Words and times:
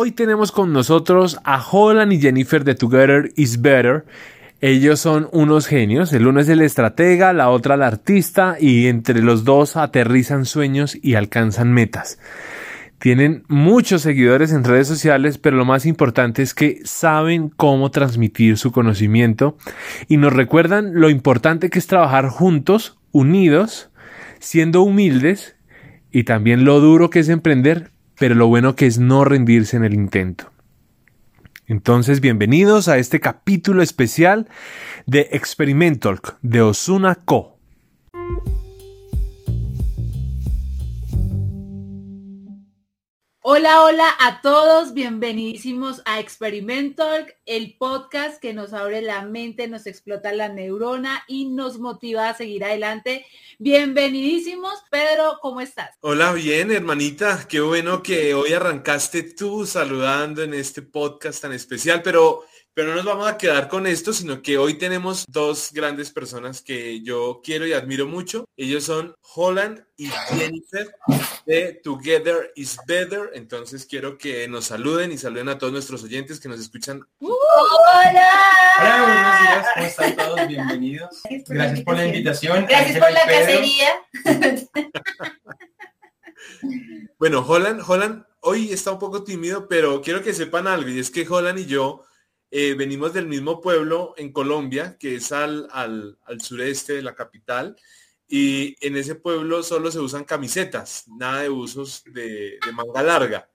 Hoy 0.00 0.12
tenemos 0.12 0.52
con 0.52 0.72
nosotros 0.72 1.40
a 1.42 1.60
Holland 1.60 2.12
y 2.12 2.20
Jennifer 2.20 2.62
de 2.62 2.76
Together 2.76 3.32
is 3.34 3.60
Better. 3.60 4.04
Ellos 4.60 5.00
son 5.00 5.28
unos 5.32 5.66
genios, 5.66 6.12
el 6.12 6.28
uno 6.28 6.38
es 6.38 6.48
el 6.48 6.60
estratega, 6.60 7.32
la 7.32 7.50
otra 7.50 7.76
la 7.76 7.88
artista 7.88 8.54
y 8.60 8.86
entre 8.86 9.20
los 9.22 9.42
dos 9.42 9.76
aterrizan 9.76 10.44
sueños 10.44 10.96
y 11.02 11.16
alcanzan 11.16 11.72
metas. 11.72 12.20
Tienen 13.00 13.42
muchos 13.48 14.02
seguidores 14.02 14.52
en 14.52 14.62
redes 14.62 14.86
sociales, 14.86 15.36
pero 15.36 15.56
lo 15.56 15.64
más 15.64 15.84
importante 15.84 16.42
es 16.42 16.54
que 16.54 16.78
saben 16.84 17.48
cómo 17.48 17.90
transmitir 17.90 18.56
su 18.56 18.70
conocimiento 18.70 19.58
y 20.06 20.16
nos 20.16 20.32
recuerdan 20.32 20.92
lo 20.94 21.10
importante 21.10 21.70
que 21.70 21.80
es 21.80 21.88
trabajar 21.88 22.28
juntos, 22.28 23.00
unidos, 23.10 23.90
siendo 24.38 24.82
humildes 24.82 25.56
y 26.12 26.22
también 26.22 26.64
lo 26.64 26.78
duro 26.78 27.10
que 27.10 27.18
es 27.18 27.28
emprender, 27.28 27.90
pero 28.18 28.34
lo 28.34 28.48
bueno 28.48 28.74
que 28.74 28.86
es 28.86 28.98
no 28.98 29.24
rendirse 29.24 29.76
en 29.76 29.84
el 29.84 29.94
intento. 29.94 30.50
Entonces, 31.66 32.20
bienvenidos 32.20 32.88
a 32.88 32.98
este 32.98 33.20
capítulo 33.20 33.82
especial 33.82 34.48
de 35.06 35.28
Experimental 35.32 36.20
de 36.42 36.62
Osuna 36.62 37.16
Co. 37.24 37.57
Hola, 43.50 43.82
hola 43.82 44.14
a 44.20 44.42
todos, 44.42 44.92
bienvenidísimos 44.92 46.02
a 46.04 46.20
Experimental, 46.20 47.34
el 47.46 47.78
podcast 47.78 48.38
que 48.42 48.52
nos 48.52 48.74
abre 48.74 49.00
la 49.00 49.22
mente, 49.22 49.68
nos 49.68 49.86
explota 49.86 50.34
la 50.34 50.50
neurona 50.50 51.24
y 51.26 51.46
nos 51.46 51.78
motiva 51.78 52.28
a 52.28 52.36
seguir 52.36 52.62
adelante. 52.62 53.24
Bienvenidísimos, 53.58 54.74
Pedro, 54.90 55.38
¿cómo 55.40 55.62
estás? 55.62 55.96
Hola, 56.02 56.34
bien, 56.34 56.70
hermanita, 56.70 57.46
qué 57.48 57.60
bueno 57.60 58.02
que 58.02 58.34
hoy 58.34 58.52
arrancaste 58.52 59.22
tú 59.22 59.64
saludando 59.64 60.42
en 60.42 60.52
este 60.52 60.82
podcast 60.82 61.40
tan 61.40 61.54
especial, 61.54 62.02
pero 62.02 62.44
pero 62.78 62.90
no 62.90 62.96
nos 62.98 63.06
vamos 63.06 63.26
a 63.26 63.36
quedar 63.36 63.66
con 63.66 63.88
esto, 63.88 64.12
sino 64.12 64.40
que 64.40 64.56
hoy 64.56 64.78
tenemos 64.78 65.24
dos 65.26 65.72
grandes 65.72 66.12
personas 66.12 66.62
que 66.62 67.02
yo 67.02 67.40
quiero 67.42 67.66
y 67.66 67.72
admiro 67.72 68.06
mucho. 68.06 68.44
Ellos 68.56 68.84
son 68.84 69.16
Holland 69.34 69.84
y 69.96 70.06
Jennifer 70.06 70.94
de 71.44 71.80
Together 71.82 72.52
is 72.54 72.78
Better. 72.86 73.32
Entonces 73.34 73.84
quiero 73.84 74.16
que 74.16 74.46
nos 74.46 74.66
saluden 74.66 75.10
y 75.10 75.18
saluden 75.18 75.48
a 75.48 75.58
todos 75.58 75.72
nuestros 75.72 76.04
oyentes 76.04 76.38
que 76.38 76.48
nos 76.48 76.60
escuchan. 76.60 77.04
¡Hola! 77.18 78.30
Hola, 78.78 79.02
buenos 79.02 79.40
días. 79.40 79.66
¿Cómo 79.74 79.86
están 79.86 80.16
todos? 80.16 80.46
Bienvenidos. 80.46 81.20
Gracias 81.48 81.80
por 81.80 81.96
la 81.96 82.06
invitación. 82.06 82.64
Gracias 82.68 83.00
por 83.00 83.10
la 83.10 83.26
cacería. 83.26 83.88
bueno, 87.18 87.44
Holland, 87.44 87.82
Holland 87.84 88.24
hoy 88.42 88.72
está 88.72 88.92
un 88.92 89.00
poco 89.00 89.24
tímido, 89.24 89.66
pero 89.66 90.00
quiero 90.00 90.22
que 90.22 90.32
sepan 90.32 90.68
algo 90.68 90.88
y 90.88 91.00
es 91.00 91.10
que 91.10 91.26
Holland 91.28 91.58
y 91.58 91.66
yo 91.66 92.04
eh, 92.50 92.74
venimos 92.74 93.12
del 93.12 93.26
mismo 93.26 93.60
pueblo 93.60 94.14
en 94.16 94.32
Colombia, 94.32 94.96
que 94.98 95.16
es 95.16 95.32
al, 95.32 95.68
al, 95.70 96.16
sureste 96.40 96.94
de 96.94 97.02
la 97.02 97.14
capital, 97.14 97.76
y 98.26 98.74
en 98.86 98.96
ese 98.96 99.14
pueblo 99.14 99.62
solo 99.62 99.90
se 99.90 99.98
usan 99.98 100.24
camisetas, 100.24 101.04
nada 101.08 101.42
de 101.42 101.50
usos 101.50 102.02
de, 102.06 102.58
manga 102.72 103.02
larga. 103.02 103.50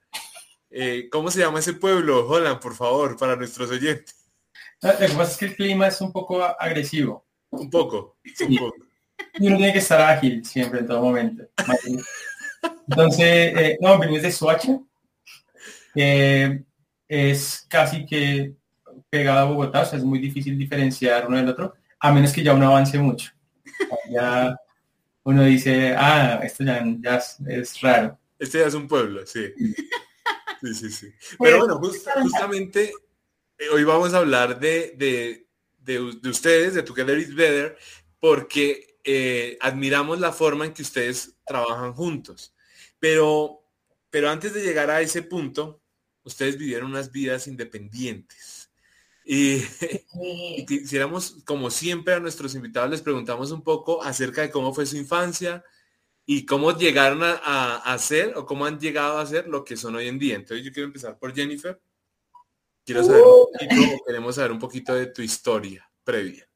Eh, 0.69 1.07
¿Cómo 1.11 1.31
se 1.31 1.39
llama 1.39 1.59
ese 1.59 1.73
pueblo, 1.73 2.27
Holland, 2.27 2.59
por 2.59 2.75
favor, 2.75 3.17
para 3.17 3.35
nuestros 3.35 3.71
oyentes? 3.71 4.31
Lo 4.81 4.97
que 4.97 5.07
pasa 5.09 5.31
es 5.31 5.37
que 5.37 5.45
el 5.45 5.55
clima 5.55 5.87
es 5.87 5.99
un 6.01 6.11
poco 6.11 6.43
agresivo. 6.43 7.25
Un 7.49 7.69
poco, 7.69 8.17
Y 8.23 9.47
uno 9.47 9.57
tiene 9.57 9.73
que 9.73 9.79
estar 9.79 10.01
ágil 10.01 10.43
siempre, 10.43 10.79
en 10.79 10.87
todo 10.87 11.01
momento. 11.01 11.43
Entonces, 12.87 13.25
eh, 13.25 13.77
no, 13.79 13.97
venimos 13.97 14.23
de 14.23 14.31
Soacha. 14.31 14.79
es 15.95 17.65
casi 17.69 18.05
que 18.05 18.55
pegado 19.13 19.39
a 19.41 19.43
Bogotá, 19.43 19.81
o 19.81 19.85
sea, 19.85 19.99
es 19.99 20.03
muy 20.03 20.17
difícil 20.17 20.57
diferenciar 20.57 21.27
uno 21.27 21.37
del 21.37 21.47
otro, 21.47 21.75
a 21.99 22.11
menos 22.11 22.33
que 22.33 22.41
ya 22.41 22.55
uno 22.55 22.65
avance 22.65 22.97
mucho. 22.97 23.31
Ya 24.09 24.57
uno 25.21 25.43
dice, 25.43 25.93
ah, 25.95 26.39
esto 26.41 26.63
ya, 26.63 26.83
es, 27.47 27.79
raro. 27.79 28.17
Este 28.39 28.57
ya 28.57 28.65
es 28.65 28.73
un 28.73 28.87
pueblo, 28.87 29.23
sí. 29.27 29.53
Sí, 30.61 30.73
sí, 30.73 30.89
sí. 30.91 31.13
Pero 31.39 31.59
bueno, 31.59 31.79
justamente 31.79 32.91
eh, 33.59 33.69
hoy 33.71 33.83
vamos 33.83 34.15
a 34.15 34.17
hablar 34.17 34.59
de, 34.59 34.95
de, 34.97 35.45
de, 35.77 35.99
ustedes, 36.27 36.73
de 36.73 36.81
Together 36.81 37.19
is 37.19 37.35
Better, 37.35 37.77
porque 38.19 38.97
eh, 39.03 39.59
admiramos 39.61 40.19
la 40.19 40.31
forma 40.31 40.65
en 40.65 40.73
que 40.73 40.81
ustedes 40.81 41.37
trabajan 41.45 41.93
juntos. 41.93 42.55
Pero, 42.97 43.63
pero 44.09 44.31
antes 44.31 44.55
de 44.55 44.63
llegar 44.63 44.89
a 44.89 45.01
ese 45.01 45.21
punto, 45.21 45.83
ustedes 46.23 46.57
vivieron 46.57 46.89
unas 46.89 47.11
vidas 47.11 47.45
independientes. 47.45 48.62
Y, 50.15 50.65
quisiéramos, 50.65 51.37
como 51.45 51.69
siempre, 51.69 52.13
a 52.13 52.19
nuestros 52.19 52.55
invitados 52.55 52.91
les 52.91 53.01
preguntamos 53.01 53.51
un 53.51 53.63
poco 53.63 54.03
acerca 54.03 54.41
de 54.41 54.51
cómo 54.51 54.73
fue 54.73 54.85
su 54.85 54.97
infancia 54.97 55.63
y 56.25 56.45
cómo 56.45 56.77
llegaron 56.77 57.21
a, 57.23 57.77
hacer 57.77 58.33
o 58.35 58.45
cómo 58.45 58.65
han 58.65 58.79
llegado 58.79 59.17
a 59.17 59.25
ser 59.25 59.47
lo 59.47 59.63
que 59.63 59.77
son 59.77 59.95
hoy 59.95 60.07
en 60.07 60.19
día. 60.19 60.35
Entonces 60.35 60.65
yo 60.65 60.71
quiero 60.71 60.87
empezar 60.87 61.17
por 61.17 61.33
Jennifer. 61.33 61.81
Quiero 62.85 63.03
saber 63.03 63.21
un 63.23 63.47
poquito, 63.51 64.03
queremos 64.05 64.35
saber 64.35 64.51
un 64.51 64.59
poquito 64.59 64.93
de 64.93 65.07
tu 65.07 65.21
historia 65.21 65.89
previa. 66.03 66.47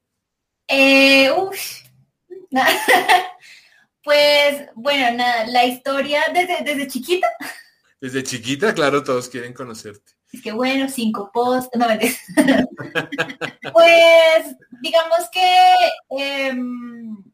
Eh, 0.68 1.30
pues 4.04 4.68
bueno, 4.74 5.16
nada, 5.16 5.46
la 5.46 5.64
historia 5.64 6.22
desde, 6.34 6.62
desde 6.64 6.86
chiquita. 6.86 7.28
Desde 8.00 8.22
chiquita, 8.22 8.74
claro, 8.74 9.02
todos 9.02 9.28
quieren 9.28 9.54
conocerte. 9.54 10.17
Es 10.32 10.42
que 10.42 10.52
bueno, 10.52 10.88
cinco 10.88 11.30
posts, 11.32 11.76
no 11.76 11.88
me 11.88 11.98
Pues 13.72 14.56
digamos 14.82 15.28
que 15.32 15.76
em, 16.10 17.24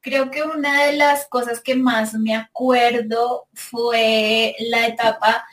creo 0.00 0.30
que 0.30 0.42
una 0.42 0.86
de 0.86 0.94
las 0.94 1.28
cosas 1.28 1.60
que 1.60 1.74
más 1.76 2.14
me 2.14 2.34
acuerdo 2.34 3.46
fue 3.54 4.56
la 4.58 4.88
etapa 4.88 5.46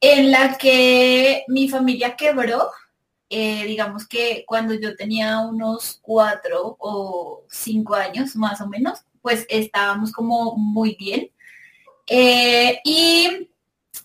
en 0.00 0.30
la 0.30 0.56
que 0.56 1.44
mi 1.48 1.68
familia 1.68 2.16
quebró. 2.16 2.70
Eh, 3.28 3.64
digamos 3.66 4.08
que 4.08 4.44
cuando 4.46 4.74
yo 4.74 4.96
tenía 4.96 5.40
unos 5.40 5.98
cuatro 6.02 6.76
o 6.80 7.44
cinco 7.48 7.94
años 7.94 8.34
más 8.34 8.60
o 8.60 8.66
menos, 8.66 9.00
pues 9.20 9.46
estábamos 9.48 10.10
como 10.10 10.56
muy 10.56 10.96
bien. 10.98 11.30
Eh, 12.06 12.80
y 12.84 13.48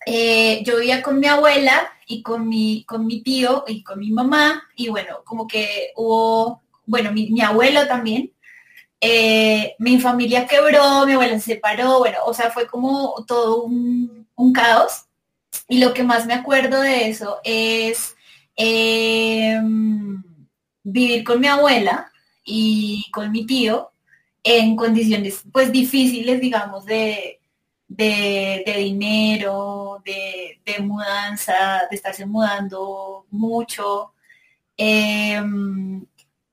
eh, 0.04 0.62
yo 0.64 0.76
vivía 0.78 1.02
con 1.02 1.18
mi 1.18 1.26
abuela 1.26 1.92
y 2.06 2.22
con 2.22 2.48
mi, 2.48 2.84
con 2.84 3.06
mi 3.06 3.22
tío 3.22 3.64
y 3.66 3.82
con 3.82 3.98
mi 3.98 4.10
mamá 4.10 4.62
y 4.76 4.88
bueno, 4.88 5.22
como 5.24 5.46
que 5.46 5.92
hubo, 5.96 6.62
bueno, 6.86 7.12
mi, 7.12 7.40
abuelo 7.40 7.86
también. 7.86 8.32
Eh, 9.00 9.74
mi 9.78 10.00
familia 10.00 10.46
quebró, 10.46 11.04
mi 11.04 11.12
abuela 11.12 11.38
se 11.38 11.54
separó, 11.54 11.98
bueno, 11.98 12.18
o 12.24 12.32
sea, 12.32 12.50
fue 12.50 12.66
como 12.66 13.24
todo 13.26 13.64
un, 13.64 14.26
caos. 14.54 15.06
Y 15.68 15.78
lo 15.78 15.92
que 15.92 16.02
más 16.02 16.26
me 16.26 16.34
acuerdo 16.34 16.80
de 16.80 17.08
eso 17.08 17.40
es 17.44 18.16
em, 18.54 20.22
vivir 20.82 21.24
con 21.24 21.40
mi 21.40 21.48
abuela 21.48 22.10
y 22.44 23.04
con 23.12 23.32
mi 23.32 23.44
tío 23.46 23.90
en 24.44 24.76
condiciones 24.76 25.42
pues 25.52 25.72
difíciles, 25.72 26.40
digamos, 26.40 26.84
de, 26.86 27.40
de, 27.88 28.74
dinero, 28.78 30.02
de, 30.04 30.78
mudanza, 30.80 31.82
de 31.90 31.96
estarse 31.96 32.26
mudando 32.26 33.26
mucho. 33.30 34.12
Em, 34.76 36.04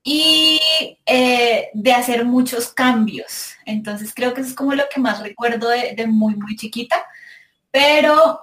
y 0.03 0.59
eh, 1.05 1.69
de 1.73 1.93
hacer 1.93 2.25
muchos 2.25 2.73
cambios. 2.73 3.53
Entonces 3.65 4.13
creo 4.13 4.33
que 4.33 4.41
eso 4.41 4.49
es 4.49 4.55
como 4.55 4.75
lo 4.75 4.83
que 4.93 4.99
más 4.99 5.21
recuerdo 5.21 5.69
de, 5.69 6.05
muy, 6.07 6.35
muy 6.35 6.55
chiquita. 6.57 6.97
Pero 7.71 8.41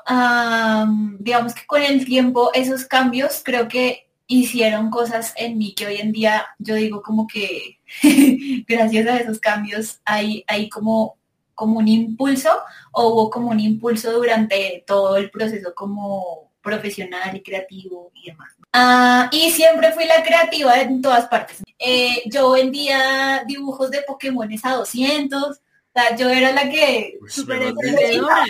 digamos 1.20 1.54
que 1.54 1.66
con 1.66 1.82
el 1.82 2.04
tiempo 2.04 2.50
esos 2.54 2.84
cambios 2.84 3.42
creo 3.44 3.68
que 3.68 4.08
hicieron 4.26 4.90
cosas 4.90 5.32
en 5.36 5.58
mí 5.58 5.74
que 5.74 5.86
hoy 5.86 5.96
en 5.96 6.12
día 6.12 6.46
yo 6.58 6.76
digo 6.76 7.02
como 7.02 7.26
que 7.26 7.78
gracias 8.68 9.06
a 9.06 9.18
esos 9.18 9.40
cambios 9.40 10.00
hay 10.04 10.68
como 10.68 11.19
como 11.60 11.78
un 11.78 11.88
impulso 11.88 12.48
o 12.92 13.08
hubo 13.08 13.28
como 13.28 13.50
un 13.50 13.60
impulso 13.60 14.10
durante 14.12 14.82
todo 14.86 15.18
el 15.18 15.30
proceso 15.30 15.74
como 15.74 16.52
profesional 16.62 17.36
y 17.36 17.42
creativo 17.42 18.10
y 18.14 18.30
demás. 18.30 18.54
Ah, 18.72 19.28
y 19.30 19.50
siempre 19.50 19.92
fui 19.92 20.06
la 20.06 20.24
creativa 20.24 20.80
en 20.80 21.02
todas 21.02 21.26
partes. 21.26 21.62
Eh, 21.78 22.22
yo 22.24 22.52
vendía 22.52 23.44
dibujos 23.46 23.90
de 23.90 24.00
Pokémones 24.06 24.64
a 24.64 24.76
200. 24.76 25.42
O 25.42 25.54
sea, 25.92 26.16
yo 26.16 26.30
era 26.30 26.50
la 26.52 26.70
que... 26.70 27.18
super 27.28 27.60
emprendedora. 27.60 28.46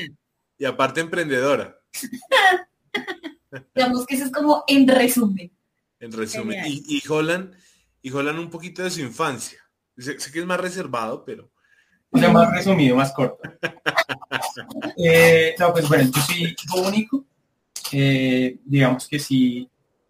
Y 0.56 0.64
aparte 0.64 1.00
emprendedora. 1.00 1.76
Digamos 3.74 4.06
que 4.06 4.14
eso 4.14 4.26
es 4.26 4.30
como 4.30 4.62
en 4.68 4.86
resumen. 4.86 5.50
En 5.98 6.12
resumen. 6.12 6.62
Y, 6.64 6.84
y, 6.86 7.02
Holland, 7.08 7.56
y 8.02 8.12
Holland 8.12 8.38
un 8.38 8.50
poquito 8.50 8.84
de 8.84 8.90
su 8.92 9.00
infancia. 9.00 9.58
sé 9.96 10.16
que 10.30 10.38
es 10.38 10.46
más 10.46 10.60
reservado, 10.60 11.24
pero... 11.24 11.50
O 12.10 12.18
sea, 12.18 12.30
más 12.30 12.52
resumido, 12.52 12.96
más 12.96 13.12
corto. 13.12 13.38
Eh, 14.96 15.54
no, 15.58 15.72
pues 15.72 15.88
bueno, 15.88 16.04
yo 16.04 16.20
soy 16.22 16.54
hijo 16.64 16.80
único. 16.82 17.24
eh, 17.92 18.58
digamos 18.64 19.08
que 19.08 19.18
sí, 19.18 19.68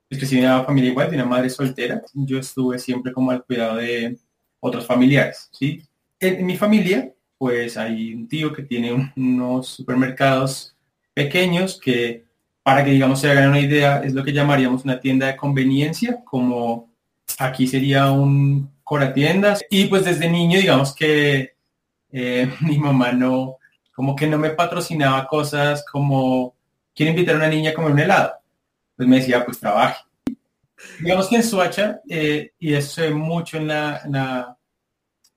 es 0.09 0.19
que 0.19 0.27
si 0.27 0.37
de 0.37 0.43
una 0.43 0.65
familia 0.65 0.91
igual, 0.91 1.11
de 1.11 1.17
una 1.17 1.25
madre 1.25 1.49
soltera, 1.49 2.03
yo 2.13 2.39
estuve 2.39 2.79
siempre 2.79 3.13
como 3.13 3.31
al 3.31 3.45
cuidado 3.45 3.77
de 3.77 4.19
otros 4.59 4.87
familiares, 4.87 5.49
¿sí? 5.53 5.83
En, 6.19 6.45
mi 6.45 6.57
familia, 6.57 7.13
pues 7.39 7.77
hay 7.77 8.15
un 8.15 8.29
tío 8.29 8.53
que 8.53 8.63
tiene 8.63 9.13
unos 9.17 9.69
supermercados 9.69 10.77
pequeños 11.15 11.81
que, 11.81 12.25
para 12.63 12.85
que 12.85 12.91
digamos 12.91 13.21
se 13.21 13.31
hagan 13.31 13.51
una 13.51 13.61
idea, 13.61 14.03
es 14.03 14.13
lo 14.13 14.25
que 14.25 14.33
llamaríamos 14.33 14.85
una 14.85 15.01
tienda 15.01 15.29
de 15.29 15.37
conveniencia, 15.37 16.23
como 16.25 16.91
aquí 17.39 17.67
sería 17.67 18.11
un 18.11 18.71
tiendas 19.15 19.63
Y 19.71 19.87
pues 19.87 20.05
desde 20.05 20.29
niño, 20.29 20.59
digamos 20.59 20.95
que 20.95 21.55
eh, 22.13 22.53
mi 22.61 22.79
mamá 22.79 23.13
no, 23.13 23.57
como 23.93 24.17
que 24.17 24.27
no 24.27 24.39
me 24.39 24.51
patrocinaba 24.51 25.27
cosas 25.27 25.85
como, 25.91 26.55
quiero 26.95 27.11
invitar 27.11 27.35
a 27.35 27.39
una 27.39 27.49
niña 27.49 27.71
a 27.71 27.75
comer 27.75 27.93
un 27.93 27.99
helado. 28.01 28.33
Pues 28.97 29.09
me 29.09 29.17
decía, 29.17 29.45
pues 29.45 29.59
trabaje. 29.59 30.05
Digamos 31.01 31.29
que 31.29 31.37
en 31.37 31.43
Suacha, 31.43 32.01
eh, 32.09 32.53
y 32.59 32.75
eso 32.75 33.03
ve 33.03 33.11
mucho 33.11 33.59
en 33.59 33.69
la, 33.69 34.57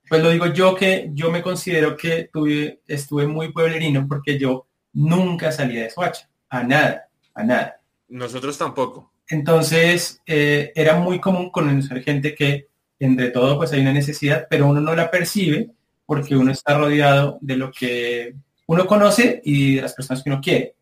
pues 0.07 0.21
lo 0.21 0.29
digo 0.29 0.47
yo 0.47 0.75
que 0.75 1.09
yo 1.13 1.31
me 1.31 1.41
considero 1.41 1.97
que 1.97 2.29
tuve, 2.31 2.81
estuve 2.87 3.27
muy 3.27 3.51
pueblerino 3.51 4.07
porque 4.07 4.37
yo 4.37 4.67
nunca 4.93 5.51
salía 5.51 5.83
de 5.83 5.89
Suacha, 5.89 6.29
a 6.49 6.63
nada, 6.63 7.09
a 7.33 7.43
nada. 7.43 7.81
Nosotros 8.07 8.57
tampoco. 8.57 9.11
Entonces, 9.27 10.21
eh, 10.25 10.71
era 10.75 10.95
muy 10.95 11.19
común 11.19 11.49
conocer 11.49 12.03
gente 12.03 12.35
que 12.35 12.67
entre 12.99 13.31
todo 13.31 13.57
pues 13.57 13.73
hay 13.73 13.81
una 13.81 13.93
necesidad, 13.93 14.47
pero 14.49 14.67
uno 14.67 14.79
no 14.79 14.95
la 14.95 15.09
percibe 15.09 15.71
porque 16.13 16.35
uno 16.35 16.51
está 16.51 16.77
rodeado 16.77 17.39
de 17.41 17.57
lo 17.57 17.71
que 17.71 18.35
uno 18.67 18.85
conoce 18.85 19.41
y 19.43 19.75
de 19.77 19.81
las 19.81 19.93
personas 19.95 20.21
que 20.21 20.29
uno 20.29 20.39
quiere. 20.39 20.75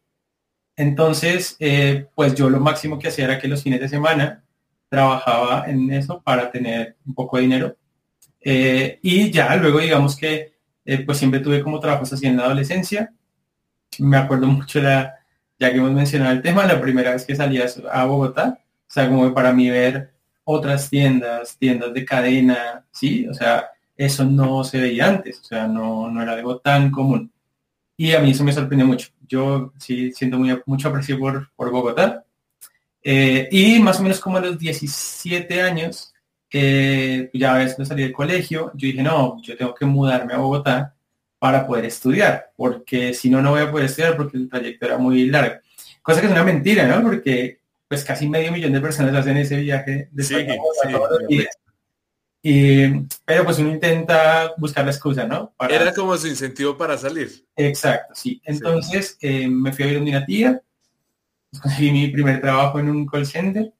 Entonces, 0.75 1.55
eh, 1.57 2.07
pues 2.13 2.35
yo 2.35 2.49
lo 2.49 2.59
máximo 2.59 2.99
que 2.99 3.07
hacía 3.07 3.25
era 3.25 3.39
que 3.39 3.47
los 3.47 3.63
fines 3.63 3.79
de 3.79 3.87
semana 3.87 4.43
trabajaba 4.89 5.69
en 5.69 5.89
eso 5.93 6.21
para 6.21 6.51
tener 6.51 6.97
un 7.05 7.13
poco 7.13 7.37
de 7.37 7.43
dinero. 7.43 7.77
Eh, 8.41 8.99
y 9.01 9.31
ya 9.31 9.55
luego 9.55 9.79
digamos 9.79 10.17
que 10.17 10.53
eh, 10.83 11.05
pues 11.05 11.17
siempre 11.17 11.39
tuve 11.39 11.63
como 11.63 11.79
trabajos 11.79 12.11
así 12.11 12.25
en 12.25 12.35
la 12.35 12.43
adolescencia. 12.43 13.13
Me 13.99 14.17
acuerdo 14.17 14.47
mucho, 14.47 14.81
la, 14.81 15.15
ya 15.57 15.71
que 15.71 15.77
hemos 15.77 15.93
mencionado 15.93 16.33
el 16.33 16.41
tema, 16.41 16.65
la 16.65 16.81
primera 16.81 17.11
vez 17.11 17.25
que 17.25 17.37
salía 17.37 17.65
a 17.89 18.03
Bogotá, 18.03 18.59
o 18.59 18.93
sea, 18.93 19.07
como 19.07 19.33
para 19.33 19.53
mí 19.53 19.69
ver 19.69 20.11
otras 20.43 20.89
tiendas, 20.89 21.57
tiendas 21.57 21.93
de 21.93 22.03
cadena, 22.03 22.85
¿sí? 22.91 23.27
O 23.29 23.33
sea, 23.33 23.69
eso 24.05 24.25
no 24.25 24.63
se 24.63 24.79
veía 24.79 25.07
antes, 25.07 25.39
o 25.41 25.43
sea, 25.43 25.67
no, 25.67 26.09
no 26.09 26.23
era 26.23 26.33
algo 26.33 26.57
tan 26.57 26.89
común. 26.89 27.31
Y 27.95 28.13
a 28.13 28.19
mí 28.19 28.31
eso 28.31 28.43
me 28.43 28.51
sorprendió 28.51 28.87
mucho. 28.87 29.09
Yo 29.27 29.73
sí 29.77 30.11
siento 30.11 30.39
muy, 30.39 30.59
mucho 30.65 30.89
aprecio 30.89 31.19
por, 31.19 31.51
por 31.55 31.69
Bogotá. 31.69 32.25
Eh, 33.03 33.47
y 33.51 33.79
más 33.79 33.99
o 33.99 34.03
menos 34.03 34.19
como 34.19 34.37
a 34.37 34.41
los 34.41 34.57
17 34.57 35.61
años, 35.61 36.13
eh, 36.51 37.29
ya 37.33 37.53
ves, 37.53 37.77
no 37.77 37.85
salí 37.85 38.01
del 38.01 38.11
colegio, 38.11 38.71
yo 38.73 38.87
dije, 38.87 39.03
no, 39.03 39.39
yo 39.43 39.55
tengo 39.55 39.75
que 39.75 39.85
mudarme 39.85 40.33
a 40.33 40.37
Bogotá 40.37 40.95
para 41.37 41.67
poder 41.67 41.85
estudiar, 41.85 42.51
porque 42.55 43.13
si 43.13 43.29
no, 43.29 43.41
no 43.41 43.51
voy 43.51 43.61
a 43.61 43.71
poder 43.71 43.85
estudiar 43.85 44.17
porque 44.17 44.37
el 44.37 44.49
trayecto 44.49 44.87
era 44.87 44.97
muy 44.97 45.27
largo. 45.27 45.55
Cosa 46.01 46.21
que 46.21 46.25
es 46.25 46.31
una 46.31 46.43
mentira, 46.43 46.87
¿no? 46.87 47.03
Porque 47.03 47.59
pues 47.87 48.03
casi 48.03 48.27
medio 48.27 48.51
millón 48.51 48.73
de 48.73 48.81
personas 48.81 49.13
hacen 49.13 49.37
ese 49.37 49.57
viaje 49.57 50.09
de 50.11 50.23
sí, 50.23 50.35
Y, 52.43 52.87
pero 53.23 53.45
pues 53.45 53.59
uno 53.59 53.71
intenta 53.71 54.53
buscar 54.57 54.83
la 54.83 54.91
excusa, 54.91 55.25
¿no? 55.25 55.53
Era 55.69 55.93
como 55.93 56.17
su 56.17 56.27
incentivo 56.27 56.75
para 56.75 56.97
salir. 56.97 57.45
Exacto, 57.55 58.15
sí. 58.15 58.41
Entonces 58.43 59.17
eh, 59.21 59.47
me 59.47 59.71
fui 59.71 59.85
a 59.85 59.87
ver 59.87 59.97
a 59.97 60.01
una 60.01 60.25
tía, 60.25 60.61
conseguí 61.61 61.91
mi 61.91 62.07
primer 62.07 62.41
trabajo 62.41 62.79
en 62.79 62.89
un 62.89 63.05
call 63.05 63.25
center 63.25 63.71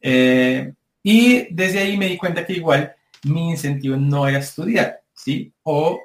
eh, 0.00 0.72
y 1.02 1.54
desde 1.54 1.78
ahí 1.78 1.96
me 1.96 2.08
di 2.08 2.16
cuenta 2.16 2.44
que 2.44 2.54
igual 2.54 2.94
mi 3.24 3.50
incentivo 3.50 3.96
no 3.96 4.26
era 4.26 4.38
estudiar, 4.38 5.02
¿sí? 5.14 5.52
O 5.62 6.00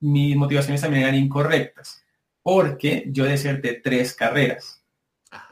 mis 0.00 0.36
motivaciones 0.36 0.80
también 0.80 1.04
eran 1.04 1.14
incorrectas, 1.14 2.04
porque 2.42 3.04
yo 3.08 3.24
deserté 3.24 3.80
tres 3.82 4.14
carreras. 4.14 4.82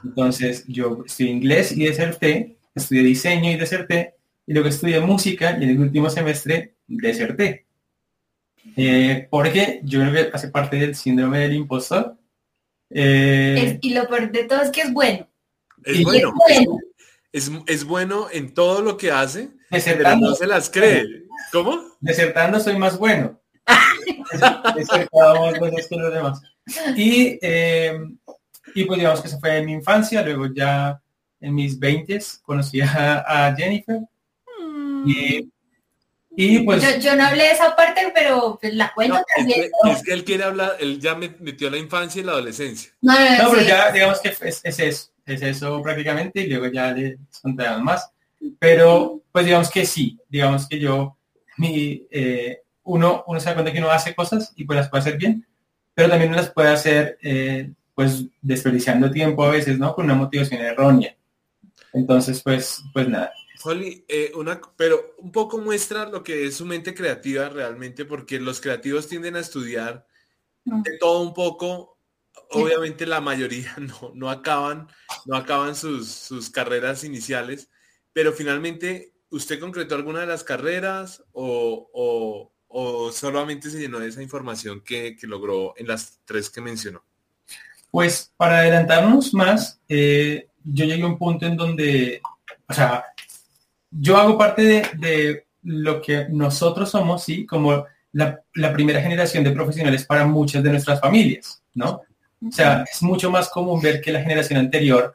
Entonces 0.05 0.65
yo 0.67 1.03
estudié 1.05 1.31
inglés 1.31 1.73
y 1.73 1.85
deserté, 1.85 2.59
estudié 2.75 3.03
diseño 3.03 3.50
y 3.50 3.56
deserté, 3.56 4.15
y 4.46 4.52
luego 4.52 4.69
estudié 4.69 5.00
música 5.00 5.56
y 5.58 5.64
en 5.64 5.70
el 5.70 5.81
último 5.81 6.10
semestre 6.10 6.76
deserté. 6.87 7.66
Eh, 8.76 9.28
porque 9.31 9.81
yo 9.84 10.00
creo 10.00 10.12
que 10.12 10.31
hace 10.32 10.48
parte 10.48 10.76
del 10.76 10.94
síndrome 10.94 11.40
del 11.40 11.54
impostor. 11.54 12.16
Eh, 12.90 13.78
y 13.81 13.94
lo 13.94 14.06
peor 14.08 14.31
de 14.31 14.44
todo 14.44 14.62
es 14.62 14.70
que 14.70 14.82
es 14.82 14.93
bueno. 14.93 15.28
Es 15.84 16.02
bueno. 16.02 16.34
Es, 17.32 17.84
bueno 17.84 18.28
en 18.32 18.54
todo 18.54 18.81
lo 18.81 18.96
que 18.96 19.10
hace, 19.10 19.50
pero 19.70 20.16
no 20.16 20.34
se 20.34 20.46
las 20.46 20.70
cree. 20.70 21.04
¿Cómo? 21.52 21.96
Desertando 22.00 22.60
soy 22.60 22.78
más 22.78 22.99
bueno. 22.99 23.40
Desertado 24.76 25.40
más 25.40 25.58
bueno 25.58 25.76
que 25.76 25.96
los 25.96 26.14
demás. 26.14 26.40
Y 26.96 27.38
eh, 27.42 27.99
y 28.76 28.84
pues 28.84 28.99
digamos 28.99 29.22
que 29.22 29.28
se 29.28 29.38
fue 29.38 29.56
en 29.56 29.64
mi 29.64 29.72
infancia, 29.72 30.22
luego 30.22 30.52
ya 30.54 31.00
en 31.40 31.54
mis 31.54 31.78
20 31.78 32.20
conocí 32.42 32.81
a, 32.82 33.54
Jennifer. 33.56 34.00
Mm. 35.04 35.50
Y, 36.38 36.58
pues... 36.60 37.02
Yo, 37.02 37.16
no 37.16 37.25
hablé 37.25 37.44
de 37.44 37.50
esa 37.52 37.75
parte, 37.75 38.12
pero 38.14 38.58
pues, 38.60 38.75
la 38.75 38.93
cuento 38.94 39.22
también. 39.37 39.70
Es 39.90 40.02
que, 40.02 40.12
él 40.12 40.22
quiere 40.25 40.44
hablar, 40.44 40.76
él 40.78 41.00
ya 41.00 41.14
me 41.14 41.34
metió 41.40 41.70
la 41.70 41.78
infancia 41.78 42.20
y 42.20 42.25
la 42.25 42.32
adolescencia. 42.32 42.93
No, 43.00 43.14
pero 43.50 43.62
ya 43.62 43.90
digamos 43.90 44.20
que 44.20 44.28
es, 44.28 44.60
eso, 44.62 45.10
es 45.25 45.43
eso 45.43 45.82
prácticamente, 45.82 46.43
y 46.43 46.48
luego 46.48 46.66
ya 46.66 46.93
le 46.93 47.19
contarán 47.40 47.82
más. 47.82 48.10
Pero 48.58 49.22
pues 49.32 49.46
digamos 49.46 49.70
que 49.70 49.87
sí, 49.87 50.19
digamos 50.28 50.69
que 50.69 50.78
yo, 50.78 51.16
mi, 51.56 52.06
eh, 52.10 52.60
uno, 52.84 53.25
uno 53.26 53.40
se 53.40 53.46
da 53.46 53.54
cuenta 53.54 53.72
que 53.72 53.78
uno 53.78 53.90
hace 53.90 54.14
cosas 54.14 54.52
y 54.56 54.64
pues 54.64 54.78
las 54.78 54.88
puede 54.90 55.00
hacer 55.00 55.16
bien, 55.16 55.46
pero 55.94 56.10
también 56.10 56.37
las 56.37 56.50
puede 56.50 56.69
hacer 56.69 57.19
eh, 57.22 57.70
pues 57.94 58.25
desperdiciando 58.42 59.10
tiempo 59.10 59.44
a 59.44 59.50
veces, 59.50 59.78
¿no? 59.78 59.94
Con 59.94 60.04
una 60.04 60.14
motivación 60.14 60.60
errónea. 60.60 61.16
Entonces, 61.94 62.42
pues, 62.42 62.82
pues 62.92 63.08
nada. 63.08 63.32
Holly, 63.66 64.04
eh, 64.08 64.32
una, 64.34 64.60
pero 64.76 65.14
un 65.18 65.32
poco 65.32 65.58
muestra 65.58 66.08
lo 66.08 66.22
que 66.22 66.46
es 66.46 66.56
su 66.56 66.64
mente 66.64 66.94
creativa 66.94 67.48
realmente, 67.48 68.04
porque 68.04 68.38
los 68.38 68.60
creativos 68.60 69.08
tienden 69.08 69.36
a 69.36 69.40
estudiar 69.40 70.06
de 70.64 70.98
todo 70.98 71.22
un 71.22 71.35
poco. 71.35 71.99
Obviamente 72.50 73.06
la 73.06 73.20
mayoría 73.20 73.75
no, 73.78 74.12
no 74.14 74.30
acaban, 74.30 74.88
no 75.25 75.37
acaban 75.37 75.75
sus, 75.75 76.08
sus 76.08 76.50
carreras 76.50 77.04
iniciales, 77.04 77.70
pero 78.12 78.32
finalmente, 78.32 79.14
¿usted 79.30 79.58
concretó 79.58 79.94
alguna 79.94 80.20
de 80.20 80.26
las 80.26 80.44
carreras 80.44 81.25
o, 81.32 81.90
o, 81.92 82.52
o 82.68 83.12
solamente 83.12 83.70
se 83.70 83.80
llenó 83.80 83.99
de 83.99 84.08
esa 84.08 84.23
información 84.23 84.80
que, 84.82 85.16
que 85.16 85.26
logró 85.26 85.75
en 85.76 85.88
las 85.88 86.20
tres 86.25 86.50
que 86.50 86.61
mencionó? 86.61 87.04
Pues 87.90 88.32
para 88.37 88.58
adelantarnos 88.58 89.32
más, 89.32 89.80
eh, 89.88 90.49
yo 90.64 90.85
llegué 90.85 91.02
a 91.02 91.06
un 91.06 91.18
punto 91.18 91.46
en 91.46 91.56
donde, 91.56 92.20
o 92.68 92.75
sea, 92.75 93.04
yo 93.99 94.17
hago 94.17 94.38
parte 94.38 94.62
de, 94.97 95.45
lo 95.62 96.00
que 96.00 96.26
nosotros 96.29 96.91
somos, 96.91 97.25
¿sí? 97.25 97.45
Como 97.45 97.87
la, 98.12 98.41
primera 98.73 99.03
generación 99.03 99.43
de 99.43 99.50
profesionales 99.50 100.05
para 100.05 100.25
muchas 100.25 100.62
de 100.62 100.71
nuestras 100.71 101.00
familias, 101.00 101.61
¿no? 101.75 102.03
O 102.47 102.53
sea, 102.53 102.85
es 102.91 103.03
mucho 103.03 103.31
más 103.31 103.49
común 103.49 103.81
ver 103.81 104.00
que 104.00 104.12
la 104.12 104.23
generación 104.23 104.61
anterior 104.61 105.15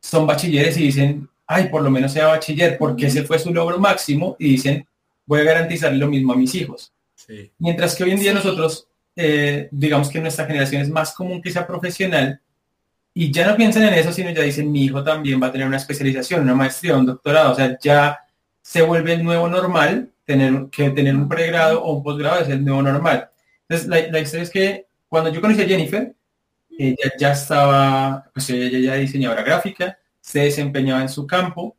son 0.00 0.26
bachilleres 0.26 0.78
y 0.78 0.84
dicen, 0.84 1.28
ay, 1.46 1.68
por 1.68 1.82
lo 1.82 1.90
menos 1.90 2.12
sea 2.12 2.28
bachiller, 2.28 2.78
porque 2.78 3.06
ese 3.06 3.24
fue 3.24 3.38
su 3.38 3.52
logro 3.52 3.78
máximo, 3.78 4.36
y 4.38 4.52
dicen, 4.52 4.86
voy 5.26 5.40
a 5.40 5.44
garantizar 5.44 5.92
lo 5.92 6.06
mismo 6.06 6.32
a 6.32 6.36
mis 6.36 6.54
hijos. 6.54 6.92
Mientras 7.58 7.94
que 7.94 8.04
hoy 8.04 8.12
en 8.12 8.20
día 8.20 8.32
nosotros 8.32 8.88
eh, 9.16 9.68
digamos 9.70 10.08
que 10.08 10.20
nuestra 10.20 10.46
generación 10.46 10.82
es 10.82 10.88
más 10.88 11.12
común 11.12 11.42
que 11.42 11.50
sea 11.50 11.66
profesional 11.66 12.40
y 13.20 13.30
ya 13.30 13.46
no 13.46 13.54
piensan 13.54 13.82
en 13.82 13.92
eso, 13.92 14.14
sino 14.14 14.30
ya 14.30 14.40
dicen, 14.40 14.72
mi 14.72 14.84
hijo 14.86 15.04
también 15.04 15.42
va 15.42 15.48
a 15.48 15.52
tener 15.52 15.66
una 15.66 15.76
especialización, 15.76 16.40
una 16.40 16.54
maestría, 16.54 16.96
un 16.96 17.04
doctorado, 17.04 17.52
o 17.52 17.54
sea, 17.54 17.78
ya 17.78 18.18
se 18.62 18.80
vuelve 18.80 19.12
el 19.12 19.22
nuevo 19.22 19.46
normal, 19.46 20.10
tener 20.24 20.70
que 20.70 20.88
tener 20.88 21.14
un 21.14 21.28
pregrado 21.28 21.84
o 21.84 21.96
un 21.96 22.02
posgrado 22.02 22.40
es 22.40 22.48
el 22.48 22.64
nuevo 22.64 22.80
normal. 22.80 23.28
Entonces, 23.68 23.88
la, 23.88 24.20
historia 24.20 24.42
es 24.42 24.48
que 24.48 24.86
cuando 25.06 25.30
yo 25.30 25.42
conocí 25.42 25.60
a 25.60 25.68
Jennifer, 25.68 26.14
ella 26.78 27.12
ya 27.18 27.32
estaba, 27.32 28.24
pues 28.32 28.48
ella 28.48 28.78
ya 28.78 28.94
diseñadora 28.94 29.42
gráfica, 29.42 29.98
se 30.18 30.40
desempeñaba 30.40 31.02
en 31.02 31.10
su 31.10 31.26
campo, 31.26 31.76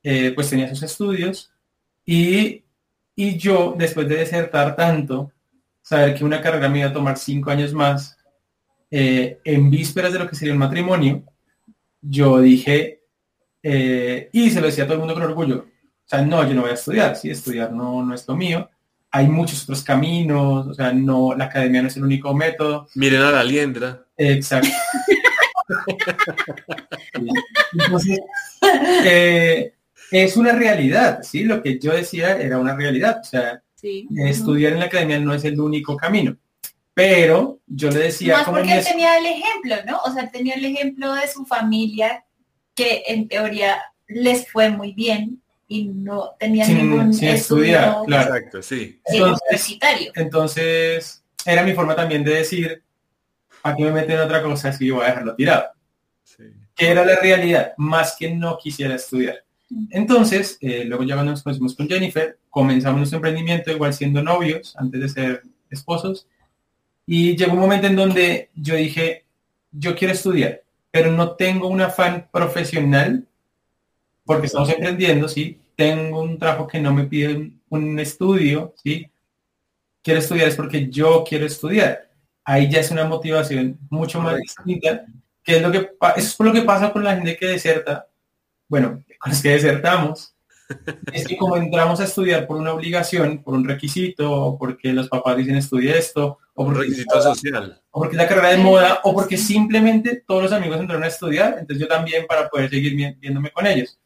eh, 0.00 0.30
pues 0.32 0.48
tenía 0.48 0.68
sus 0.68 0.84
estudios 0.84 1.50
y, 2.06 2.62
y 3.16 3.36
yo, 3.36 3.74
después 3.76 4.08
de 4.08 4.18
desertar 4.18 4.76
tanto, 4.76 5.32
saber 5.82 6.14
que 6.14 6.24
una 6.24 6.40
carrera 6.40 6.68
me 6.68 6.78
iba 6.78 6.90
a 6.90 6.92
tomar 6.92 7.18
cinco 7.18 7.50
años 7.50 7.72
más, 7.72 8.16
eh, 8.96 9.40
en 9.42 9.70
vísperas 9.70 10.12
de 10.12 10.20
lo 10.20 10.28
que 10.28 10.36
sería 10.36 10.52
el 10.52 10.58
matrimonio, 10.60 11.24
yo 12.00 12.38
dije, 12.38 13.00
eh, 13.60 14.30
y 14.32 14.50
se 14.50 14.60
lo 14.60 14.68
decía 14.68 14.84
a 14.84 14.86
todo 14.86 14.94
el 14.94 15.00
mundo 15.00 15.14
con 15.14 15.24
orgullo, 15.24 15.66
o 15.66 16.08
sea, 16.08 16.22
no, 16.22 16.46
yo 16.46 16.54
no 16.54 16.60
voy 16.60 16.70
a 16.70 16.74
estudiar, 16.74 17.16
sí, 17.16 17.28
estudiar 17.28 17.72
no, 17.72 18.04
no 18.04 18.14
es 18.14 18.28
lo 18.28 18.36
mío, 18.36 18.70
hay 19.10 19.26
muchos 19.26 19.64
otros 19.64 19.82
caminos, 19.82 20.68
o 20.68 20.74
sea, 20.74 20.92
no, 20.92 21.34
la 21.34 21.46
academia 21.46 21.82
no 21.82 21.88
es 21.88 21.96
el 21.96 22.04
único 22.04 22.32
método. 22.34 22.86
Miren 22.94 23.22
a 23.22 23.32
la 23.32 23.42
liendra. 23.42 24.06
Exacto. 24.16 24.68
Entonces, 27.72 28.20
eh, 29.04 29.74
es 30.12 30.36
una 30.36 30.52
realidad, 30.52 31.18
¿sí? 31.24 31.42
Lo 31.42 31.60
que 31.60 31.80
yo 31.80 31.92
decía 31.92 32.40
era 32.40 32.58
una 32.58 32.76
realidad. 32.76 33.22
O 33.22 33.24
sea, 33.24 33.60
estudiar 33.82 34.74
en 34.74 34.78
la 34.78 34.84
academia 34.84 35.18
no 35.18 35.34
es 35.34 35.44
el 35.44 35.58
único 35.58 35.96
camino. 35.96 36.36
Pero 36.94 37.60
yo 37.66 37.90
le 37.90 37.98
decía... 37.98 38.38
Más 38.38 38.48
porque 38.48 38.72
él 38.78 38.84
tenía 38.84 39.18
el 39.18 39.26
ejemplo, 39.26 39.76
¿no? 39.86 39.98
O 40.04 40.12
sea, 40.12 40.30
tenía 40.30 40.54
el 40.54 40.64
ejemplo 40.64 41.12
de 41.12 41.26
su 41.26 41.44
familia 41.44 42.24
que 42.74 43.02
en 43.06 43.28
teoría 43.28 43.82
les 44.06 44.50
fue 44.50 44.70
muy 44.70 44.92
bien 44.92 45.42
y 45.66 45.86
no 45.86 46.34
tenía 46.38 46.66
ningún 46.68 47.12
sin 47.12 47.28
estudiar, 47.28 47.96
claro. 48.06 48.34
Exacto, 48.34 48.62
sí. 48.62 49.00
universitario. 49.08 50.12
Entonces, 50.14 51.24
era 51.44 51.62
mi 51.64 51.72
forma 51.72 51.96
también 51.96 52.22
de 52.22 52.34
decir, 52.34 52.82
¿para 53.62 53.76
qué 53.76 53.84
me 53.84 53.92
meten 53.92 54.12
en 54.12 54.20
otra 54.20 54.42
cosa 54.42 54.72
si 54.72 54.86
yo 54.86 54.96
voy 54.96 55.04
a 55.04 55.08
dejarlo 55.08 55.34
tirado? 55.34 55.64
Que 56.76 56.88
era 56.88 57.04
la 57.04 57.16
realidad, 57.16 57.72
más 57.76 58.16
que 58.18 58.30
no 58.30 58.58
quisiera 58.58 58.94
estudiar. 58.96 59.44
Entonces, 59.90 60.58
eh, 60.60 60.84
luego 60.84 61.04
ya 61.04 61.14
cuando 61.14 61.32
nos 61.32 61.42
conocimos 61.42 61.74
con 61.74 61.88
Jennifer, 61.88 62.38
comenzamos 62.50 62.98
nuestro 62.98 63.18
emprendimiento 63.18 63.70
igual 63.70 63.94
siendo 63.94 64.22
novios, 64.22 64.74
antes 64.76 65.00
de 65.00 65.08
ser 65.08 65.42
esposos, 65.70 66.28
y 67.06 67.36
llegó 67.36 67.52
un 67.52 67.60
momento 67.60 67.86
en 67.86 67.96
donde 67.96 68.50
yo 68.54 68.76
dije, 68.76 69.24
yo 69.70 69.94
quiero 69.94 70.14
estudiar, 70.14 70.62
pero 70.90 71.10
no 71.10 71.32
tengo 71.32 71.68
un 71.68 71.80
afán 71.80 72.28
profesional, 72.32 73.26
porque 74.24 74.46
estamos 74.46 74.70
emprendiendo, 74.70 75.28
¿sí? 75.28 75.60
Tengo 75.76 76.22
un 76.22 76.38
trabajo 76.38 76.66
que 76.66 76.80
no 76.80 76.92
me 76.92 77.04
pide 77.04 77.52
un 77.68 77.98
estudio, 77.98 78.74
¿sí? 78.82 79.10
Quiero 80.02 80.20
estudiar 80.20 80.48
es 80.48 80.56
porque 80.56 80.88
yo 80.88 81.24
quiero 81.26 81.46
estudiar. 81.46 82.10
Ahí 82.44 82.70
ya 82.70 82.80
es 82.80 82.90
una 82.90 83.04
motivación 83.04 83.78
mucho 83.90 84.20
más 84.20 84.36
distinta, 84.36 85.04
que 85.42 85.56
es 85.56 85.62
lo 85.62 85.72
que, 85.72 85.90
eso 86.16 86.36
es 86.38 86.40
lo 86.40 86.52
que 86.52 86.62
pasa 86.62 86.92
con 86.92 87.04
la 87.04 87.16
gente 87.16 87.36
que 87.36 87.46
deserta, 87.46 88.06
bueno, 88.68 89.02
con 89.18 89.32
los 89.32 89.42
que 89.42 89.50
desertamos, 89.50 90.33
es 91.12 91.26
que 91.26 91.36
como 91.36 91.56
entramos 91.56 92.00
a 92.00 92.04
estudiar 92.04 92.46
por 92.46 92.56
una 92.56 92.72
obligación, 92.72 93.42
por 93.42 93.54
un 93.54 93.66
requisito, 93.66 94.30
o 94.30 94.58
porque 94.58 94.92
los 94.92 95.08
papás 95.08 95.36
dicen 95.36 95.56
estudia 95.56 95.96
esto, 95.96 96.38
o 96.54 96.64
por 96.64 96.76
requisito 96.76 97.20
social, 97.20 97.82
o 97.90 98.00
porque 98.00 98.16
es 98.16 98.22
la 98.22 98.28
carrera 98.28 98.50
de 98.50 98.58
moda, 98.58 99.00
o 99.04 99.14
porque 99.14 99.36
simplemente 99.36 100.22
todos 100.26 100.44
los 100.44 100.52
amigos 100.52 100.80
entraron 100.80 101.04
a 101.04 101.08
estudiar, 101.08 101.56
entonces 101.58 101.78
yo 101.78 101.88
también 101.88 102.26
para 102.26 102.48
poder 102.48 102.70
seguir 102.70 102.94
viéndome 103.18 103.50
con 103.50 103.66
ellos. 103.66 103.98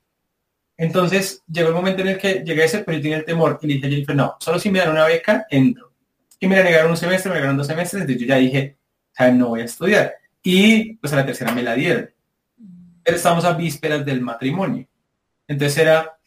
Entonces 0.76 1.42
llegó 1.50 1.68
el 1.68 1.74
momento 1.74 2.02
en 2.02 2.08
el 2.08 2.18
que 2.18 2.44
llegué 2.44 2.62
a 2.62 2.66
ese, 2.66 2.78
pero 2.80 2.96
yo 2.96 3.02
tenía 3.02 3.18
el 3.18 3.24
temor 3.24 3.58
y 3.62 3.66
le 3.66 3.74
dije 3.74 3.86
a 3.86 3.90
Jennifer, 3.90 4.16
no, 4.16 4.36
solo 4.38 4.58
si 4.58 4.70
me 4.70 4.78
dan 4.78 4.90
una 4.90 5.06
beca, 5.06 5.46
entro. 5.50 5.92
Y 6.40 6.46
me 6.46 6.56
la 6.56 6.62
negaron 6.62 6.92
un 6.92 6.96
semestre, 6.96 7.30
me 7.30 7.36
negaron 7.36 7.56
dos 7.56 7.66
semestres, 7.66 8.02
entonces 8.02 8.22
yo 8.22 8.28
ya 8.28 8.36
dije, 8.36 8.78
sea, 9.18 9.32
no 9.32 9.48
voy 9.48 9.60
a 9.60 9.64
estudiar. 9.64 10.14
Y 10.42 10.94
pues 10.94 11.12
a 11.12 11.16
la 11.16 11.26
tercera 11.26 11.52
me 11.52 11.62
la 11.62 11.74
dieron. 11.74 12.10
Pero 13.02 13.16
estamos 13.16 13.44
a 13.44 13.52
vísperas 13.52 14.04
del 14.04 14.20
matrimonio. 14.20 14.86
Entonces 15.46 15.78
era, 15.78 16.17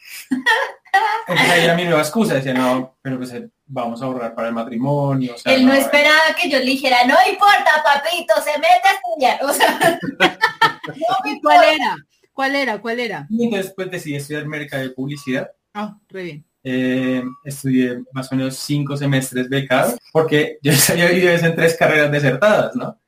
entonces 1.27 1.63
era 1.63 1.75
mi 1.75 1.86
nueva 1.86 2.01
excusa, 2.01 2.36
decía, 2.36 2.53
no, 2.53 2.98
pero 3.01 3.18
pues 3.18 3.32
eh, 3.34 3.50
vamos 3.65 4.01
a 4.01 4.06
ahorrar 4.06 4.36
para 4.36 4.50
el 4.50 4.53
matrimonio. 4.53 5.36
Él 5.46 5.65
no, 5.65 5.74
esperaba 5.74 6.36
que 6.39 6.50
yo 6.50 6.60
le 6.60 6.65
dijera, 6.65 7.06
no 7.06 7.15
importa, 7.30 7.84
papito, 7.84 8.34
se 8.44 8.58
mete 8.60 8.88
a 8.88 8.94
estudiar. 8.94 9.46
O 9.46 9.53
sea, 9.53 10.00
¿Cuál 11.41 11.63
era? 11.63 11.96
¿Cuál 12.34 12.56
era? 12.56 12.82
¿Cuál 12.82 13.00
era? 13.00 13.27
Y 13.30 13.50
después 13.50 13.74
pues, 13.75 13.91
decidí 13.91 14.15
estudiar 14.15 14.46
mercado 14.46 14.84
de 14.84 14.89
publicidad. 14.91 15.51
Ah, 15.74 15.98
re 16.10 16.24
bien. 16.24 16.46
Eh, 16.63 17.24
estudié 17.44 18.03
más 18.13 18.32
o 18.32 18.36
menos 18.36 18.56
cinco 18.56 18.96
semestres 18.96 19.50
becados, 19.50 19.98
porque 20.12 20.60
yo 20.62 20.72
había 20.89 21.08
vivido 21.08 21.32
en 21.32 21.56
tres 21.56 21.75
carreras 21.75 22.12
desertadas, 22.12 22.75
¿no? 22.75 23.00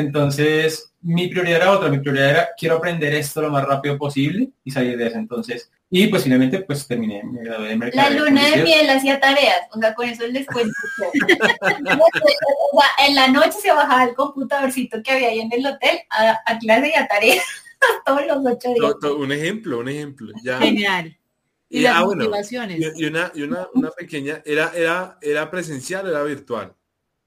Entonces, 0.00 0.92
mi 1.02 1.28
prioridad 1.28 1.62
era 1.62 1.72
otra, 1.72 1.88
mi 1.88 1.98
prioridad 1.98 2.30
era 2.30 2.48
quiero 2.56 2.76
aprender 2.76 3.14
esto 3.14 3.40
lo 3.40 3.50
más 3.50 3.64
rápido 3.64 3.96
posible 3.96 4.50
y 4.64 4.70
salir 4.70 4.96
de 4.96 5.06
eso. 5.06 5.18
Entonces, 5.18 5.70
y 5.92 6.06
pues 6.06 6.22
finalmente 6.22 6.60
pues 6.60 6.86
terminé, 6.86 7.22
me 7.24 7.42
gradué 7.42 7.68
de 7.68 7.76
mercado. 7.76 8.10
La 8.10 8.16
luna 8.16 8.48
de, 8.48 8.62
miel 8.62 8.88
hacía 8.90 9.18
tareas, 9.18 9.62
o 9.72 9.80
sea, 9.80 9.94
con 9.94 10.08
eso 10.08 10.26
les 10.28 10.46
cuento. 10.46 10.72
en 13.06 13.14
la 13.14 13.28
noche 13.28 13.58
se 13.60 13.72
bajaba 13.72 14.04
el 14.04 14.14
computadorcito 14.14 15.02
que 15.02 15.10
había 15.10 15.28
ahí 15.28 15.40
en 15.40 15.52
el 15.52 15.66
hotel 15.66 15.98
a, 16.10 16.58
clase 16.58 16.90
y 16.90 16.94
a 16.94 17.08
tareas 17.08 17.44
todos 18.06 18.24
los 18.26 18.46
ocho 18.46 18.72
días. 18.72 18.94
un 19.02 19.32
ejemplo, 19.32 19.80
un 19.80 19.88
ejemplo. 19.88 20.32
Ya. 20.44 20.58
Genial. 20.58 21.16
Y, 21.68 21.80
las 21.80 21.96
ah, 21.96 22.04
motivaciones. 22.04 22.80
y, 22.96 23.04
una, 23.04 23.32
y 23.34 23.42
una, 23.42 23.66
una, 23.74 23.90
pequeña, 23.90 24.42
¿era, 24.44 24.72
era, 24.74 25.18
¿era 25.22 25.50
presencial 25.50 26.06
o 26.06 26.10
era 26.10 26.22
virtual? 26.24 26.74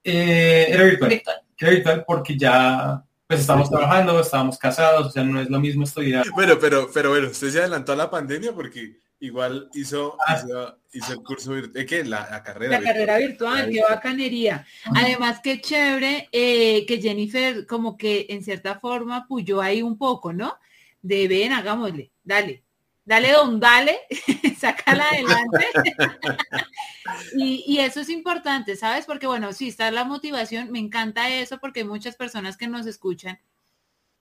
Eh, 0.03 0.68
era 0.70 0.84
virtual. 0.84 1.10
virtual. 1.10 1.42
Virtual 1.70 2.03
porque 2.05 2.38
ya 2.38 3.03
pues 3.27 3.41
estamos 3.41 3.70
trabajando, 3.70 4.20
estábamos 4.20 4.58
casados, 4.58 5.08
o 5.08 5.10
sea, 5.10 5.24
no 5.24 5.39
es 5.39 5.50
lo 5.50 5.60
mismo 5.60 5.84
estudiar. 5.84 6.25
Bueno, 6.32 6.58
pero, 6.60 6.89
pero 6.93 7.10
bueno, 7.10 7.27
usted 7.29 7.50
se 7.50 7.60
adelantó 7.60 7.93
a 7.93 7.96
la 7.96 8.10
pandemia 8.10 8.53
porque 8.53 8.98
igual 9.20 9.70
hizo, 9.74 10.17
ah. 10.27 10.75
hizo, 10.91 11.13
el 11.13 11.24
curso 11.24 11.53
virtual, 11.53 11.86
¿qué? 11.86 12.03
La, 12.03 12.43
carrera. 12.43 12.79
La 12.79 12.86
carrera 12.86 13.17
virtual, 13.17 13.70
qué 13.70 13.82
bacanería. 13.82 14.65
Además, 14.93 15.39
qué 15.41 15.62
chévere 15.62 16.27
eh, 16.32 16.86
que 16.86 17.01
Jennifer 17.01 17.65
como 17.65 17.98
que 17.98 18.25
en 18.29 18.43
cierta 18.43 18.79
forma 18.79 19.25
puyó 19.25 19.62
ahí 19.62 19.82
un 19.82 19.98
poco, 19.98 20.34
¿no? 20.34 20.58
De 21.01 21.27
ven, 21.27 21.53
hagámosle, 21.53 22.12
dale, 22.24 22.62
dale 23.05 23.31
don, 23.31 23.60
dale, 23.60 23.98
sácala 24.60 25.10
adelante. 25.10 25.65
y, 27.38 27.63
y, 27.67 27.79
eso 27.79 28.01
es 28.01 28.10
importante, 28.10 28.75
¿sabes? 28.75 29.05
Porque 29.05 29.27
bueno, 29.27 29.53
si 29.53 29.67
está 29.67 29.91
la 29.91 30.05
motivación, 30.05 30.72
me 30.72 30.79
encanta 30.79 31.29
eso 31.29 31.60
porque 31.60 31.81
hay 31.81 31.88
muchas 31.88 32.15
personas 32.15 32.57
que 32.57 32.67
nos 32.67 32.86
escuchan. 32.86 33.39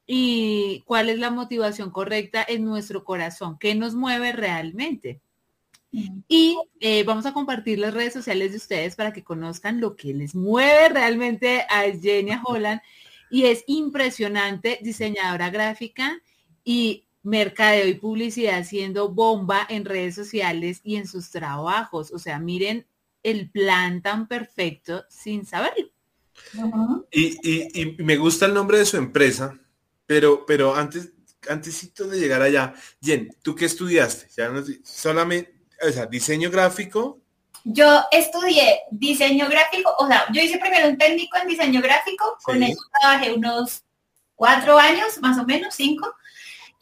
¿Y 0.07 0.83
cuál 0.85 1.09
es 1.11 1.19
la 1.19 1.31
motivación 1.31 1.91
correcta 1.91 2.45
en 2.47 2.65
nuestro 2.65 3.05
corazón? 3.05 3.59
¿Qué 3.59 3.75
nos 3.75 3.95
mueve 3.95 4.33
realmente? 4.33 5.21
Y 6.27 6.59
eh, 6.81 7.05
vamos 7.05 7.27
a 7.27 7.35
compartir 7.35 7.79
las 7.79 7.93
redes 7.93 8.15
sociales 8.15 8.53
de 8.53 8.57
ustedes 8.57 8.97
para 8.97 9.13
que 9.13 9.23
conozcan 9.23 9.81
lo 9.81 9.95
que 9.95 10.15
les 10.15 10.35
mueve 10.35 10.89
realmente 10.89 11.67
a 11.69 11.83
Jenny 11.83 12.33
Holland. 12.43 12.81
Y 13.31 13.45
es 13.45 13.63
impresionante, 13.67 14.79
diseñadora 14.83 15.51
gráfica 15.51 16.19
y 16.65 17.05
mercadeo 17.23 17.87
y 17.87 17.95
publicidad 17.95 18.59
haciendo 18.59 19.09
bomba 19.09 19.67
en 19.69 19.85
redes 19.85 20.15
sociales 20.15 20.81
y 20.83 20.97
en 20.97 21.07
sus 21.07 21.31
trabajos. 21.31 22.13
O 22.13 22.19
sea, 22.19 22.39
miren 22.39 22.87
el 23.23 23.51
plan 23.51 24.03
tan 24.03 24.27
perfecto 24.27 25.05
sin 25.09 25.47
saberlo. 25.47 25.91
y, 27.13 27.97
me 27.99 28.17
gusta 28.17 28.47
el 28.47 28.55
nombre 28.55 28.79
de 28.79 28.87
su 28.87 28.97
empresa, 28.97 29.57
pero, 30.07 30.45
pero 30.47 30.75
antes, 30.75 31.13
antesito 31.49 32.07
de 32.07 32.19
llegar 32.19 32.43
allá, 32.43 32.75
Jen, 33.01 33.35
¿tú 33.43 33.55
qué 33.55 33.67
estudiaste? 33.67 34.29
Ya 34.37 34.51
solamente, 34.85 35.55
o 35.87 35.91
sea, 35.91 36.07
diseño 36.07 36.51
gráfico. 36.51 37.21
Yo 37.65 38.01
estudié 38.11 38.81
diseño 38.91 39.49
gráfico, 39.49 39.95
o 39.99 40.09
sea, 40.09 40.27
yo 40.33 40.43
hice 40.43 40.59
primero 40.59 40.89
un 40.89 40.99
técnico 40.99 41.37
en 41.37 41.47
diseño 41.47 41.81
gráfico, 41.81 42.37
con 42.43 42.61
eso 42.61 42.81
trabajé 43.01 43.33
unos 43.33 43.85
cuatro 44.35 44.77
años, 44.77 45.21
más 45.21 45.39
o 45.39 45.45
menos, 45.45 45.73
cinco. 45.75 46.13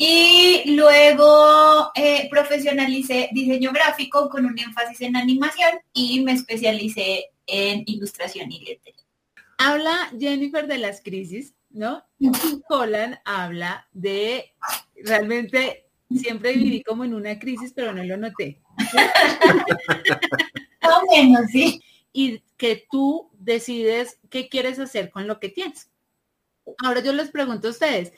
Y 0.03 0.77
luego 0.77 1.93
eh, 1.95 2.27
profesionalicé 2.31 3.29
diseño 3.33 3.71
gráfico 3.71 4.31
con 4.31 4.47
un 4.47 4.59
énfasis 4.59 5.03
en 5.03 5.15
animación 5.15 5.73
y 5.93 6.25
me 6.25 6.33
especialicé 6.33 7.27
en 7.47 7.83
ilustración 7.85 8.51
y 8.51 8.61
lettering. 8.61 8.97
Habla 9.59 10.11
Jennifer 10.19 10.67
de 10.67 10.79
las 10.79 11.03
crisis, 11.03 11.53
¿no? 11.69 12.03
Y 12.19 12.31
Holland 12.71 13.19
habla 13.27 13.89
de 13.93 14.55
realmente 15.05 15.85
siempre 16.17 16.55
viví 16.55 16.83
como 16.83 17.05
en 17.05 17.13
una 17.13 17.39
crisis, 17.39 17.75
pero 17.77 17.93
no 17.93 18.03
lo 18.03 18.17
noté. 18.17 18.59
o 20.83 21.15
menos, 21.15 21.43
sí. 21.53 21.83
Y 22.15 22.43
que 22.57 22.87
tú 22.91 23.29
decides 23.39 24.19
qué 24.31 24.49
quieres 24.49 24.79
hacer 24.79 25.11
con 25.11 25.27
lo 25.27 25.41
que 25.41 25.51
tienes. 25.51 25.91
Ahora 26.83 27.03
yo 27.03 27.13
les 27.13 27.31
pregunto 27.31 27.69
a 27.69 27.73
ustedes, 27.73 28.15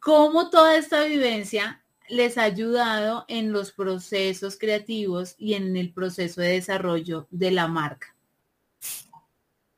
cómo 0.00 0.50
toda 0.50 0.76
esta 0.76 1.04
vivencia 1.04 1.82
les 2.08 2.38
ha 2.38 2.42
ayudado 2.42 3.24
en 3.28 3.52
los 3.52 3.72
procesos 3.72 4.58
creativos 4.58 5.34
y 5.38 5.54
en 5.54 5.76
el 5.76 5.92
proceso 5.92 6.40
de 6.40 6.54
desarrollo 6.54 7.26
de 7.30 7.50
la 7.52 7.68
marca. 7.68 8.14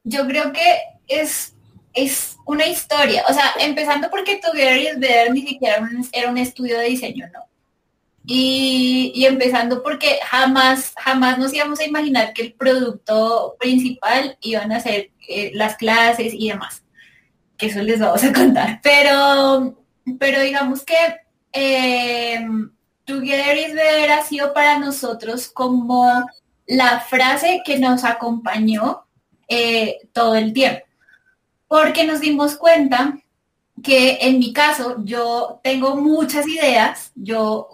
Yo 0.05 0.27
creo 0.27 0.53
que 0.53 0.79
es, 1.07 1.55
es 1.93 2.37
una 2.47 2.67
historia, 2.67 3.25
o 3.29 3.33
sea, 3.33 3.55
empezando 3.61 4.09
porque 4.11 4.41
Together 4.43 4.99
ver 4.99 5.31
ni 5.31 5.43
siquiera 5.43 5.89
era 6.13 6.31
un 6.31 6.39
estudio 6.39 6.79
de 6.79 6.87
diseño, 6.87 7.29
¿no? 7.33 7.41
Y, 8.25 9.25
empezando 9.27 9.83
porque 9.83 10.19
jamás, 10.25 10.95
jamás 10.97 11.39
nos 11.39 11.53
íbamos 11.53 11.81
a 11.81 11.85
imaginar 11.85 12.33
que 12.33 12.43
el 12.43 12.53
producto 12.53 13.57
principal 13.59 14.37
iban 14.41 14.71
a 14.71 14.81
ser 14.81 15.11
eh, 15.29 15.51
las 15.55 15.77
clases 15.77 16.33
y 16.33 16.49
demás. 16.49 16.85
Que 17.57 17.67
eso 17.67 17.83
les 17.83 17.99
vamos 17.99 18.23
a 18.23 18.33
contar. 18.33 18.81
Pero 18.81 19.77
pero 20.19 20.41
digamos 20.41 20.85
que 20.85 20.95
eh, 21.53 22.45
Together 23.05 23.57
is 23.59 23.75
Better 23.75 24.13
ha 24.13 24.23
sido 24.23 24.53
para 24.53 24.79
nosotros 24.79 25.49
como 25.49 26.25
la 26.67 27.01
frase 27.01 27.63
que 27.65 27.79
nos 27.79 28.05
acompañó 28.05 29.05
eh, 29.49 30.09
todo 30.13 30.37
el 30.37 30.53
tiempo, 30.53 30.87
porque 31.69 32.05
nos 32.05 32.21
dimos 32.21 32.57
cuenta 32.57 33.19
que 33.83 34.19
en 34.21 34.39
mi 34.39 34.53
caso 34.53 34.97
yo 35.05 35.61
tengo 35.63 35.97
muchas 35.97 36.47
ideas, 36.47 37.11
yo 37.15 37.69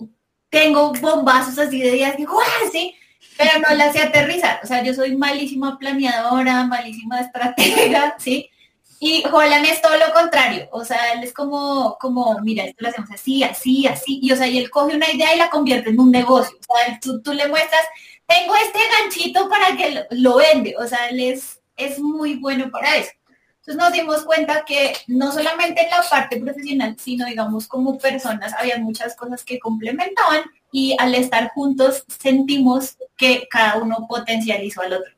tengo 0.50 0.92
bombazos 0.94 1.58
así 1.58 1.80
de 1.80 1.96
ideas, 1.96 2.16
digo, 2.16 2.38
¡ah, 2.40 2.68
sí! 2.72 2.94
Pero 3.36 3.50
no 3.60 3.74
las 3.76 3.92
sé 3.92 4.02
aterrizar. 4.02 4.60
O 4.64 4.66
sea, 4.66 4.82
yo 4.82 4.94
soy 4.94 5.16
malísima 5.16 5.78
planeadora, 5.78 6.64
malísima 6.64 7.20
estratega, 7.20 8.16
¿sí? 8.18 8.50
Y 9.00 9.24
Holland 9.30 9.64
es 9.66 9.80
todo 9.80 9.96
lo 9.96 10.12
contrario, 10.12 10.68
o 10.72 10.84
sea, 10.84 11.12
él 11.12 11.22
es 11.22 11.32
como, 11.32 11.96
como, 12.00 12.36
mira, 12.40 12.64
esto 12.64 12.82
lo 12.82 12.88
hacemos 12.88 13.10
así, 13.12 13.44
así, 13.44 13.86
así, 13.86 14.18
y 14.20 14.32
o 14.32 14.36
sea, 14.36 14.48
y 14.48 14.58
él 14.58 14.70
coge 14.70 14.96
una 14.96 15.10
idea 15.12 15.34
y 15.34 15.38
la 15.38 15.50
convierte 15.50 15.90
en 15.90 16.00
un 16.00 16.10
negocio, 16.10 16.58
o 16.68 16.76
sea, 16.76 16.98
tú, 17.00 17.22
tú 17.22 17.32
le 17.32 17.46
muestras, 17.46 17.82
tengo 18.26 18.56
este 18.56 18.80
ganchito 18.98 19.48
para 19.48 19.76
que 19.76 19.90
lo, 19.92 20.00
lo, 20.10 20.36
vende, 20.38 20.74
o 20.76 20.86
sea, 20.86 21.08
él 21.08 21.20
es, 21.20 21.60
es 21.76 22.00
muy 22.00 22.34
bueno 22.34 22.70
para 22.70 22.96
eso. 22.96 23.12
Entonces 23.60 23.76
nos 23.76 23.92
dimos 23.92 24.24
cuenta 24.24 24.64
que 24.64 24.94
no 25.08 25.30
solamente 25.30 25.82
en 25.82 25.90
la 25.90 26.02
parte 26.02 26.40
profesional, 26.40 26.96
sino 26.98 27.26
digamos 27.26 27.68
como 27.68 27.98
personas, 27.98 28.54
había 28.54 28.78
muchas 28.78 29.14
cosas 29.14 29.44
que 29.44 29.58
complementaban 29.58 30.42
y 30.72 30.96
al 30.98 31.14
estar 31.14 31.50
juntos 31.50 32.02
sentimos 32.18 32.96
que 33.16 33.46
cada 33.48 33.76
uno 33.76 34.06
potencializó 34.08 34.80
al 34.80 34.94
otro. 34.94 35.12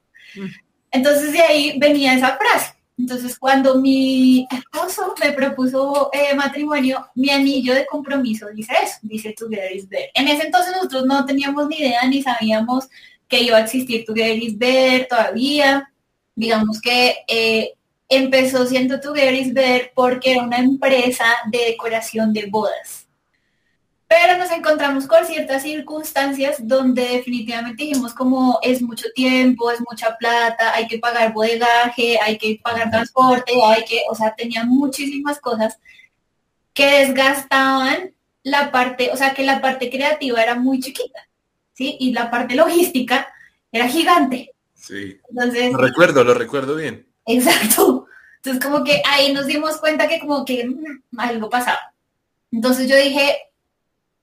Entonces 0.91 1.33
de 1.33 1.41
ahí 1.41 1.79
venía 1.79 2.15
esa 2.15 2.37
frase 2.37 2.80
entonces, 3.01 3.39
cuando 3.39 3.77
mi 3.77 4.47
esposo 4.51 5.15
me 5.19 5.33
propuso 5.33 6.11
eh, 6.13 6.35
matrimonio, 6.35 7.07
mi 7.15 7.31
anillo 7.31 7.75
de 7.75 7.87
compromiso 7.87 8.49
dice 8.55 8.75
eso, 8.83 8.97
dice 9.03 9.33
Together 9.33 9.75
is 9.75 9.89
Better. 9.89 10.11
En 10.15 10.29
ese 10.29 10.47
entonces 10.47 10.75
nosotros 10.77 11.07
no 11.07 11.25
teníamos 11.25 11.67
ni 11.69 11.79
idea 11.79 12.07
ni 12.07 12.23
sabíamos 12.23 12.89
que 13.27 13.41
iba 13.41 13.57
a 13.57 13.63
existir 13.63 14.05
Together 14.05 14.37
is 14.37 14.59
Better 14.59 15.09
todavía. 15.09 15.91
Digamos 16.35 16.81
que 16.81 17.25
eh, 17.27 17.73
empezó 18.09 18.67
siendo 18.67 19.01
Together 19.01 19.35
is 19.35 19.55
Better 19.55 19.93
porque 19.95 20.33
era 20.33 20.43
una 20.43 20.59
empresa 20.59 21.25
de 21.51 21.59
decoración 21.71 22.35
de 22.35 22.47
bodas 22.47 23.00
pero 24.11 24.37
nos 24.37 24.51
encontramos 24.51 25.07
con 25.07 25.25
ciertas 25.25 25.63
circunstancias 25.63 26.57
donde 26.67 27.03
definitivamente 27.03 27.85
dijimos 27.85 28.13
como 28.13 28.59
es 28.61 28.83
mucho 28.83 29.07
tiempo, 29.15 29.71
es 29.71 29.79
mucha 29.89 30.17
plata, 30.17 30.75
hay 30.75 30.89
que 30.89 30.99
pagar 30.99 31.33
bodegaje, 31.33 32.19
hay 32.21 32.37
que 32.37 32.59
pagar 32.61 32.91
transporte, 32.91 33.53
hay 33.65 33.85
que, 33.85 34.03
o 34.11 34.17
sea, 34.17 34.35
tenía 34.35 34.65
muchísimas 34.65 35.39
cosas 35.39 35.79
que 36.75 36.87
desgastaban 37.07 38.13
la 38.43 38.73
parte, 38.73 39.13
o 39.13 39.17
sea, 39.17 39.33
que 39.33 39.45
la 39.45 39.61
parte 39.61 39.89
creativa 39.89 40.43
era 40.43 40.57
muy 40.57 40.81
chiquita, 40.81 41.29
¿sí? 41.73 41.97
Y 42.01 42.13
la 42.13 42.33
parte 42.33 42.57
logística 42.57 43.33
era 43.71 43.87
gigante. 43.87 44.57
Sí. 44.75 45.21
Entonces, 45.29 45.71
lo 45.71 45.79
recuerdo, 45.79 46.25
lo 46.25 46.35
recuerdo 46.35 46.75
bien. 46.75 47.07
Exacto. 47.27 48.09
Entonces, 48.39 48.61
como 48.61 48.83
que 48.83 49.03
ahí 49.09 49.33
nos 49.33 49.47
dimos 49.47 49.77
cuenta 49.77 50.09
que 50.09 50.19
como 50.19 50.45
que 50.45 50.67
mm, 50.67 51.21
algo 51.21 51.49
pasaba. 51.49 51.95
Entonces 52.51 52.89
yo 52.89 52.97
dije, 52.97 53.37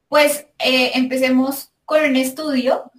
pues 0.07 0.45
eh, 0.59 0.91
empecemos 0.95 1.71
con 1.85 2.03
un 2.03 2.15
estudio 2.15 2.91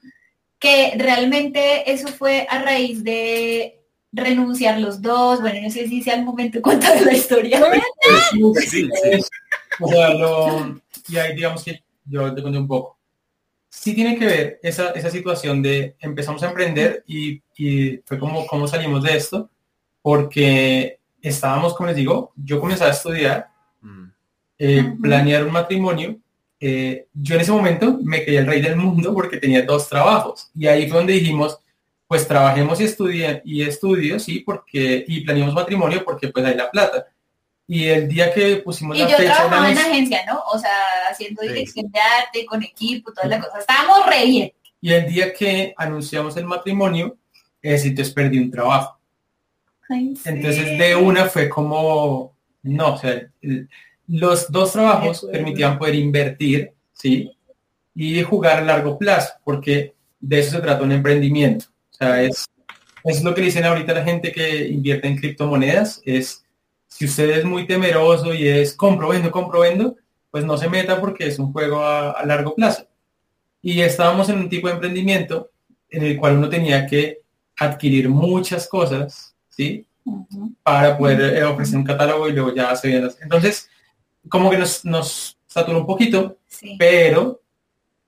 que 0.59 0.95
realmente 0.97 1.91
eso 1.91 2.09
fue 2.09 2.47
a 2.49 2.63
raíz 2.63 3.05
de 3.05 3.81
renunciar 4.13 4.81
los 4.81 5.01
dos, 5.01 5.41
bueno, 5.41 5.61
no 5.63 5.71
sé 5.71 5.87
si 5.87 6.03
sea 6.03 6.15
el 6.15 6.25
momento 6.25 6.59
de 6.59 6.63
contar 6.63 7.01
la 7.03 7.13
historia. 7.13 7.61
Sí, 8.31 8.41
sí. 8.61 8.89
O 9.81 9.89
sea, 9.89 10.15
lo, 10.15 10.81
y 11.09 11.17
ahí 11.17 11.35
digamos 11.37 11.63
que 11.63 11.83
yo 12.05 12.35
te 12.35 12.43
conté 12.43 12.59
un 12.59 12.67
poco. 12.67 12.99
Sí 13.69 13.95
tiene 13.95 14.19
que 14.19 14.27
ver 14.27 14.61
esa, 14.63 14.91
esa 14.91 15.11
situación 15.11 15.63
de 15.63 15.95
empezamos 16.01 16.43
a 16.43 16.49
emprender 16.49 17.05
y, 17.07 17.43
y 17.57 17.99
fue 18.05 18.19
como, 18.19 18.47
como 18.47 18.67
salimos 18.67 19.03
de 19.05 19.17
esto, 19.17 19.51
porque 20.03 20.99
estábamos, 21.21 21.75
como 21.75 21.89
les 21.89 21.97
digo, 21.97 22.33
yo 22.37 22.61
comencé 22.61 22.85
a 22.85 22.91
estudiar, 22.91 23.51
mm. 23.83 24.05
eh, 24.59 24.95
planear 25.01 25.45
un 25.45 25.53
matrimonio 25.53 26.17
eh, 26.61 27.07
yo 27.15 27.35
en 27.37 27.41
ese 27.41 27.53
momento 27.53 27.99
me 28.03 28.25
creía 28.25 28.41
el 28.41 28.47
rey 28.47 28.61
del 28.61 28.77
mundo 28.77 29.15
porque 29.15 29.37
tenía 29.37 29.63
dos 29.63 29.89
trabajos. 29.89 30.51
Y 30.55 30.67
ahí 30.67 30.89
fue 30.89 30.99
donde 30.99 31.15
dijimos, 31.15 31.59
pues 32.07 32.27
trabajemos 32.27 32.81
y 32.81 32.85
estudien 32.85 33.43
y 33.45 33.63
estudio, 33.63 34.19
sí, 34.19 34.41
porque, 34.41 35.05
y 35.07 35.21
planeamos 35.21 35.55
matrimonio 35.55 36.05
porque 36.05 36.29
pues 36.29 36.45
hay 36.45 36.55
la 36.55 36.71
plata. 36.71 37.07
Y 37.67 37.85
el 37.85 38.09
día 38.09 38.33
que 38.33 38.57
pusimos 38.57 38.97
y 38.97 39.03
la 39.03 39.11
yo 39.11 39.17
trabajaba 39.17 39.71
en 39.71 39.79
agencia, 39.79 40.25
¿no? 40.27 40.41
O 40.53 40.59
sea, 40.59 40.73
haciendo 41.11 41.43
dirección 41.43 41.91
de 41.91 42.01
arte, 42.01 42.47
con 42.47 42.63
equipo, 42.63 43.13
toda 43.13 43.27
la 43.29 43.41
cosa. 43.41 43.59
Estábamos 43.59 44.07
re 44.07 44.25
bien. 44.25 44.53
Y 44.81 44.93
el 44.93 45.07
día 45.07 45.35
que 45.35 45.75
anunciamos 45.77 46.37
el 46.39 46.47
matrimonio, 46.47 47.19
ese 47.61 47.89
entonces 47.89 48.15
perdí 48.15 48.39
un 48.39 48.51
trabajo. 48.51 48.99
Entonces 49.91 50.79
de 50.79 50.97
una 50.97 51.27
fue 51.27 51.49
como, 51.49 52.35
no, 52.63 52.95
o 52.95 52.99
sea, 52.99 53.31
los 54.09 54.51
dos 54.51 54.73
trabajos 54.73 55.27
permitían 55.31 55.79
poder 55.79 55.95
invertir, 55.95 56.73
¿sí? 56.93 57.31
Y 57.95 58.23
jugar 58.23 58.59
a 58.59 58.65
largo 58.65 58.99
plazo, 58.99 59.35
porque 59.45 59.95
de 60.19 60.39
eso 60.41 60.53
se 60.53 60.63
trata 60.63 60.83
un 60.83 60.93
emprendimiento. 60.93 61.67
O 61.91 61.95
sea, 61.95 62.23
es, 62.23 62.47
es 63.05 63.23
lo 63.23 63.35
que 63.35 63.43
dicen 63.43 63.65
ahorita 63.65 63.93
la 63.93 64.05
gente 64.05 64.33
que 64.33 64.67
invierte 64.67 65.09
en 65.09 65.17
criptomonedas, 65.17 66.01
es 66.05 66.45
si 66.87 67.05
usted 67.05 67.31
es 67.31 67.45
muy 67.45 67.67
temeroso 67.67 68.35
y 68.35 68.49
es 68.49 68.75
compro, 68.75 69.09
vendo, 69.09 69.31
compro, 69.31 69.61
vendo, 69.61 69.97
pues 70.31 70.45
no 70.45 70.57
se 70.57 70.69
meta 70.69 71.01
porque 71.01 71.27
es 71.27 71.39
un 71.39 71.53
juego 71.53 71.85
a, 71.85 72.25
largo 72.25 72.55
plazo. 72.55 72.87
Y 73.61 73.81
estábamos 73.81 74.29
en 74.29 74.39
un 74.39 74.49
tipo 74.49 74.69
de 74.69 74.75
emprendimiento 74.75 75.51
en 75.91 76.03
el 76.05 76.17
cual 76.17 76.39
uno 76.39 76.49
tenía 76.49 76.87
que 76.87 77.21
adquirir 77.57 78.09
muchas 78.09 78.69
cosas, 78.69 79.35
¿sí? 79.49 79.87
Para 80.63 80.97
poder 80.97 81.37
eh, 81.37 81.45
ofrecer 81.45 81.77
un 81.77 81.85
catálogo 81.85 82.29
y 82.29 82.33
luego 82.33 82.55
ya 82.55 82.75
se 82.75 82.89
viene. 82.89 83.09
Entonces, 83.21 83.69
como 84.29 84.51
que 84.51 84.59
nos, 84.59 84.85
nos 84.85 85.39
saturó 85.47 85.79
un 85.79 85.87
poquito, 85.87 86.39
pero 86.79 87.41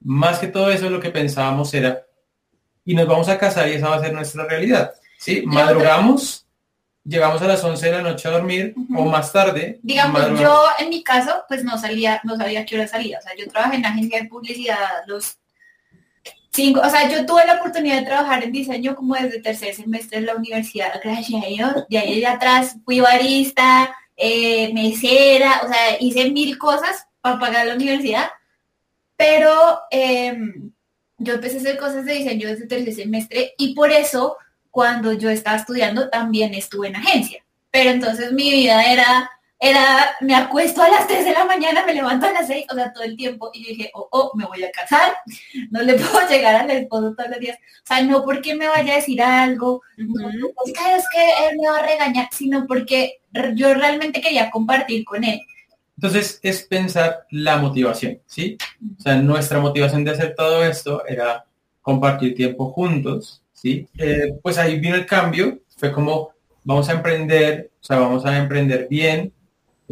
más 0.00 0.38
que 0.38 0.46
todo 0.46 0.70
eso 0.70 0.88
lo 0.88 1.00
que 1.00 1.11
pensábamos 1.11 1.72
era, 1.74 2.02
y 2.85 2.94
nos 2.94 3.06
vamos 3.06 3.28
a 3.28 3.38
casar 3.38 3.68
y 3.68 3.74
esa 3.74 3.88
va 3.88 3.96
a 3.96 4.00
ser 4.00 4.12
nuestra 4.12 4.44
realidad. 4.44 4.92
¿sí? 5.18 5.42
Madrugamos, 5.44 6.46
llegamos 7.04 7.40
a 7.42 7.46
las 7.46 7.62
11 7.62 7.87
de 7.87 7.92
la 7.92 8.02
noche 8.02 8.28
a 8.28 8.33
dormir 8.33 8.74
o 8.96 9.04
más 9.04 9.33
tarde. 9.33 9.78
Digamos, 9.83 10.40
yo 10.40 10.64
en 10.78 10.88
mi 10.88 11.02
caso, 11.02 11.44
pues 11.48 11.62
no 11.64 11.78
salía, 11.78 12.20
no 12.24 12.37
sabía 12.37 12.64
qué 12.64 12.76
hora 12.76 12.88
salía. 12.88 13.18
O 13.18 13.22
sea, 13.22 13.33
yo 13.37 13.48
trabajé 13.48 13.76
en 13.76 13.87
agencia 13.87 14.22
de 14.22 14.28
publicidad 14.28 14.78
los 15.06 15.37
cinco, 16.52 16.80
o 16.80 16.90
sea, 16.90 17.09
yo 17.09 17.24
tuve 17.26 17.46
la 17.46 17.56
oportunidad 17.56 18.00
de 18.00 18.06
trabajar 18.06 18.42
en 18.42 18.52
diseño 18.52 18.96
como 18.96 19.14
desde 19.14 19.40
tercer 19.40 19.74
semestre 19.74 20.18
en 20.18 20.26
la 20.26 20.35
universidad, 20.35 21.00
gracias 21.02 21.44
a 21.44 21.46
Dios. 21.46 21.72
De 21.88 21.98
ahí 21.98 22.20
de 22.20 22.26
atrás 22.26 22.76
fui 22.85 23.00
barista, 23.00 23.94
eh, 24.20 24.72
mesera, 24.74 25.62
o 25.64 25.68
sea, 25.68 25.96
hice 25.98 26.30
mil 26.30 26.59
cosas 26.59 27.06
para 27.22 27.38
pagar 27.38 27.66
la 27.66 27.74
universidad, 27.74 28.28
pero 29.16 29.80
em, 29.90 30.70
yo 31.18 31.35
empecé 31.35 31.56
a 31.56 31.61
hacer 31.61 31.78
cosas 31.78 32.04
de 32.04 32.14
diseño 32.14 32.48
desde 32.48 32.64
el 32.64 32.68
tercer 32.68 32.94
semestre 32.94 33.54
y 33.56 33.74
por 33.74 33.90
eso 33.90 34.37
cuando 34.70 35.12
yo 35.14 35.30
estaba 35.30 35.56
estudiando 35.56 36.11
también 36.11 36.54
estuve 36.54 36.88
en 36.88 36.96
agencia. 36.96 37.44
Pero 37.70 37.90
entonces 37.90 38.33
mi 38.33 38.50
vida 38.50 38.83
era 38.85 39.30
era, 39.62 40.16
me 40.23 40.35
acuesto 40.35 40.83
a 40.83 40.88
las 40.88 41.07
3 41.07 41.23
de 41.23 41.33
la 41.33 41.44
mañana, 41.44 41.85
me 41.85 41.92
levanto 41.92 42.25
a 42.25 42.33
las 42.33 42.46
6, 42.46 42.64
o 42.70 42.75
sea, 42.75 42.94
todo 42.94 43.05
el 43.05 43.14
tiempo, 43.14 43.51
y 43.53 43.62
dije, 43.62 43.90
oh, 43.92 44.09
oh, 44.11 44.33
me 44.35 44.46
voy 44.46 44.64
a 44.64 44.70
casar, 44.70 45.12
no 45.70 45.83
le 45.83 45.94
puedo 45.99 46.27
llegar 46.29 46.57
al 46.57 46.70
esposo 46.70 47.14
todos 47.14 47.29
los 47.29 47.38
días, 47.38 47.59
o 47.59 47.87
sea, 47.87 48.03
no 48.03 48.25
porque 48.25 48.55
me 48.55 48.68
vaya 48.68 48.94
a 48.94 48.96
decir 48.96 49.20
algo, 49.20 49.83
no, 49.99 50.31
es 50.31 51.05
que 51.12 51.49
él 51.51 51.59
me 51.61 51.68
va 51.68 51.79
a 51.79 51.87
regañar, 51.87 52.29
sino 52.33 52.66
porque 52.66 53.20
yo 53.55 53.75
realmente 53.75 54.23
quería 54.23 54.51
compartir 54.51 55.05
con 55.05 55.25
él. 55.25 55.40
Entonces, 55.96 56.40
es 56.42 56.62
pensar 56.62 57.27
la 57.31 57.59
motivación, 57.59 58.18
¿sí? 58.25 58.57
O 58.99 59.03
sea, 59.03 59.16
nuestra 59.16 59.61
motivación 59.61 60.03
de 60.03 60.12
hacer 60.12 60.35
todo 60.35 60.64
esto 60.64 61.05
era 61.07 61.44
compartir 61.83 62.35
tiempo 62.35 62.73
juntos, 62.73 63.42
¿sí? 63.53 63.87
Eh, 63.99 64.33
pues 64.42 64.57
ahí 64.57 64.81
vino 64.81 64.94
el 64.94 65.05
cambio, 65.05 65.61
fue 65.77 65.92
como, 65.92 66.31
vamos 66.64 66.88
a 66.88 66.92
emprender, 66.92 67.70
o 67.79 67.85
sea, 67.85 67.99
vamos 67.99 68.25
a 68.25 68.38
emprender 68.38 68.88
bien, 68.88 69.35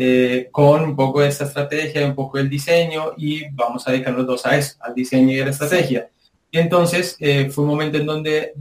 eh, 0.01 0.49
con 0.53 0.85
un 0.85 0.95
poco 0.95 1.21
de 1.21 1.29
esta 1.29 1.45
estrategia, 1.45 2.07
un 2.07 2.15
poco 2.15 2.39
del 2.39 2.49
diseño 2.49 3.15
y 3.17 3.49
vamos 3.51 3.87
a 3.87 3.91
dedicar 3.91 4.15
los 4.15 4.29
dos 4.29 4.47
a 4.47 4.57
eso, 4.57 4.77
al 4.81 4.95
diseño 4.95 5.33
y 5.33 5.41
a 5.41 5.45
la 5.47 5.51
estrategia. 5.51 6.09
Y 6.53 6.59
entonces 6.61 7.17
eh, 7.19 7.51
fue 7.51 7.65
un 7.65 7.71
momento 7.71 7.99
en 7.99 8.07
donde 8.07 8.55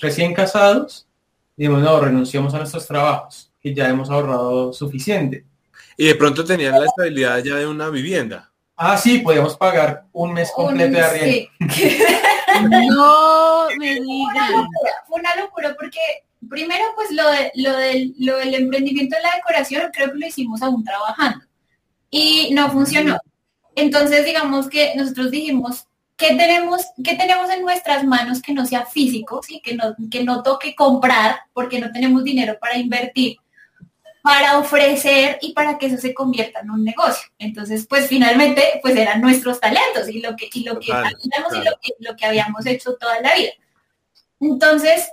recién 0.00 0.34
casados, 0.34 1.06
dijimos, 1.56 1.82
no, 1.82 2.00
renunciamos 2.00 2.52
a 2.52 2.58
nuestros 2.58 2.84
trabajos, 2.84 3.52
que 3.60 3.72
ya 3.72 3.88
hemos 3.88 4.10
ahorrado 4.10 4.72
suficiente. 4.72 5.44
Y 5.96 6.08
de 6.08 6.16
pronto 6.16 6.44
tenían 6.44 6.72
la 6.72 6.86
estabilidad 6.86 7.38
ya 7.44 7.54
de 7.54 7.66
una 7.68 7.88
vivienda. 7.88 8.50
Ah, 8.76 8.98
sí, 8.98 9.18
podíamos 9.18 9.56
pagar 9.56 10.06
un 10.12 10.32
mes 10.32 10.50
completo 10.52 10.96
de 10.96 11.00
arriendo. 11.00 11.48
no 12.90 13.68
me 13.78 13.94
digan. 13.94 14.68
Fue 15.06 15.20
una 15.20 15.36
locura 15.36 15.76
porque 15.78 16.00
primero, 16.48 16.84
pues 16.94 17.10
lo, 17.10 17.30
de, 17.30 17.52
lo, 17.54 17.76
del, 17.76 18.14
lo 18.18 18.36
del 18.38 18.54
emprendimiento 18.54 19.16
de 19.16 19.22
la 19.22 19.34
decoración, 19.36 19.90
creo 19.92 20.12
que 20.12 20.18
lo 20.18 20.26
hicimos 20.26 20.62
aún 20.62 20.84
trabajando 20.84 21.44
y 22.10 22.50
no 22.52 22.70
funcionó. 22.70 23.18
Entonces, 23.74 24.24
digamos 24.24 24.68
que 24.68 24.94
nosotros 24.96 25.30
dijimos, 25.30 25.86
¿qué 26.16 26.28
tenemos, 26.28 26.82
qué 27.04 27.14
tenemos 27.14 27.50
en 27.50 27.62
nuestras 27.62 28.04
manos 28.04 28.40
que 28.40 28.54
no 28.54 28.64
sea 28.64 28.86
físico, 28.86 29.40
¿sí? 29.42 29.60
que, 29.62 29.74
no, 29.74 29.94
que 30.10 30.24
no 30.24 30.42
toque 30.42 30.74
comprar 30.74 31.40
porque 31.52 31.78
no 31.80 31.92
tenemos 31.92 32.24
dinero 32.24 32.58
para 32.60 32.78
invertir? 32.78 33.36
para 34.26 34.58
ofrecer 34.58 35.38
y 35.40 35.52
para 35.52 35.78
que 35.78 35.86
eso 35.86 35.98
se 35.98 36.12
convierta 36.12 36.58
en 36.58 36.72
un 36.72 36.82
negocio. 36.82 37.28
Entonces, 37.38 37.86
pues 37.88 38.08
finalmente, 38.08 38.80
pues 38.82 38.96
eran 38.96 39.20
nuestros 39.20 39.60
talentos 39.60 40.08
y 40.08 40.20
lo 40.20 40.34
que, 40.34 40.48
y 40.52 40.64
lo 40.64 40.80
que 40.80 40.86
y 40.86 41.58
lo 41.64 41.78
que, 41.80 41.92
lo 42.00 42.16
que 42.16 42.26
habíamos 42.26 42.66
hecho 42.66 42.96
toda 42.96 43.20
la 43.20 43.36
vida. 43.36 43.52
Entonces, 44.40 45.08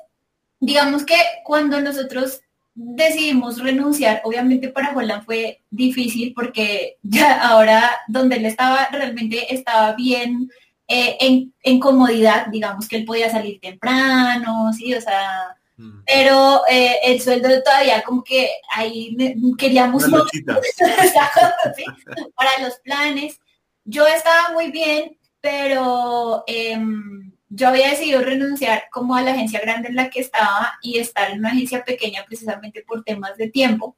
digamos 0.66 1.06
que 1.06 1.16
cuando 1.44 1.82
nosotros 1.82 2.42
decidimos 2.74 3.62
renunciar, 3.62 4.22
obviamente 4.24 4.70
para 4.70 4.96
Holland 4.96 5.26
fue 5.26 5.62
difícil 5.70 6.34
porque 6.34 6.98
ya 7.04 7.48
ahora 7.48 7.92
donde 8.08 8.38
él 8.38 8.46
estaba 8.46 8.88
realmente 8.92 9.54
estaba 9.54 9.94
bien 9.94 10.50
eh, 10.88 11.18
en, 11.20 11.54
en, 11.62 11.80
comodidad, 11.80 12.48
digamos 12.48 12.88
que 12.88 12.98
él 12.98 13.06
podía 13.06 13.30
salir 13.30 13.60
temprano, 13.60 14.72
sí, 14.74 14.94
o 14.94 15.02
sea, 15.02 15.56
mm. 15.78 16.04
pero 16.06 16.62
eh, 16.70 16.98
el 17.04 17.22
sueldo 17.22 17.50
todavía 17.64 18.02
como 18.04 18.24
que 18.24 18.50
ahí 18.76 19.16
queríamos 19.58 20.04
para 22.36 22.60
los 22.62 22.74
planes. 22.84 23.40
Yo 23.86 24.08
estaba 24.08 24.52
muy 24.54 24.72
bien, 24.72 25.18
pero 25.42 26.44
em, 26.48 27.33
yo 27.56 27.68
había 27.68 27.90
decidido 27.90 28.22
renunciar 28.22 28.86
como 28.92 29.16
a 29.16 29.22
la 29.22 29.32
agencia 29.32 29.60
grande 29.60 29.90
en 29.90 29.96
la 29.96 30.10
que 30.10 30.22
estaba 30.22 30.74
y 30.82 30.98
estar 30.98 31.32
en 31.32 31.40
una 31.40 31.50
agencia 31.50 31.84
pequeña 31.84 32.26
precisamente 32.26 32.84
por 32.88 33.04
temas 33.04 33.38
de 33.38 33.50
tiempo. 33.50 33.96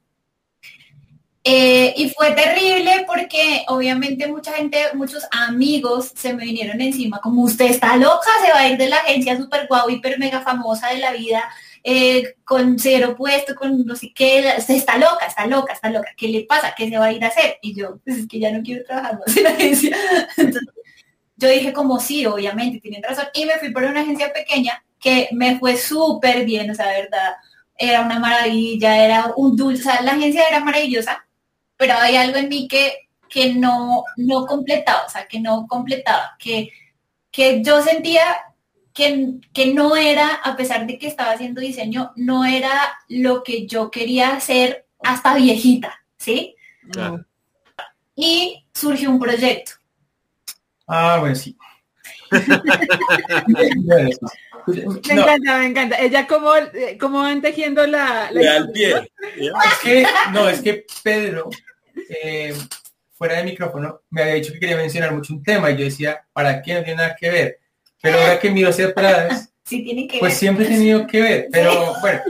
Eh, 1.47 1.93
y 1.95 2.09
fue 2.09 2.31
terrible 2.31 3.05
porque 3.05 3.63
obviamente 3.67 4.27
mucha 4.27 4.51
gente, 4.53 4.79
muchos 4.95 5.23
amigos 5.31 6.11
se 6.15 6.33
me 6.33 6.43
vinieron 6.43 6.81
encima, 6.81 7.21
como 7.21 7.43
usted 7.43 7.65
está 7.65 7.95
loca, 7.97 8.27
se 8.43 8.51
va 8.51 8.61
a 8.61 8.67
ir 8.67 8.77
de 8.79 8.89
la 8.89 8.97
agencia 8.97 9.37
super 9.37 9.67
guau, 9.67 9.89
hiper 9.89 10.17
mega 10.17 10.41
famosa 10.41 10.89
de 10.89 10.97
la 10.97 11.13
vida, 11.13 11.43
eh, 11.83 12.33
con 12.43 12.79
cero 12.79 13.15
puesto, 13.15 13.53
con 13.53 13.85
no 13.85 13.95
sé 13.95 14.11
qué, 14.11 14.55
usted 14.57 14.73
está 14.73 14.97
loca, 14.97 15.27
está 15.27 15.45
loca, 15.45 15.73
está 15.73 15.91
loca, 15.91 16.09
¿qué 16.17 16.29
le 16.29 16.45
pasa? 16.45 16.73
¿Qué 16.75 16.89
se 16.89 16.97
va 16.97 17.05
a 17.05 17.13
ir 17.13 17.23
a 17.23 17.27
hacer? 17.27 17.59
Y 17.61 17.75
yo, 17.75 17.99
pues 18.03 18.17
es 18.17 18.27
que 18.27 18.39
ya 18.39 18.51
no 18.51 18.63
quiero 18.63 18.83
trabajar 18.83 19.19
más 19.19 19.37
en 19.37 19.43
la 19.43 19.49
agencia. 19.51 19.97
yo 21.45 21.51
dije 21.51 21.73
como 21.73 21.99
sí, 21.99 22.25
obviamente, 22.25 22.79
tienen 22.79 23.03
razón. 23.03 23.25
Y 23.33 23.45
me 23.45 23.57
fui 23.59 23.71
por 23.71 23.83
una 23.83 24.01
agencia 24.01 24.33
pequeña 24.33 24.83
que 24.99 25.29
me 25.31 25.59
fue 25.59 25.77
súper 25.77 26.45
bien, 26.45 26.71
o 26.71 26.75
sea, 26.75 26.87
verdad, 26.87 27.35
era 27.77 28.01
una 28.01 28.19
maravilla, 28.19 29.05
era 29.05 29.33
un 29.35 29.55
dulce, 29.55 29.81
o 29.81 29.91
sea, 29.91 30.01
la 30.01 30.13
agencia 30.13 30.47
era 30.47 30.59
maravillosa, 30.61 31.27
pero 31.77 31.93
hay 31.95 32.15
algo 32.15 32.37
en 32.37 32.49
mí 32.49 32.67
que, 32.67 33.09
que 33.29 33.53
no, 33.53 34.03
no 34.17 34.45
completaba, 34.47 35.05
o 35.05 35.09
sea, 35.09 35.27
que 35.27 35.39
no 35.39 35.67
completaba, 35.67 36.35
que, 36.39 36.71
que 37.29 37.61
yo 37.61 37.81
sentía 37.83 38.23
que, 38.93 39.35
que 39.53 39.73
no 39.73 39.95
era, 39.95 40.35
a 40.43 40.55
pesar 40.55 40.87
de 40.87 40.97
que 40.97 41.07
estaba 41.07 41.33
haciendo 41.33 41.61
diseño, 41.61 42.11
no 42.15 42.45
era 42.45 42.97
lo 43.07 43.43
que 43.43 43.67
yo 43.67 43.91
quería 43.91 44.35
hacer 44.35 44.87
hasta 45.03 45.35
viejita, 45.35 46.01
¿sí? 46.17 46.55
Y 48.15 48.65
surgió 48.73 49.11
un 49.11 49.19
proyecto 49.19 49.73
Ah, 50.87 51.17
bueno, 51.19 51.35
sí. 51.35 51.57
me 54.67 55.13
encanta, 55.13 55.57
me 55.59 55.65
encanta. 55.65 55.97
Ella 55.97 56.27
como, 56.27 56.51
como 56.99 57.19
van 57.19 57.41
tejiendo 57.41 57.85
la... 57.87 58.29
la 58.31 58.67
pie. 58.73 59.11
Es 59.37 59.79
que, 59.83 60.05
no, 60.31 60.49
es 60.49 60.61
que 60.61 60.85
Pedro, 61.03 61.49
eh, 62.09 62.53
fuera 63.13 63.37
de 63.37 63.43
micrófono, 63.43 64.01
me 64.09 64.23
había 64.23 64.35
dicho 64.35 64.53
que 64.53 64.59
quería 64.59 64.77
mencionar 64.77 65.13
mucho 65.13 65.33
un 65.33 65.43
tema 65.43 65.71
y 65.71 65.77
yo 65.77 65.85
decía, 65.85 66.25
¿para 66.33 66.61
qué 66.61 66.73
no 66.73 66.83
tiene 66.83 66.97
nada 67.01 67.15
que 67.19 67.29
ver? 67.29 67.59
Pero 68.01 68.19
ahora 68.19 68.39
que 68.39 68.51
miro 68.51 68.69
hacia 68.69 68.87
atrás, 68.87 69.51
sí, 69.63 69.83
tiene 69.83 70.07
que 70.07 70.19
pues 70.19 70.35
siempre 70.35 70.65
he 70.65 70.69
tenido 70.69 71.07
que 71.07 71.21
ver, 71.21 71.47
pero 71.51 71.93
bueno. 72.01 72.21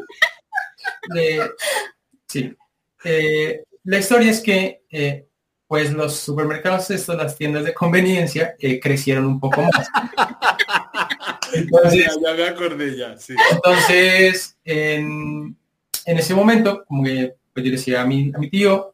sí. 2.28 2.56
Eh, 3.04 3.64
la 3.84 4.00
historia 4.00 4.32
es 4.32 4.42
que 4.42 4.84
eh, 4.90 5.28
pues 5.68 5.92
los 5.92 6.16
supermercados, 6.18 6.92
estos, 6.92 7.16
las 7.16 7.38
tiendas 7.38 7.66
de 7.66 7.74
conveniencia, 7.74 8.56
eh, 8.60 8.80
crecieron 8.80 9.26
un 9.26 9.40
poco 9.40 9.62
más. 9.62 9.88
Entonces, 11.54 12.18
ya, 12.22 12.34
me 12.34 12.44
acordé 12.44 12.98
ya, 12.98 13.18
sí. 13.18 13.34
Entonces, 13.52 14.58
en, 14.64 15.56
ese 16.06 16.36
momento, 16.36 16.84
como 16.86 17.04
que 17.04 17.36
pues 17.54 17.66
yo 17.66 17.72
decía 17.72 18.02
a 18.02 18.06
mi, 18.06 18.32
a 18.36 18.38
mi 18.38 18.50
tío, 18.50 18.94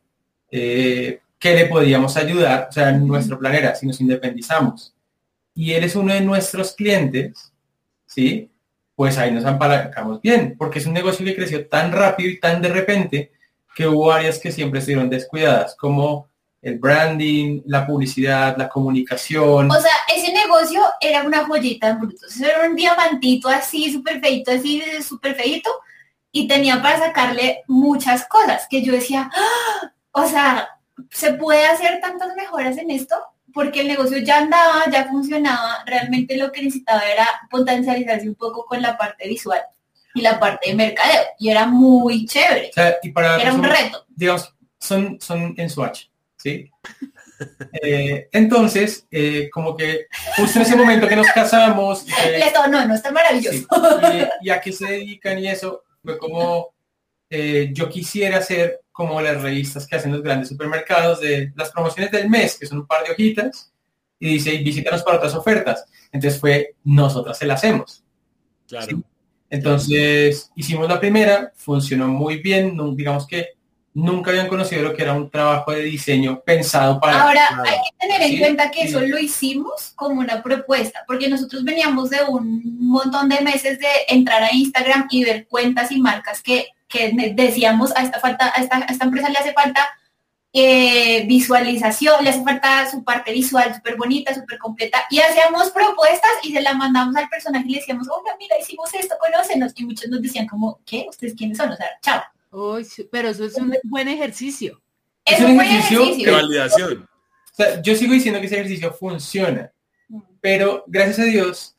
eh, 0.50 1.20
que 1.40 1.56
le 1.56 1.66
podíamos 1.66 2.16
ayudar, 2.18 2.68
o 2.70 2.72
sea, 2.72 2.92
nuestro 2.92 3.40
plan 3.40 3.56
era, 3.56 3.74
si 3.74 3.88
nos 3.88 4.00
independizamos, 4.00 4.94
y 5.56 5.74
él 5.74 5.84
es 5.84 5.96
uno 5.96 6.14
de 6.14 6.22
nuestros 6.22 6.74
clientes, 6.74 7.52
¿sí? 8.06 8.50
Pues 8.96 9.18
ahí 9.18 9.32
nos 9.32 9.46
apalancamos 9.46 10.22
bien, 10.22 10.56
porque 10.58 10.80
es 10.80 10.86
un 10.86 10.94
negocio 10.94 11.26
que 11.26 11.36
creció 11.36 11.68
tan 11.68 11.92
rápido 11.92 12.30
y 12.30 12.40
tan 12.40 12.62
de 12.62 12.70
repente 12.70 13.32
que 13.76 13.88
hubo 13.88 14.12
áreas 14.12 14.38
que 14.38 14.52
siempre 14.52 14.80
estuvieron 14.80 15.10
descuidadas, 15.10 15.76
como 15.76 16.31
el 16.62 16.78
branding, 16.78 17.62
la 17.66 17.86
publicidad, 17.86 18.56
la 18.56 18.70
comunicación. 18.70 19.70
O 19.72 19.82
sea, 19.82 19.92
ese 20.16 20.32
negocio 20.32 20.84
era 21.00 21.24
una 21.24 21.46
joyita 21.46 21.90
en 21.90 22.00
bruto. 22.00 22.26
Era 22.40 22.68
un 22.68 22.76
diamantito 22.76 23.50
así, 23.50 23.92
súper 23.92 24.20
feito, 24.20 24.52
así, 24.52 24.84
súper 25.02 25.36
feito. 25.36 25.70
Y 26.32 26.48
tenía 26.48 26.82
para 26.82 27.00
sacarle 27.00 27.64
muchas 27.68 28.26
cosas 28.28 28.68
que 28.70 28.84
yo 28.84 28.94
decía, 28.94 29.30
¡Ah! 29.34 29.92
o 30.12 30.26
sea, 30.28 30.70
¿se 31.10 31.34
puede 31.34 31.66
hacer 31.66 32.00
tantas 32.00 32.36
mejoras 32.36 32.78
en 32.78 32.92
esto? 32.92 33.16
Porque 33.54 33.82
el 33.82 33.88
negocio 33.88 34.20
ya 34.20 34.38
andaba, 34.38 34.84
ya 34.90 35.06
funcionaba. 35.06 35.84
Realmente 35.86 36.38
lo 36.38 36.52
que 36.52 36.62
necesitaba 36.62 37.02
era 37.02 37.28
potencializarse 37.50 38.30
un 38.30 38.36
poco 38.36 38.66
con 38.66 38.82
la 38.82 38.98
parte 38.98 39.28
visual 39.28 39.62
y 40.14 40.22
la 40.22 40.40
parte 40.40 40.70
de 40.70 40.76
mercadeo. 40.76 41.24
Y 41.40 41.50
era 41.50 41.66
muy 41.66 42.28
chévere. 42.28 42.72
y 43.02 43.12
para 43.12 43.42
era 43.42 43.54
un 43.54 43.64
reto. 43.64 44.06
Digamos, 44.10 44.54
son, 44.80 45.20
son 45.20 45.54
en 45.58 45.70
Swatch 45.70 46.11
¿sí? 46.42 46.70
Eh, 47.82 48.30
entonces, 48.32 49.08
eh, 49.10 49.50
como 49.52 49.76
que 49.76 50.06
justo 50.38 50.60
en 50.60 50.66
ese 50.66 50.76
momento 50.76 51.08
que 51.08 51.16
nos 51.16 51.28
casamos... 51.28 52.06
no, 52.70 52.86
no, 52.86 52.94
está 52.94 53.12
maravilloso. 53.12 53.68
y, 54.42 54.50
a 54.50 54.62
qué 54.62 54.72
se 54.72 54.86
dedican 54.86 55.40
y 55.40 55.48
eso, 55.48 55.84
fue 56.04 56.18
como 56.18 56.74
eh, 57.30 57.70
yo 57.74 57.90
quisiera 57.90 58.38
hacer 58.38 58.82
como 58.92 59.22
las 59.22 59.42
revistas 59.42 59.88
que 59.88 59.96
hacen 59.96 60.12
los 60.12 60.22
grandes 60.22 60.50
supermercados 60.50 61.22
de 61.22 61.52
las 61.56 61.72
promociones 61.72 62.12
del 62.12 62.30
mes, 62.30 62.60
que 62.60 62.68
son 62.68 62.80
un 62.80 62.88
par 62.88 63.04
de 63.04 63.12
hojitas, 63.12 63.74
y 64.20 64.34
dice, 64.34 64.58
visítanos 64.58 65.02
para 65.02 65.18
otras 65.18 65.34
ofertas. 65.34 65.86
Entonces 66.12 66.40
fue, 66.40 66.76
nosotras 66.84 67.38
se 67.38 67.46
las 67.46 67.64
hacemos. 67.64 68.04
Claro. 68.68 69.02
Entonces 69.50 70.52
hicimos 70.56 70.88
la 70.88 71.00
primera, 71.00 71.52
funcionó 71.56 72.08
muy 72.08 72.38
bien, 72.38 72.78
digamos 72.96 73.26
que 73.26 73.48
nunca 73.94 74.32
habían 74.32 74.48
conocido 74.48 74.84
lo 74.84 74.96
que 74.96 75.04
era 75.04 75.14
un 75.14 75.30
trabajo 75.30 75.72
de 75.72 75.84
diseño 75.84 76.42
pensado 76.42 77.00
para... 77.00 77.24
Ahora, 77.24 77.48
hay 77.66 77.78
que 77.78 78.08
tener 78.08 78.22
en 78.22 78.40
cuenta 78.40 78.72
que 78.72 78.84
eso 78.84 79.02
lo 79.02 79.20
hicimos 79.20 79.92
como 79.96 80.22
una 80.22 80.42
propuesta, 80.42 81.04
porque 81.08 81.30
nosotros 81.30 81.64
veníamos 81.64 82.10
de 82.10 82.24
un 82.24 82.62
montón 82.80 83.30
de 83.30 83.42
meses 83.42 83.80
de 83.80 83.88
entrar 84.08 84.44
a 84.44 84.54
Instagram 84.54 85.08
y 85.12 85.26
ver 85.26 85.48
cuentas 85.48 85.92
y 85.92 86.00
marcas 86.00 86.42
que, 86.42 86.68
decíamos, 87.34 87.96
a 87.96 88.04
esta, 88.04 88.20
falta, 88.20 88.54
a 88.56 88.62
esta, 88.62 88.80
esta 88.90 89.06
empresa 89.06 89.30
le 89.30 89.38
hace 89.38 89.54
falta 89.54 89.90
eh, 90.54 91.26
visualización, 91.28 92.24
le 92.24 92.30
hace 92.30 92.44
falta 92.44 92.90
su 92.90 93.04
parte 93.04 93.32
visual 93.32 93.74
súper 93.74 93.98
bonita, 93.98 94.34
súper 94.34 94.58
completa, 94.58 95.06
y 95.10 95.20
hacíamos 95.20 95.70
propuestas 95.72 96.32
y 96.44 96.54
se 96.54 96.62
la 96.62 96.74
mandamos 96.74 97.16
al 97.16 97.30
personaje 97.30 97.66
y 97.68 97.72
le 97.72 97.80
decíamos, 97.80 98.08
oiga, 98.10 98.36
mira, 98.40 98.56
hicimos 98.60 98.94
esto, 98.94 99.16
conócenos, 99.20 99.74
y 99.76 99.86
muchos 99.86 100.10
nos 100.10 100.22
decían 100.22 100.48
como, 100.48 100.80
¿qué? 100.86 101.06
¿Ustedes 101.10 101.36
quiénes 101.36 101.58
son? 101.58 101.72
O 101.72 101.76
sea, 101.76 101.88
chao 102.02 102.22
pero 103.12 103.30
eso 103.30 103.46
es 103.46 103.56
un 103.56 103.76
buen 103.84 104.08
ejercicio. 104.08 104.82
Es, 105.24 105.40
un 105.40 105.60
ejercicio, 105.62 106.26
de 106.26 106.32
validación. 106.32 107.08
yo 107.84 107.96
sigo 107.96 108.14
diciendo 108.14 108.40
que 108.40 108.48
ese 108.48 108.56
ejercicio 108.56 108.92
funciona, 108.92 109.72
mm. 110.10 110.22
pero 110.42 110.84
gracias 110.88 111.20
a 111.20 111.24
Dios 111.24 111.76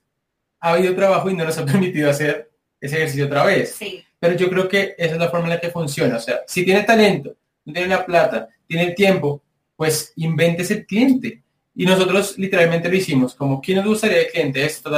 ha 0.60 0.72
habido 0.72 0.94
trabajo 0.94 1.28
y 1.28 1.34
no 1.34 1.44
nos 1.44 1.58
ha 1.58 1.66
permitido 1.66 2.08
hacer 2.08 2.50
ese 2.80 2.96
ejercicio 2.96 3.26
otra 3.26 3.44
vez. 3.44 3.78
Pero 4.18 4.36
yo 4.36 4.48
creo 4.48 4.68
que 4.68 4.94
esa 4.96 5.14
es 5.14 5.18
la 5.18 5.28
forma 5.28 5.46
en 5.46 5.54
la 5.54 5.60
que 5.60 5.70
funciona. 5.70 6.16
O 6.16 6.20
sea, 6.20 6.42
si 6.46 6.64
tiene 6.64 6.84
talento, 6.84 7.34
tiene 7.64 7.88
la 7.88 8.06
plata, 8.06 8.48
tiene 8.66 8.84
el 8.84 8.94
tiempo, 8.94 9.42
pues 9.76 10.12
inventes 10.16 10.70
el 10.70 10.86
cliente. 10.86 11.42
Y 11.74 11.84
nosotros 11.84 12.38
literalmente 12.38 12.88
lo 12.88 12.94
hicimos, 12.94 13.34
como, 13.34 13.60
¿quién 13.60 13.78
nos 13.78 13.86
gustaría 13.86 14.20
el 14.22 14.30
cliente? 14.30 14.64
Esto, 14.64 14.90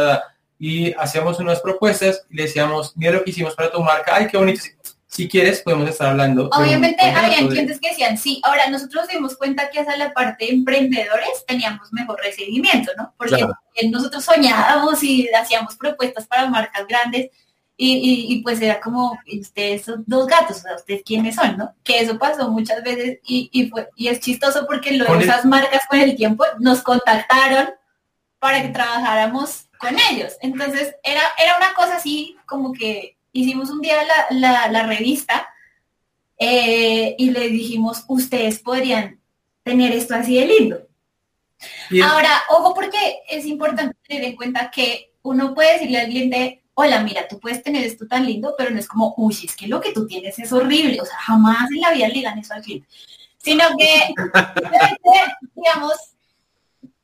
y 0.58 0.92
hacíamos 0.92 1.38
unas 1.40 1.60
propuestas 1.60 2.26
y 2.28 2.36
le 2.36 2.42
decíamos, 2.44 2.96
mira 2.96 3.12
lo 3.12 3.24
que 3.24 3.30
hicimos 3.30 3.54
para 3.54 3.70
tu 3.70 3.82
marca, 3.82 4.16
ay, 4.16 4.26
qué 4.26 4.36
bonito 4.36 4.60
si 5.14 5.28
quieres, 5.28 5.62
podemos 5.62 5.88
estar 5.88 6.08
hablando. 6.08 6.48
Obviamente 6.52 7.00
había 7.04 7.46
clientes 7.46 7.78
que 7.78 7.90
decían 7.90 8.18
sí. 8.18 8.40
Ahora, 8.42 8.68
nosotros 8.68 9.06
dimos 9.06 9.36
cuenta 9.36 9.70
que 9.70 9.78
hacia 9.78 9.96
la 9.96 10.12
parte 10.12 10.46
de 10.46 10.52
emprendedores 10.52 11.44
teníamos 11.46 11.92
mejor 11.92 12.20
recibimiento, 12.20 12.90
¿no? 12.96 13.14
Porque 13.16 13.46
nosotros 13.90 14.24
soñábamos 14.24 15.04
y 15.04 15.28
hacíamos 15.28 15.76
propuestas 15.76 16.26
para 16.26 16.50
marcas 16.50 16.84
grandes 16.88 17.30
y, 17.76 18.40
pues 18.42 18.60
era 18.60 18.80
como, 18.80 19.16
ustedes 19.40 19.84
son 19.84 20.02
dos 20.04 20.26
gatos, 20.26 20.56
o 20.56 20.60
sea, 20.60 20.74
ustedes 20.74 21.02
quiénes 21.04 21.36
son, 21.36 21.58
¿no? 21.58 21.72
Que 21.84 22.00
eso 22.00 22.18
pasó 22.18 22.50
muchas 22.50 22.82
veces 22.82 23.20
y, 23.24 23.68
fue, 23.70 23.88
y 23.94 24.08
es 24.08 24.18
chistoso 24.18 24.66
porque 24.66 24.96
luego 24.96 25.14
esas 25.14 25.44
marcas 25.44 25.82
con 25.88 26.00
el 26.00 26.16
tiempo 26.16 26.44
nos 26.58 26.82
contactaron 26.82 27.68
para 28.40 28.62
que 28.62 28.70
trabajáramos 28.70 29.68
con 29.78 29.96
ellos. 30.10 30.32
Entonces, 30.40 30.96
era, 31.04 31.22
era 31.38 31.56
una 31.56 31.72
cosa 31.74 31.98
así 31.98 32.36
como 32.46 32.72
que 32.72 33.13
hicimos 33.34 33.68
un 33.68 33.82
día 33.82 33.96
la, 34.30 34.68
la, 34.70 34.86
revista 34.86 35.46
eh, 36.38 37.14
y 37.18 37.30
le 37.30 37.48
dijimos, 37.48 38.04
ustedes 38.08 38.60
podrían 38.60 39.20
tener 39.62 39.92
esto 39.92 40.14
así 40.14 40.38
de 40.38 40.46
lindo. 40.46 40.88
Ahora, 42.02 42.42
ojo 42.50 42.74
porque 42.74 43.20
es 43.28 43.44
importante 43.44 43.96
tener 44.06 44.24
en 44.24 44.36
cuenta 44.36 44.70
que 44.70 45.12
uno 45.22 45.54
puede 45.54 45.74
decirle 45.74 45.98
al 45.98 46.06
cliente, 46.06 46.64
hola, 46.74 47.00
mira, 47.02 47.26
tú 47.26 47.40
puedes 47.40 47.62
tener 47.62 47.84
esto 47.84 48.06
tan 48.06 48.24
lindo, 48.24 48.54
pero 48.56 48.70
no 48.70 48.78
es 48.78 48.86
como, 48.86 49.14
uy, 49.16 49.36
es 49.44 49.56
que 49.56 49.66
lo 49.66 49.80
que 49.80 49.92
tú 49.92 50.06
tienes 50.06 50.38
es 50.38 50.52
horrible, 50.52 51.00
o 51.00 51.04
sea, 51.04 51.16
jamás 51.18 51.70
en 51.70 51.80
la 51.80 51.92
vida 51.92 52.08
le 52.08 52.14
digan 52.14 52.38
eso 52.38 52.54
al 52.54 52.62
cliente. 52.62 52.88
Sino 53.38 53.64
que, 53.76 54.14
digamos, 55.54 55.92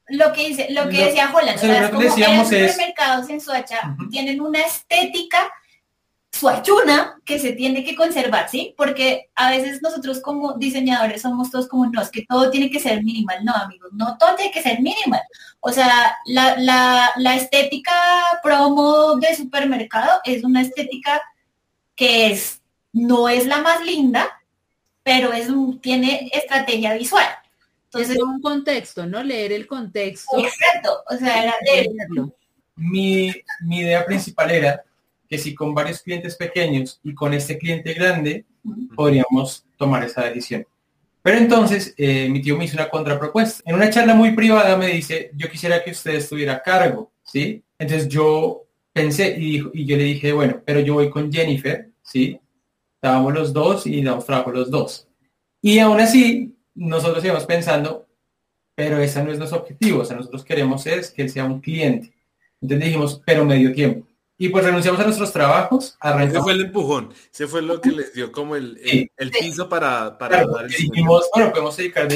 lo 0.06 0.32
que 0.32 0.48
dice, 0.48 0.68
lo 0.70 0.88
que 0.88 1.06
decía 1.06 1.32
Holland, 1.34 1.56
o 1.56 1.60
sea, 1.60 1.90
como 1.90 2.02
decíamos 2.02 2.52
en 2.52 2.70
supermercados 2.70 3.30
en 3.30 3.40
Suacha 3.40 3.96
tienen 4.10 4.40
una 4.40 4.60
estética 4.60 5.50
suachuna 6.32 7.20
que 7.24 7.38
se 7.38 7.52
tiene 7.52 7.84
que 7.84 7.96
conservar, 7.96 8.48
¿sí? 8.48 8.74
Porque 8.76 9.30
a 9.34 9.50
veces 9.50 9.82
nosotros 9.82 10.20
como 10.20 10.54
diseñadores 10.54 11.22
somos 11.22 11.50
todos 11.50 11.68
como, 11.68 11.86
no, 11.86 12.00
es 12.00 12.10
que 12.10 12.24
todo 12.28 12.50
tiene 12.50 12.70
que 12.70 12.80
ser 12.80 13.02
minimal. 13.02 13.44
No, 13.44 13.52
amigos, 13.54 13.90
no 13.92 14.16
todo 14.16 14.36
tiene 14.36 14.52
que 14.52 14.62
ser 14.62 14.80
minimal. 14.80 15.22
O 15.60 15.72
sea, 15.72 16.16
la, 16.26 16.56
la, 16.56 17.12
la 17.16 17.36
estética 17.36 17.92
promo 18.42 19.16
de 19.16 19.34
supermercado 19.34 20.20
es 20.24 20.44
una 20.44 20.62
estética 20.62 21.20
que 21.94 22.30
es, 22.30 22.62
no 22.92 23.28
es 23.28 23.46
la 23.46 23.58
más 23.58 23.84
linda, 23.84 24.40
pero 25.02 25.32
es 25.32 25.48
un, 25.48 25.80
tiene 25.80 26.30
estrategia 26.32 26.94
visual. 26.94 27.26
Entonces, 27.84 28.16
es 28.16 28.22
un 28.22 28.40
contexto, 28.40 29.04
¿no? 29.04 29.22
Leer 29.22 29.50
el 29.52 29.66
contexto. 29.66 30.38
Exacto, 30.38 31.02
o 31.10 31.16
sea, 31.16 31.42
era 31.42 31.54
leerlo. 31.64 32.32
Mi, 32.76 33.34
mi 33.62 33.78
idea 33.80 34.06
principal 34.06 34.50
era 34.52 34.84
que 35.30 35.38
si 35.38 35.54
con 35.54 35.72
varios 35.72 36.02
clientes 36.02 36.34
pequeños 36.34 37.00
y 37.04 37.14
con 37.14 37.32
este 37.32 37.56
cliente 37.56 37.94
grande 37.94 38.44
podríamos 38.96 39.64
tomar 39.76 40.02
esa 40.02 40.24
decisión. 40.24 40.66
Pero 41.22 41.38
entonces 41.38 41.94
eh, 41.96 42.28
mi 42.28 42.42
tío 42.42 42.56
me 42.56 42.64
hizo 42.64 42.76
una 42.76 42.90
contrapropuesta. 42.90 43.62
En 43.64 43.76
una 43.76 43.90
charla 43.90 44.14
muy 44.14 44.32
privada 44.32 44.76
me 44.76 44.88
dice, 44.88 45.30
yo 45.36 45.48
quisiera 45.48 45.84
que 45.84 45.92
usted 45.92 46.16
estuviera 46.16 46.54
a 46.54 46.62
cargo, 46.62 47.12
¿sí? 47.22 47.62
Entonces 47.78 48.08
yo 48.08 48.66
pensé 48.92 49.36
y, 49.38 49.62
y 49.72 49.86
yo 49.86 49.96
le 49.96 50.02
dije, 50.02 50.32
bueno, 50.32 50.60
pero 50.66 50.80
yo 50.80 50.94
voy 50.94 51.08
con 51.08 51.32
Jennifer, 51.32 51.88
¿sí? 52.02 52.40
Estábamos 52.96 53.32
los 53.32 53.52
dos 53.52 53.86
y 53.86 54.02
damos 54.02 54.26
trabajo 54.26 54.50
los 54.50 54.68
dos. 54.68 55.06
Y 55.62 55.78
aún 55.78 56.00
así, 56.00 56.56
nosotros 56.74 57.24
íbamos 57.24 57.46
pensando, 57.46 58.08
pero 58.74 58.98
ese 58.98 59.22
no 59.22 59.30
es 59.30 59.38
nuestro 59.38 59.60
objetivo, 59.60 60.00
o 60.00 60.04
sea, 60.04 60.16
nosotros 60.16 60.44
queremos 60.44 60.86
es 60.86 61.10
que 61.10 61.22
él 61.22 61.30
sea 61.30 61.44
un 61.44 61.60
cliente. 61.60 62.12
Entonces 62.60 62.86
dijimos, 62.86 63.22
pero 63.24 63.44
medio 63.44 63.72
tiempo. 63.72 64.10
Y 64.42 64.48
pues 64.48 64.64
renunciamos 64.64 64.98
a 64.98 65.05
nuestros 65.05 65.35
trabajos. 65.35 65.98
Ese 66.22 66.40
fue 66.40 66.55
el 66.55 66.62
empujón. 66.62 67.12
Ese 67.31 67.46
fue 67.46 67.61
lo 67.61 67.79
que 67.79 67.90
les 67.90 68.14
dio 68.14 68.33
como 68.33 68.57
el, 68.57 68.81
el, 69.18 69.31
piso 69.31 69.68
para, 69.68 70.16
para 70.16 70.46
dar 70.46 70.64
el 70.64 70.70
dijimos, 70.70 71.29
bueno, 71.35 71.50
podemos 71.50 71.76
dedicar, 71.76 72.09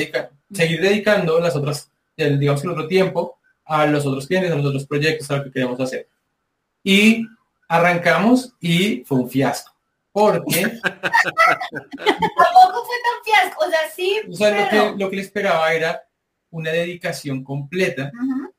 seguir 0.51 0.81
dedicando 0.81 1.39
las 1.39 1.55
otras, 1.55 1.91
digamos 2.17 2.65
el 2.65 2.71
otro 2.71 2.87
tiempo 2.87 3.39
a 3.67 3.85
los 3.85 4.07
otros 4.07 4.27
clientes, 4.27 4.51
a 4.51 4.55
los 4.55 4.65
otros 4.65 4.87
proyectos, 4.87 5.31
a 5.31 5.37
lo 5.37 5.45
que 5.45 5.51
queremos 5.51 5.79
hacer. 5.79 6.09
Y 6.83 7.27
arrancamos 7.69 8.55
y 8.59 9.05
fue 9.05 9.19
un 9.19 9.29
fiasco. 9.29 9.75
Porque 10.11 10.63
tampoco 10.63 10.81
fue 12.87 12.97
tan 13.05 13.23
fiasco, 13.23 13.67
o 13.67 13.69
sea, 13.69 13.81
sí. 13.95 14.23
O 14.31 14.35
sea, 14.35 14.65
lo, 14.65 14.71
que, 14.71 14.95
lo 14.99 15.11
que 15.11 15.17
le 15.17 15.23
esperaba 15.23 15.75
era 15.75 16.03
una 16.49 16.71
dedicación 16.71 17.45
completa. 17.45 18.11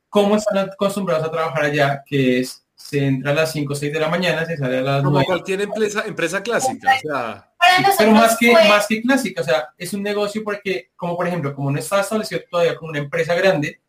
como 0.07 0.35
están 0.35 0.69
acostumbrados 0.69 1.25
a 1.25 1.31
trabajar 1.31 1.63
allá? 1.63 2.03
Que 2.05 2.41
es 2.41 2.61
se 2.75 3.05
entra 3.05 3.31
a 3.31 3.33
las 3.33 3.51
5 3.53 3.71
o 3.71 3.75
6 3.75 3.93
de 3.93 3.99
la 3.99 4.09
mañana, 4.09 4.45
se 4.45 4.57
sale 4.57 4.79
a 4.79 4.81
las 4.81 5.03
Como 5.03 5.23
cualquier 5.23 5.61
empresa, 5.61 6.03
empresa 6.05 6.43
clásica. 6.43 6.95
O 6.95 6.99
sea, 6.99 7.51
pero 7.97 8.11
más 8.11 8.37
que, 8.37 8.51
más 8.51 8.87
que 8.87 9.01
clásica, 9.01 9.41
o 9.41 9.43
sea, 9.43 9.69
es 9.77 9.93
un 9.93 10.03
negocio 10.03 10.43
porque, 10.43 10.91
como 10.95 11.15
por 11.15 11.27
ejemplo, 11.27 11.55
como 11.55 11.71
no 11.71 11.79
está 11.79 12.01
establecido 12.01 12.41
todavía 12.49 12.75
como 12.75 12.91
una 12.91 12.99
empresa 12.99 13.33
grande, 13.33 13.79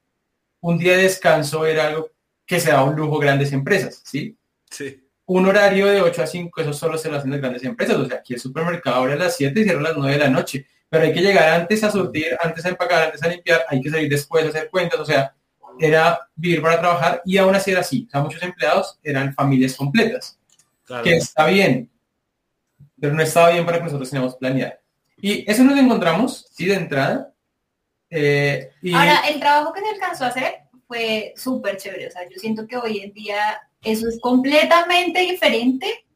un 0.61 0.79
día 0.79 0.97
de 0.97 1.03
descanso 1.03 1.67
era 1.67 1.89
algo 1.89 2.11
que 2.47 2.61
se 2.61 2.71
da 2.71 2.85
un 2.85 2.97
lujo 2.97 3.19
grandes 3.19 3.53
empresas, 3.53 4.03
¿sí? 4.05 4.37
Sí. 4.71 5.03
Un 5.27 5.47
horario 5.47 5.87
de 5.87 6.01
8 6.01 6.23
a 6.23 6.27
5, 6.27 6.61
eso 6.61 6.73
solo 6.73 6.97
se 6.97 7.11
lo 7.11 7.17
hacen 7.17 7.33
las 7.33 7.41
grandes 7.41 7.65
empresas. 7.65 7.97
O 7.97 8.07
sea, 8.07 8.19
aquí 8.19 8.35
el 8.35 8.41
supermercado 8.41 8.97
abre 8.97 9.15
a 9.15 9.17
las 9.17 9.37
7 9.37 9.61
y 9.61 9.65
cierra 9.65 9.81
a 9.81 9.83
las 9.83 9.97
9 9.97 10.13
de 10.13 10.19
la 10.19 10.31
noche. 10.31 10.67
Pero 10.89 11.05
hay 11.05 11.13
que 11.13 11.21
llegar 11.21 11.49
antes 11.49 11.83
a 11.83 11.91
surtir, 11.91 12.37
antes 12.41 12.65
a 12.65 12.69
empacar, 12.69 13.03
antes 13.03 13.23
a 13.23 13.29
limpiar, 13.29 13.65
hay 13.69 13.81
que 13.81 13.91
salir 13.91 14.09
después 14.09 14.45
a 14.45 14.49
hacer 14.49 14.71
cuentas. 14.71 15.01
O 15.01 15.05
sea, 15.05 15.35
era 15.79 16.29
vivir 16.35 16.63
para 16.63 16.81
trabajar 16.81 17.23
y 17.25 17.37
aún 17.37 17.55
así 17.55 17.71
era 17.71 17.81
así. 17.81 18.07
O 18.09 18.11
sea, 18.11 18.21
muchos 18.23 18.43
empleados 18.43 18.99
eran 19.03 19.35
familias 19.35 19.75
completas, 19.75 20.39
que 21.03 21.17
está 21.17 21.47
bien, 21.47 21.91
pero 23.01 23.15
no 23.15 23.23
estaba 23.23 23.51
bien 23.51 23.65
para 23.65 23.79
que 23.79 23.85
nosotros 23.85 24.11
teníamos 24.11 24.37
planeado. 24.37 24.75
Y 25.21 25.51
eso 25.51 25.65
nos 25.65 25.79
encontramos, 25.79 26.47
sí, 26.53 26.67
de 26.67 26.75
entrada. 26.75 27.33
Eh, 28.11 28.71
y... 28.83 28.95
Ahora, 28.95 29.29
el 29.29 29.41
trabajo 29.41 29.73
que 29.73 29.81
se 29.81 29.89
alcanzó 29.89 30.25
a 30.25 30.29
hacer 30.29 30.55
fue 30.87 31.33
súper 31.37 31.77
chévere. 31.79 32.09
O 32.09 32.11
sea, 32.11 32.23
yo 32.29 32.39
siento 32.39 32.67
que 32.67 32.77
hoy 32.77 33.01
en 33.01 33.13
día 33.13 33.61
eso 33.83 34.09
es 34.09 34.21
completamente 34.21 35.21
diferente 35.21 36.07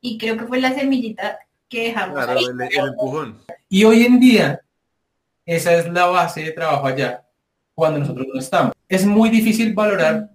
y 0.00 0.18
creo 0.18 0.36
que 0.36 0.46
fue 0.46 0.60
la 0.60 0.74
semillita 0.74 1.38
que 1.68 1.84
dejamos. 1.84 2.24
Claro, 2.24 2.38
el, 2.38 2.60
el 2.60 2.88
empujón. 2.88 3.42
Y 3.68 3.84
hoy 3.84 4.04
en 4.04 4.20
día, 4.20 4.60
esa 5.46 5.74
es 5.74 5.88
la 5.88 6.06
base 6.06 6.42
de 6.42 6.52
trabajo 6.52 6.86
allá 6.86 7.24
cuando 7.74 7.98
nosotros 7.98 8.26
no 8.32 8.38
estamos. 8.38 8.74
Es 8.88 9.06
muy 9.06 9.30
difícil 9.30 9.72
valorar, 9.74 10.30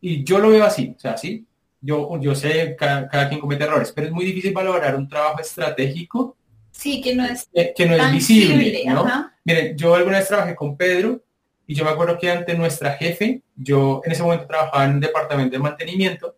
y 0.00 0.24
yo 0.24 0.38
lo 0.38 0.50
veo 0.50 0.64
así, 0.64 0.94
o 0.96 1.00
sea, 1.00 1.16
sí, 1.16 1.44
yo, 1.80 2.20
yo 2.20 2.34
sé 2.34 2.76
cada, 2.76 3.08
cada 3.08 3.28
quien 3.28 3.40
comete 3.40 3.64
errores, 3.64 3.92
pero 3.92 4.08
es 4.08 4.12
muy 4.12 4.24
difícil 4.24 4.52
valorar 4.52 4.96
un 4.96 5.08
trabajo 5.08 5.40
estratégico 5.40 6.36
sí, 6.78 7.00
que 7.00 7.14
no 7.14 7.24
es, 7.24 7.48
que, 7.76 7.86
no 7.86 7.94
es 7.94 8.12
visible. 8.12 8.84
¿no? 8.86 9.30
Miren, 9.44 9.76
yo 9.76 9.94
alguna 9.94 10.18
vez 10.18 10.28
trabajé 10.28 10.54
con 10.54 10.76
Pedro 10.76 11.20
y 11.66 11.74
yo 11.74 11.84
me 11.84 11.90
acuerdo 11.90 12.18
que 12.18 12.30
ante 12.30 12.54
nuestra 12.54 12.92
jefe, 12.92 13.42
yo 13.56 14.00
en 14.04 14.12
ese 14.12 14.22
momento 14.22 14.46
trabajaba 14.46 14.84
en 14.84 14.92
un 14.92 15.00
departamento 15.00 15.56
de 15.56 15.62
mantenimiento 15.62 16.36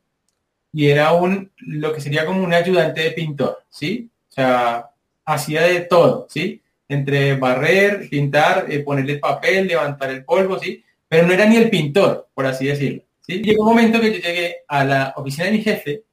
y 0.72 0.87
era 0.87 1.12
un, 1.12 1.50
lo 1.59 1.92
que 1.92 2.00
sería 2.00 2.24
como 2.24 2.42
un 2.42 2.55
ayudante 2.55 3.03
de 3.03 3.11
pintor, 3.11 3.62
¿sí? 3.68 4.09
O 4.29 4.33
sea, 4.33 4.90
hacía 5.24 5.62
de 5.62 5.81
todo, 5.81 6.26
¿sí? 6.29 6.62
Entre 6.94 7.37
barrer, 7.37 8.09
pintar, 8.09 8.66
eh, 8.68 8.81
ponerle 8.81 9.18
papel, 9.18 9.66
levantar 9.66 10.11
el 10.11 10.24
polvo, 10.24 10.59
¿sí? 10.59 10.85
Pero 11.09 11.26
no 11.26 11.33
era 11.33 11.46
ni 11.46 11.57
el 11.57 11.70
pintor, 11.70 12.29
por 12.35 12.46
así 12.46 12.66
decirlo. 12.66 13.03
¿sí? 13.20 13.40
Llegó 13.42 13.62
un 13.62 13.70
momento 13.70 14.00
que 14.00 14.12
yo 14.12 14.18
llegué 14.18 14.57
a 14.66 14.85
la 14.85 15.14
oficina 15.16 15.46
de 15.46 15.53
mi 15.53 15.62
jefe, 15.62 16.05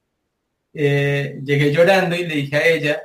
eh, 0.73 1.39
llegué 1.43 1.71
llorando 1.71 2.15
y 2.15 2.25
le 2.25 2.35
dije 2.35 2.55
a 2.55 2.67
ella, 2.67 3.01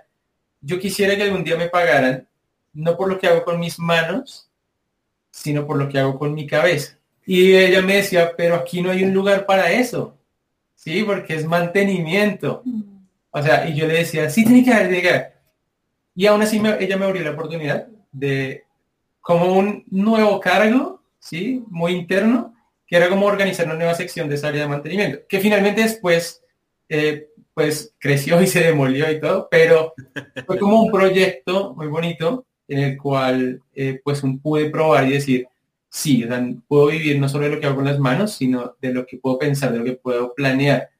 yo 0.60 0.78
quisiera 0.78 1.16
que 1.16 1.22
algún 1.22 1.44
día 1.44 1.56
me 1.56 1.68
pagaran, 1.68 2.28
no 2.74 2.96
por 2.96 3.08
lo 3.08 3.18
que 3.18 3.26
hago 3.26 3.44
con 3.44 3.58
mis 3.58 3.78
manos, 3.78 4.50
sino 5.30 5.66
por 5.66 5.76
lo 5.76 5.88
que 5.88 5.98
hago 5.98 6.18
con 6.18 6.34
mi 6.34 6.46
cabeza. 6.46 6.98
Y 7.24 7.54
ella 7.54 7.80
me 7.82 7.96
decía, 7.96 8.32
pero 8.36 8.56
aquí 8.56 8.82
no 8.82 8.90
hay 8.90 9.02
un 9.02 9.14
lugar 9.14 9.46
para 9.46 9.72
eso, 9.72 10.18
¿sí? 10.74 11.02
Porque 11.04 11.34
es 11.34 11.46
mantenimiento. 11.46 12.62
Mm. 12.64 12.82
O 13.30 13.42
sea, 13.42 13.66
y 13.66 13.74
yo 13.74 13.86
le 13.86 13.94
decía, 13.94 14.28
sí, 14.28 14.44
tiene 14.44 14.64
que 14.64 14.72
haber, 14.72 15.31
y 16.14 16.26
aún 16.26 16.42
así 16.42 16.60
ella 16.80 16.96
me 16.96 17.06
abrió 17.06 17.22
la 17.22 17.30
oportunidad 17.30 17.88
de, 18.10 18.64
como 19.20 19.54
un 19.54 19.84
nuevo 19.90 20.40
cargo, 20.40 21.02
¿sí? 21.18 21.64
Muy 21.68 21.92
interno, 21.92 22.54
que 22.86 22.96
era 22.96 23.08
como 23.08 23.26
organizar 23.26 23.66
una 23.66 23.76
nueva 23.76 23.94
sección 23.94 24.28
de 24.28 24.34
esa 24.34 24.48
área 24.48 24.62
de 24.62 24.68
mantenimiento, 24.68 25.20
que 25.28 25.40
finalmente 25.40 25.82
después, 25.82 26.42
eh, 26.88 27.28
pues 27.54 27.94
creció 27.98 28.40
y 28.42 28.46
se 28.46 28.60
demolió 28.60 29.10
y 29.10 29.20
todo, 29.20 29.48
pero 29.50 29.94
fue 30.46 30.58
como 30.58 30.82
un 30.82 30.90
proyecto 30.90 31.74
muy 31.74 31.86
bonito 31.86 32.46
en 32.68 32.78
el 32.78 32.98
cual 32.98 33.62
eh, 33.74 34.00
pues 34.02 34.22
un 34.22 34.40
pude 34.40 34.70
probar 34.70 35.06
y 35.06 35.12
decir, 35.12 35.46
sí, 35.88 36.26
puedo 36.66 36.86
vivir 36.86 37.18
no 37.18 37.28
solo 37.28 37.44
de 37.44 37.50
lo 37.50 37.60
que 37.60 37.66
hago 37.66 37.76
con 37.76 37.84
las 37.84 37.98
manos, 37.98 38.34
sino 38.34 38.76
de 38.80 38.92
lo 38.92 39.06
que 39.06 39.18
puedo 39.18 39.38
pensar, 39.38 39.72
de 39.72 39.78
lo 39.78 39.84
que 39.84 39.92
puedo 39.92 40.34
planear. 40.34 40.90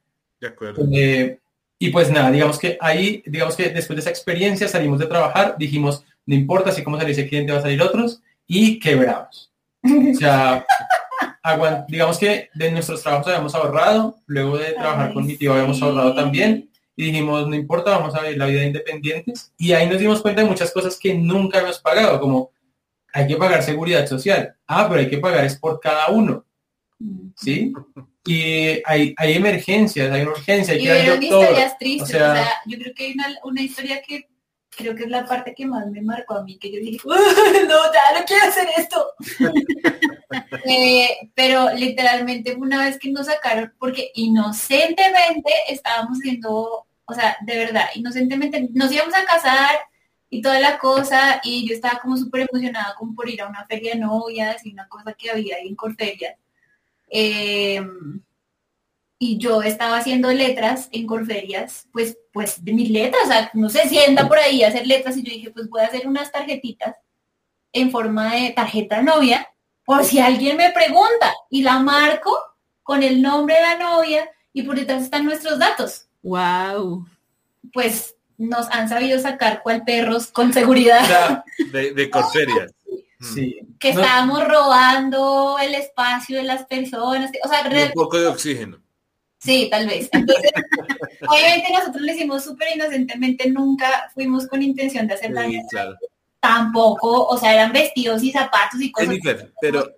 De 0.41 0.49
acuerdo. 0.49 0.87
Eh, 0.93 1.39
y 1.83 1.89
pues 1.89 2.13
nada, 2.13 2.31
digamos 2.31 2.61
que 2.61 2.79
ahí, 2.81 3.25
digamos 3.27 3.57
que 3.57 3.71
después 3.71 3.97
de 3.97 4.03
esa 4.03 4.11
experiencia 4.11 4.69
salimos 4.69 5.01
de 5.01 5.07
trabajar, 5.07 5.57
dijimos, 5.59 6.05
no 6.27 6.37
importa 6.37 6.71
si 6.71 6.85
como 6.85 6.97
sale 6.97 7.11
ese 7.11 7.29
cliente 7.29 7.51
va 7.51 7.59
a 7.59 7.63
salir 7.63 7.83
otros 7.83 8.23
y 8.47 8.79
quebramos. 8.79 9.53
O 9.83 10.15
sea, 10.17 10.65
digamos 11.89 12.19
que 12.19 12.51
de 12.55 12.71
nuestros 12.71 13.03
trabajos 13.03 13.27
habíamos 13.27 13.57
ahorrado, 13.57 14.17
luego 14.27 14.59
de 14.59 14.75
trabajar 14.75 15.13
con 15.13 15.27
mi 15.27 15.37
tío 15.37 15.55
habíamos 15.55 15.83
ahorrado 15.83 16.15
también 16.15 16.71
y 16.95 17.07
dijimos, 17.07 17.49
no 17.49 17.57
importa, 17.57 17.99
vamos 17.99 18.15
a 18.15 18.21
ver 18.21 18.39
la 18.39 18.47
vida 18.47 18.61
de 18.61 18.67
independientes. 18.67 19.53
Y 19.59 19.73
ahí 19.73 19.89
nos 19.89 19.99
dimos 19.99 20.23
cuenta 20.23 20.43
de 20.43 20.49
muchas 20.49 20.71
cosas 20.71 20.97
que 20.97 21.15
nunca 21.15 21.59
hemos 21.59 21.81
pagado, 21.81 22.21
como 22.21 22.53
hay 23.13 23.27
que 23.27 23.37
pagar 23.37 23.61
seguridad 23.65 24.07
social. 24.07 24.55
Ah, 24.69 24.87
pero 24.89 25.01
hay 25.01 25.11
que 25.11 25.19
pagar 25.19 25.45
es 25.45 25.59
por 25.59 25.81
cada 25.81 26.11
uno. 26.11 26.45
¿Sí? 27.37 27.73
y 28.25 28.83
hay, 28.85 29.15
hay 29.17 29.33
emergencias, 29.35 30.11
hay 30.13 30.23
una 30.23 30.31
urgencia, 30.31 30.75
hay 30.75 30.81
y 30.81 31.19
que 31.19 31.27
historias 31.27 31.79
tristes, 31.79 32.15
o 32.15 32.19
sea, 32.19 32.61
yo 32.67 32.79
creo 32.79 32.95
que 32.95 33.05
hay 33.05 33.13
una, 33.13 33.27
una, 33.43 33.63
historia 33.63 34.01
que 34.01 34.29
creo 34.71 34.95
que 34.95 35.05
es 35.05 35.11
la 35.11 35.27
parte 35.27 35.55
que 35.55 35.67
más 35.67 35.87
me 35.89 36.03
marcó 36.03 36.35
a 36.35 36.45
mí, 36.45 36.57
que 36.57 36.71
yo 36.71 36.79
dije, 36.79 36.99
no, 37.05 37.93
ya 37.93 38.19
no 38.19 38.25
quiero 38.25 38.47
hacer 38.47 38.69
esto. 38.77 39.07
eh, 40.65 41.09
pero 41.35 41.73
literalmente 41.75 42.55
una 42.55 42.85
vez 42.85 42.99
que 42.99 43.11
nos 43.11 43.27
sacaron, 43.27 43.73
porque 43.79 44.13
inocentemente 44.15 45.51
estábamos 45.69 46.19
haciendo, 46.19 46.87
o 47.05 47.15
sea, 47.15 47.37
de 47.41 47.59
verdad, 47.59 47.87
inocentemente 47.97 48.69
nos 48.73 48.93
íbamos 48.93 49.15
a 49.15 49.25
casar 49.25 49.77
y 50.31 50.41
toda 50.41 50.61
la 50.61 50.79
cosa, 50.79 51.41
y 51.43 51.69
yo 51.69 51.75
estaba 51.75 51.99
como 52.01 52.17
súper 52.17 52.49
emocionada 52.51 52.95
como 52.97 53.15
por 53.15 53.29
ir 53.29 53.43
a 53.43 53.49
una 53.49 53.67
feria 53.67 53.95
de 53.95 54.01
novias 54.01 54.65
y 54.65 54.73
una 54.73 54.89
cosa 54.89 55.13
que 55.13 55.31
había 55.31 55.57
ahí 55.57 55.69
en 55.69 55.75
Corferias. 55.75 56.37
Em, 57.15 58.23
y 59.19 59.37
yo 59.37 59.63
estaba 59.63 59.99
haciendo 59.99 60.33
letras 60.33 60.89
en 60.93 61.07
Corferias, 61.07 61.87
pues, 61.93 62.17
pues 62.33 62.65
de 62.65 62.73
mis 62.73 62.91
letras, 62.91 63.23
o 63.25 63.27
sea, 63.27 63.51
no 63.53 63.69
sé 63.69 63.87
si 63.87 63.99
anda 63.99 64.27
por 64.27 64.39
ahí 64.39 64.65
a 64.65 64.69
hacer 64.69 64.87
letras 64.87 65.19
y 65.19 65.23
yo 65.23 65.31
dije, 65.31 65.51
pues 65.51 65.69
voy 65.69 65.83
a 65.83 65.87
hacer 65.87 66.09
unas 66.09 66.33
tarjetitas 66.33 66.97
en 67.75 67.91
forma 67.91 68.35
de 68.35 68.51
tarjeta 68.51 69.03
novia, 69.03 69.47
por 69.85 70.05
si 70.05 70.21
alguien 70.21 70.57
me 70.57 70.71
pregunta, 70.71 71.35
y 71.51 71.63
la 71.63 71.79
marco 71.81 72.35
con 72.83 73.03
el 73.03 73.21
nombre 73.21 73.57
de 73.57 73.61
la 73.61 73.79
novia 73.79 74.29
y 74.55 74.63
por 74.63 74.77
detrás 74.77 75.03
están 75.03 75.27
nuestros 75.27 75.59
datos. 75.59 76.07
Wow. 76.23 77.07
Pues 77.75 78.17
nos 78.39 78.69
han 78.71 78.89
sabido 78.89 79.21
sacar 79.21 79.63
cual 79.63 79.85
perros 79.85 80.29
con 80.29 80.53
seguridad. 80.53 81.45
de, 81.73 81.93
de 81.93 82.11
Corferias. 82.11 82.73
Sí. 83.23 83.61
Que 83.79 83.91
estábamos 83.91 84.47
robando 84.47 85.57
el 85.61 85.75
espacio 85.75 86.37
de 86.37 86.43
las 86.43 86.65
personas. 86.67 87.31
O 87.45 87.49
sea, 87.49 87.63
un 87.65 87.93
poco 87.93 88.19
de 88.19 88.27
oxígeno. 88.27 88.83
Sí, 89.39 89.69
tal 89.71 89.87
vez. 89.87 90.09
Entonces, 90.13 90.53
obviamente 91.29 91.73
nosotros 91.73 92.03
lo 92.03 92.13
hicimos 92.13 92.45
súper 92.45 92.69
inocentemente, 92.75 93.51
nunca 93.51 94.11
fuimos 94.15 94.47
con 94.47 94.63
intención 94.63 95.07
de 95.07 95.15
hacer 95.15 95.33
daño. 95.33 95.61
claro. 95.71 95.97
Tampoco, 96.41 97.27
o 97.29 97.37
sea, 97.39 97.55
eran 97.55 97.73
vestidos 97.73 98.21
y 98.25 98.33
zapatos 98.33 98.81
y 98.81 98.91
cosas. 98.91 99.11
Jennifer, 99.11 99.53
pero, 99.61 99.89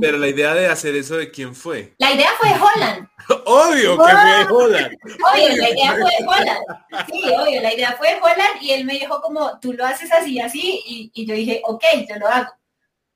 pero 0.00 0.16
la 0.16 0.28
idea 0.28 0.54
de 0.54 0.66
hacer 0.66 0.94
eso 0.94 1.18
de 1.18 1.30
quién 1.30 1.54
fue. 1.54 1.92
La 1.98 2.12
idea 2.12 2.30
fue 2.40 2.48
Holland. 2.48 3.08
obvio 3.44 3.98
que 3.98 4.02
fue 4.02 4.56
Holland. 4.56 4.96
Obvio, 5.34 5.56
la 5.56 5.70
idea 5.70 5.92
fue 5.92 6.10
Holland. 6.26 7.06
Sí, 7.10 7.22
obvio, 7.38 7.60
la 7.60 7.74
idea 7.74 7.92
fue 7.92 8.08
Holland 8.22 8.62
y 8.62 8.70
él 8.70 8.86
me 8.86 8.94
dijo 8.94 9.20
como, 9.20 9.58
tú 9.60 9.74
lo 9.74 9.84
haces 9.84 10.10
así, 10.12 10.40
así, 10.40 10.82
y, 10.86 11.10
y 11.12 11.26
yo 11.26 11.34
dije, 11.34 11.60
ok, 11.64 11.84
yo 12.08 12.16
lo 12.16 12.28
hago. 12.28 12.52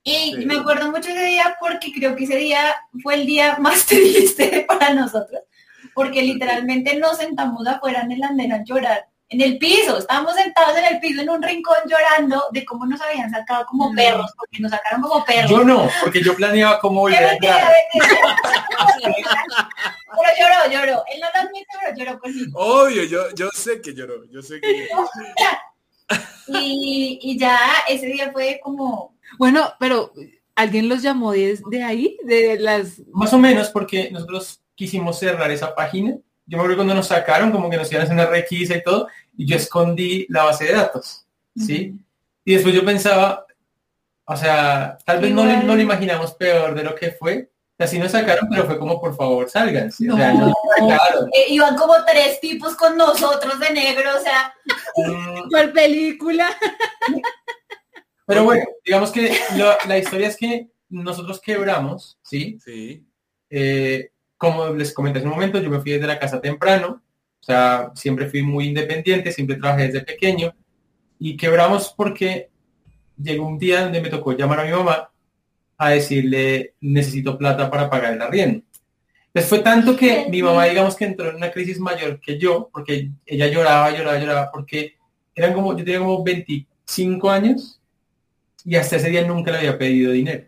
Y 0.08 0.36
me 0.46 0.58
acuerdo 0.58 0.92
mucho 0.92 1.08
ese 1.08 1.24
día 1.24 1.56
porque 1.58 1.92
creo 1.92 2.14
que 2.14 2.22
ese 2.24 2.36
día 2.36 2.76
fue 3.02 3.14
el 3.14 3.26
día 3.26 3.56
más 3.60 3.86
triste 3.86 4.64
para 4.68 4.94
nosotros, 4.94 5.42
porque 5.94 6.22
literalmente 6.22 6.94
nos 6.96 7.16
sentamos 7.16 7.66
afuera 7.66 8.02
en 8.02 8.12
el 8.12 8.22
andén 8.22 8.52
a 8.52 8.62
llorar, 8.62 9.08
en 9.28 9.40
el 9.40 9.58
piso, 9.58 9.98
estábamos 9.98 10.36
sentados 10.36 10.76
en 10.78 10.94
el 10.94 11.00
piso 11.00 11.22
en 11.22 11.30
un 11.30 11.42
rincón 11.42 11.74
llorando 11.86 12.44
de 12.52 12.64
cómo 12.64 12.86
nos 12.86 13.00
habían 13.00 13.28
sacado 13.28 13.66
como 13.66 13.92
perros, 13.92 14.32
porque 14.38 14.60
nos 14.60 14.70
sacaron 14.70 15.02
como 15.02 15.24
perros. 15.24 15.50
Yo 15.50 15.64
no, 15.64 15.90
porque 16.00 16.22
yo 16.22 16.36
planeaba 16.36 16.78
cómo 16.78 17.00
volver 17.00 17.24
a 17.24 17.36
Pero 17.36 17.50
lloró, 20.38 20.70
lloró. 20.70 21.04
Él 21.12 21.20
no 21.20 21.26
lo 21.34 21.48
admite, 21.48 21.66
pero 21.80 21.96
lloró 21.96 22.20
conmigo. 22.20 22.60
Obvio, 22.60 23.02
yo, 23.02 23.34
yo 23.34 23.48
sé 23.52 23.80
que 23.80 23.92
lloró, 23.92 24.24
yo 24.30 24.40
sé 24.40 24.60
que 24.60 24.88
lloró. 24.88 25.10
y, 26.46 27.18
y 27.20 27.36
ya 27.36 27.58
ese 27.88 28.06
día 28.06 28.30
fue 28.30 28.60
como, 28.62 29.15
bueno, 29.38 29.72
pero 29.78 30.12
¿alguien 30.54 30.88
los 30.88 31.02
llamó 31.02 31.32
desde 31.32 31.82
ahí? 31.82 32.18
De 32.24 32.58
las... 32.58 33.00
Más 33.12 33.32
o 33.32 33.38
menos 33.38 33.70
porque 33.70 34.10
nosotros 34.10 34.60
quisimos 34.74 35.18
cerrar 35.18 35.50
esa 35.50 35.74
página. 35.74 36.16
Yo 36.46 36.56
me 36.56 36.62
acuerdo 36.62 36.76
cuando 36.76 36.94
nos 36.94 37.08
sacaron, 37.08 37.50
como 37.50 37.68
que 37.68 37.76
nos 37.76 37.90
iban 37.90 38.02
a 38.02 38.04
hacer 38.04 38.14
una 38.14 38.26
requisa 38.26 38.76
y 38.76 38.82
todo, 38.82 39.08
y 39.36 39.46
yo 39.46 39.56
escondí 39.56 40.26
la 40.28 40.44
base 40.44 40.66
de 40.66 40.74
datos, 40.74 41.26
¿sí? 41.56 41.98
Y 42.44 42.54
después 42.54 42.72
yo 42.72 42.84
pensaba, 42.84 43.44
o 44.24 44.36
sea, 44.36 44.96
tal 45.04 45.20
vez 45.20 45.32
no, 45.32 45.44
no 45.44 45.74
lo 45.74 45.82
imaginamos 45.82 46.34
peor 46.34 46.76
de 46.76 46.84
lo 46.84 46.94
que 46.94 47.10
fue, 47.10 47.50
Así 47.78 47.98
nos 47.98 48.12
sacaron, 48.12 48.48
pero 48.48 48.64
fue 48.64 48.78
como, 48.78 48.98
por 48.98 49.14
favor, 49.14 49.50
salgan. 49.50 49.92
¿sí? 49.92 50.08
O 50.08 50.16
sea, 50.16 50.32
no, 50.32 50.48
eh, 50.48 51.46
iban 51.48 51.76
como 51.76 51.94
tres 52.06 52.40
tipos 52.40 52.74
con 52.74 52.96
nosotros 52.96 53.60
de 53.60 53.70
negro, 53.70 54.16
o 54.16 54.22
sea. 54.22 54.54
¿Cuál 55.50 55.72
película? 55.72 56.56
Pero 58.26 58.44
bueno, 58.44 58.64
digamos 58.84 59.12
que 59.12 59.32
la 59.86 59.98
historia 59.98 60.28
es 60.28 60.36
que 60.36 60.68
nosotros 60.88 61.40
quebramos, 61.40 62.18
¿sí? 62.22 62.58
Sí. 62.62 63.06
Eh, 63.48 64.10
como 64.36 64.68
les 64.70 64.92
comenté 64.92 65.18
hace 65.18 65.28
un 65.28 65.34
momento, 65.34 65.60
yo 65.60 65.70
me 65.70 65.80
fui 65.80 65.92
desde 65.92 66.06
la 66.06 66.18
casa 66.18 66.40
temprano, 66.40 67.02
o 67.40 67.42
sea, 67.42 67.92
siempre 67.94 68.28
fui 68.28 68.42
muy 68.42 68.66
independiente, 68.66 69.32
siempre 69.32 69.56
trabajé 69.56 69.86
desde 69.86 70.02
pequeño, 70.02 70.54
y 71.18 71.36
quebramos 71.36 71.94
porque 71.96 72.50
llegó 73.16 73.46
un 73.46 73.58
día 73.58 73.82
donde 73.82 74.00
me 74.00 74.10
tocó 74.10 74.32
llamar 74.32 74.60
a 74.60 74.64
mi 74.64 74.72
mamá 74.72 75.10
a 75.78 75.90
decirle, 75.90 76.74
necesito 76.80 77.38
plata 77.38 77.70
para 77.70 77.88
pagar 77.88 78.14
el 78.14 78.22
arriendo. 78.22 78.64
Pues 79.32 79.46
fue 79.46 79.60
tanto 79.60 79.96
que 79.96 80.26
mi 80.30 80.42
mamá, 80.42 80.64
digamos 80.64 80.96
que 80.96 81.04
entró 81.04 81.28
en 81.28 81.36
una 81.36 81.50
crisis 81.50 81.78
mayor 81.78 82.20
que 82.20 82.38
yo, 82.38 82.70
porque 82.72 83.10
ella 83.24 83.46
lloraba, 83.46 83.90
lloraba, 83.90 84.18
lloraba, 84.18 84.50
porque 84.50 84.96
eran 85.34 85.52
como, 85.52 85.76
yo 85.76 85.84
tenía 85.84 86.00
como 86.00 86.24
25 86.24 87.30
años 87.30 87.75
y 88.66 88.74
hasta 88.74 88.96
ese 88.96 89.10
día 89.10 89.22
nunca 89.22 89.52
le 89.52 89.58
había 89.58 89.78
pedido 89.78 90.10
dinero. 90.10 90.44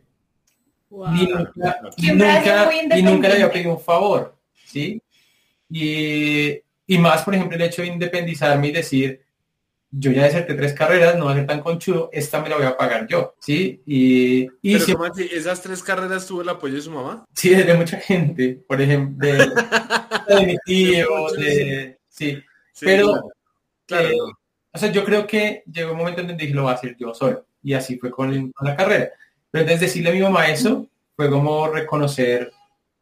Ni 0.90 1.26
nunca, 1.26 1.80
y 1.96 2.08
nunca, 2.08 2.98
y 2.98 3.02
nunca 3.02 3.28
le 3.28 3.34
había 3.34 3.52
pedido 3.52 3.72
un 3.74 3.80
favor, 3.80 4.36
¿sí? 4.64 5.00
Y, 5.70 6.60
y, 6.86 6.98
más, 6.98 7.22
por 7.22 7.34
ejemplo, 7.34 7.56
el 7.56 7.62
hecho 7.62 7.82
de 7.82 7.88
independizarme 7.88 8.68
y 8.68 8.72
decir, 8.72 9.22
yo 9.90 10.10
ya 10.10 10.24
deserté 10.24 10.54
tres 10.54 10.72
carreras, 10.72 11.16
no 11.16 11.26
va 11.26 11.32
a 11.32 11.34
ser 11.36 11.46
tan 11.46 11.60
conchudo, 11.60 12.10
esta 12.12 12.42
me 12.42 12.48
la 12.48 12.56
voy 12.56 12.66
a 12.66 12.76
pagar 12.76 13.06
yo, 13.06 13.36
¿sí? 13.38 13.82
Y, 13.86 14.48
y 14.62 14.78
Pero 14.78 15.14
¿Esas 15.14 15.62
tres 15.62 15.82
carreras 15.82 16.26
tuvo 16.26 16.42
el 16.42 16.48
apoyo 16.48 16.74
de 16.74 16.80
su 16.80 16.90
mamá? 16.90 17.24
Sí, 17.34 17.54
de 17.54 17.74
mucha 17.74 18.00
gente, 18.00 18.60
por 18.66 18.80
ejemplo, 18.80 19.28
de, 19.28 19.38
de 20.28 20.46
mi 20.46 20.56
tío, 20.64 21.06
de, 21.36 21.98
sí. 22.08 22.42
Pero, 22.80 23.30
claro, 23.86 24.08
eh, 24.08 24.16
o 24.72 24.78
sea, 24.78 24.90
yo 24.90 25.04
creo 25.04 25.24
que 25.24 25.62
llegó 25.70 25.92
un 25.92 25.98
momento 25.98 26.22
en 26.22 26.28
donde 26.28 26.42
dije, 26.42 26.54
lo 26.54 26.62
voy 26.62 26.72
a 26.72 26.74
hacer 26.74 26.96
yo 26.98 27.14
solo 27.14 27.48
y 27.68 27.74
así 27.74 27.98
fue 27.98 28.10
con, 28.10 28.50
la 28.62 28.74
carrera. 28.74 29.10
Pero 29.50 29.62
entonces 29.62 29.80
decirle 29.80 30.08
a 30.08 30.14
mi 30.14 30.20
mamá 30.22 30.48
eso 30.48 30.86
fue 31.14 31.28
como 31.28 31.68
reconocer 31.68 32.50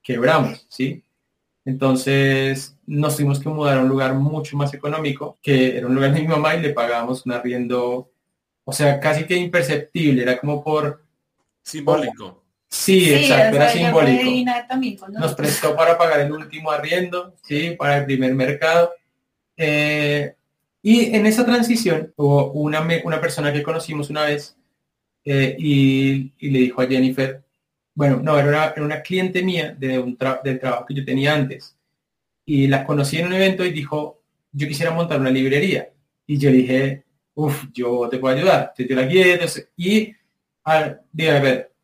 quebramos, 0.03 0.67
¿sí? 0.69 1.05
Entonces 1.65 2.77
nos 2.85 3.17
tuvimos 3.17 3.39
que 3.39 3.49
mudar 3.49 3.79
a 3.79 3.83
un 3.83 3.89
lugar 3.89 4.15
mucho 4.15 4.57
más 4.57 4.75
económico, 4.75 5.39
que 5.41 5.77
era 5.77 5.87
un 5.87 5.95
lugar 5.95 6.13
de 6.13 6.21
mi 6.21 6.27
mamá 6.27 6.57
y 6.57 6.63
le 6.63 6.71
pagábamos 6.71 7.25
un 7.27 7.33
arriendo, 7.33 8.11
o 8.65 8.73
sea, 8.73 8.99
casi 8.99 9.25
que 9.25 9.37
imperceptible, 9.37 10.23
era 10.23 10.37
como 10.39 10.65
por... 10.65 11.05
Simbólico. 11.63 12.43
sí, 12.69 13.15
exacto, 13.15 13.57
era 13.57 13.69
simbólico. 13.69 15.09
Nos 15.11 15.35
prestó 15.35 15.77
para 15.77 15.97
pagar 15.97 16.21
el 16.21 16.33
último 16.33 16.73
arriendo, 16.73 17.35
¿sí? 17.43 17.77
Para 17.79 17.99
el 17.99 18.05
primer 18.05 18.35
mercado. 18.35 18.93
Eh, 19.57 20.36
y 20.89 21.17
en 21.17 21.27
esa 21.27 21.45
transición 21.45 22.13
hubo 22.15 22.53
una, 22.53 22.87
una 23.03 23.21
persona 23.21 23.53
que 23.53 23.65
conocimos 23.65 24.09
una 24.09 24.23
vez 24.23 24.57
eh, 25.25 25.57
y, 25.59 26.33
le 26.39 26.61
dijo 26.61 26.81
a 26.81 26.87
Jennifer, 26.87 27.43
bueno, 27.93 28.21
no, 28.23 28.39
era 28.39 28.73
una, 28.77 29.03
cliente 29.03 29.43
mía 29.43 29.75
de 29.77 29.99
un 29.99 30.17
del 30.45 30.61
trabajo 30.61 30.87
que 30.87 30.95
yo 30.95 31.05
tenía 31.05 31.35
antes. 31.35 31.77
Y 32.45 32.69
la 32.69 32.85
conocí 32.85 33.19
en 33.19 33.27
un 33.27 33.33
evento 33.33 33.65
y 33.65 33.73
dijo, 33.73 34.23
yo 34.53 34.69
quisiera 34.69 34.93
montar 34.93 35.21
una 35.21 35.31
librería. 35.31 35.91
Y 36.25 36.39
yo 36.39 36.53
dije, 36.53 37.03
uff, 37.35 37.65
yo 37.73 38.09
te 38.09 38.19
puedo 38.19 38.37
ayudar. 38.37 38.73
Te 38.77 38.87
la 38.95 39.07
guía. 39.07 39.41
Y, 39.77 40.15
a, 40.63 41.01
ver. 41.17 41.75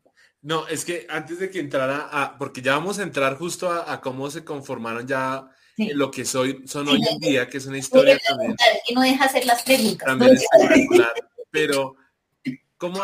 No, 0.41 0.65
es 0.69 0.85
que 0.85 1.07
antes 1.09 1.39
de 1.39 1.49
que 1.49 1.59
entrara, 1.59 2.07
a, 2.09 2.37
porque 2.37 2.61
ya 2.61 2.75
vamos 2.75 2.99
a 2.99 3.03
entrar 3.03 3.35
justo 3.35 3.69
a 3.69 3.99
cómo 3.99 4.31
se 4.31 4.45
conformaron 4.45 5.05
ya 5.05 5.49
lo 5.77 6.11
que 6.11 6.25
soy, 6.25 6.63
son 6.67 6.87
hoy 6.87 7.01
en 7.09 7.19
día, 7.19 7.47
que 7.49 7.57
es 7.57 7.65
una 7.65 7.77
historia 7.77 8.19
también. 8.27 8.55
Que 8.87 8.93
no 8.93 9.01
deja 9.01 9.25
hacer 9.25 9.45
las 9.45 9.63
preguntas. 9.63 10.05
También 10.05 10.37
pero 11.51 11.95
como 12.77 12.99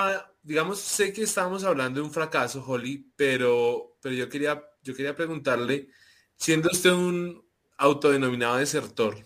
digamos, 0.50 0.80
sé 0.80 1.14
que 1.14 1.24
estamos 1.24 1.64
hablando 1.64 2.00
de 2.00 2.08
un 2.08 2.12
fracaso, 2.12 2.64
Holly, 2.66 3.12
pero, 3.16 3.98
pero 4.02 4.16
yo 4.16 4.28
quería, 4.30 4.64
yo 4.82 4.96
quería 4.96 5.16
preguntarle, 5.16 5.90
siendo 6.36 6.70
usted 6.72 6.92
un 6.92 7.46
autodenominado 7.78 8.58
desertor, 8.58 9.24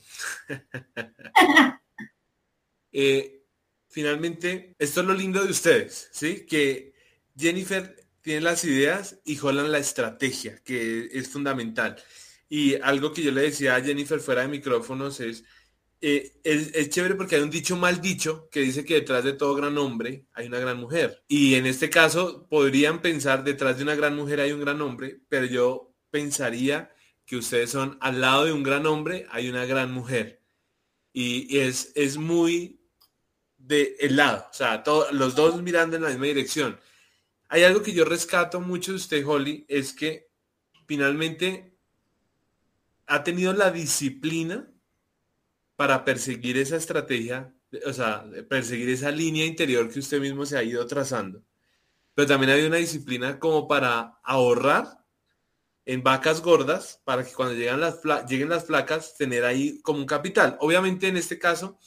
eh, 2.92 3.46
finalmente, 3.88 4.76
esto 4.78 5.02
es 5.02 5.08
lo 5.08 5.14
lindo 5.14 5.44
de 5.44 5.52
ustedes, 5.52 6.10
¿sí? 6.12 6.46
Que 6.46 6.94
Jennifer 7.38 7.96
tiene 8.22 8.42
las 8.42 8.64
ideas 8.64 9.20
y 9.24 9.40
Holland 9.40 9.70
la 9.70 9.80
estrategia, 9.80 10.62
que 10.64 11.10
es 11.12 11.30
fundamental. 11.30 12.04
Y 12.56 12.76
algo 12.76 13.12
que 13.12 13.24
yo 13.24 13.32
le 13.32 13.42
decía 13.42 13.76
a 13.76 13.82
Jennifer 13.82 14.20
fuera 14.20 14.44
de 14.44 14.48
micrófonos 14.48 15.20
es, 15.20 15.44
eh, 16.02 16.34
es, 16.44 16.88
chévere 16.92 17.16
porque 17.16 17.36
hay 17.36 17.42
un 17.42 17.50
dicho 17.50 17.76
mal 17.76 18.00
dicho 18.00 18.48
que 18.52 18.60
dice 18.60 18.86
que 18.86 18.94
detrás 18.94 19.24
de 19.24 19.34
todo 19.34 19.56
gran 19.56 19.76
hombre 19.80 20.28
hay 20.34 20.46
una 20.46 20.60
gran 20.60 20.78
mujer. 20.78 21.24
Y 21.28 21.56
en 21.56 21.66
este 21.66 21.90
caso 21.90 22.46
podrían 22.52 23.02
pensar 23.02 23.44
detrás 23.44 23.78
de 23.78 23.84
una 23.84 23.96
gran 23.96 24.16
mujer 24.16 24.40
hay 24.40 24.52
un 24.52 24.60
gran 24.60 24.80
hombre, 24.84 25.22
pero 25.30 25.48
yo 25.48 25.96
pensaría 26.12 26.94
que 27.26 27.38
ustedes 27.38 27.72
son 27.72 27.98
al 28.02 28.22
lado 28.22 28.46
de 28.46 28.54
un 28.54 28.62
gran 28.62 28.86
hombre 28.86 29.26
hay 29.32 29.50
una 29.50 29.66
gran 29.66 29.92
mujer. 29.92 30.44
Y, 31.12 31.58
es, 31.58 31.92
es 31.96 32.18
muy 32.18 32.80
de 33.58 33.96
el 34.00 34.16
lado, 34.16 34.46
o 34.52 34.54
sea, 34.54 34.84
los 35.12 35.34
dos 35.34 35.60
mirando 35.64 35.96
en 35.96 36.04
la 36.04 36.10
misma 36.10 36.28
dirección. 36.28 36.80
Hay 37.50 37.64
algo 37.64 37.82
que 37.82 37.94
yo 37.94 38.06
rescato 38.06 38.62
mucho 38.62 38.92
de 38.92 38.98
usted, 38.98 39.26
Holly, 39.26 39.66
es 39.68 39.92
que 39.92 40.30
finalmente 40.86 41.73
ha 43.08 43.24
tenido 43.24 43.54
la 43.54 43.72
disciplina 43.72 44.72
para 45.76 46.06
perseguir 46.06 46.58
esa 46.58 46.78
estrategia 46.78 47.54
o 47.86 47.94
sea, 47.94 48.26
perseguir 48.50 48.90
esa 48.90 49.12
línea 49.12 49.46
interior 49.46 49.90
que 49.90 50.00
usted 50.00 50.20
mismo 50.20 50.46
se 50.46 50.58
ha 50.58 50.64
ido 50.64 50.86
trazando. 50.86 51.44
Pero 52.14 52.28
también 52.28 52.52
hay 52.52 52.66
una 52.66 52.78
disciplina 52.78 53.40
como 53.40 53.68
para 53.68 54.20
ahorrar 54.24 55.04
en 55.86 56.04
vacas 56.04 56.42
gordas 56.42 57.02
para 57.04 57.26
que 57.26 57.34
cuando 57.34 57.56
lleguen 57.56 57.80
las, 57.80 58.00
lleguen 58.28 58.50
las 58.50 58.66
placas 58.66 59.16
tener 59.18 59.44
ahí 59.44 59.82
como 59.82 60.00
un 60.00 60.06
capital. 60.06 60.58
Obviamente 60.60 61.08
en 61.08 61.18
este 61.18 61.40
caso 61.40 61.78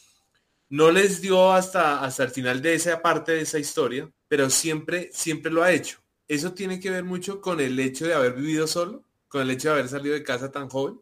no 0.69 0.91
les 0.91 1.21
dio 1.21 1.53
hasta, 1.53 2.03
hasta 2.05 2.25
el 2.25 2.31
final 2.31 2.61
de 2.61 2.75
esa 2.75 3.01
parte 3.01 3.33
de 3.33 3.43
esa 3.43 3.59
historia, 3.59 4.11
pero 4.29 4.51
siempre, 4.51 5.11
siempre 5.13 5.53
lo 5.53 5.63
ha 5.63 5.73
hecho. 5.73 6.01
Eso 6.27 6.53
tiene 6.53 6.81
que 6.81 6.91
ver 6.91 7.05
mucho 7.05 7.41
con 7.41 7.61
el 7.61 7.79
hecho 7.79 8.07
de 8.07 8.15
haber 8.15 8.35
vivido 8.35 8.67
solo, 8.67 9.05
con 9.29 9.43
el 9.43 9.51
hecho 9.51 9.69
de 9.69 9.75
haber 9.75 9.89
salido 9.89 10.15
de 10.15 10.25
casa 10.25 10.51
tan 10.51 10.69
joven. 10.69 11.01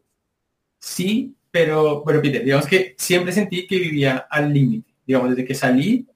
Sí, 0.85 1.35
pero, 1.51 2.03
pero 2.05 2.21
Peter, 2.21 2.45
digamos 2.45 2.67
que 2.67 2.95
siempre 2.99 3.33
sentí 3.33 3.67
que 3.67 3.79
vivía 3.79 4.27
al 4.29 4.53
límite. 4.53 4.93
Digamos, 5.07 5.31
desde 5.31 5.47
que 5.47 5.55
salí, 5.55 6.07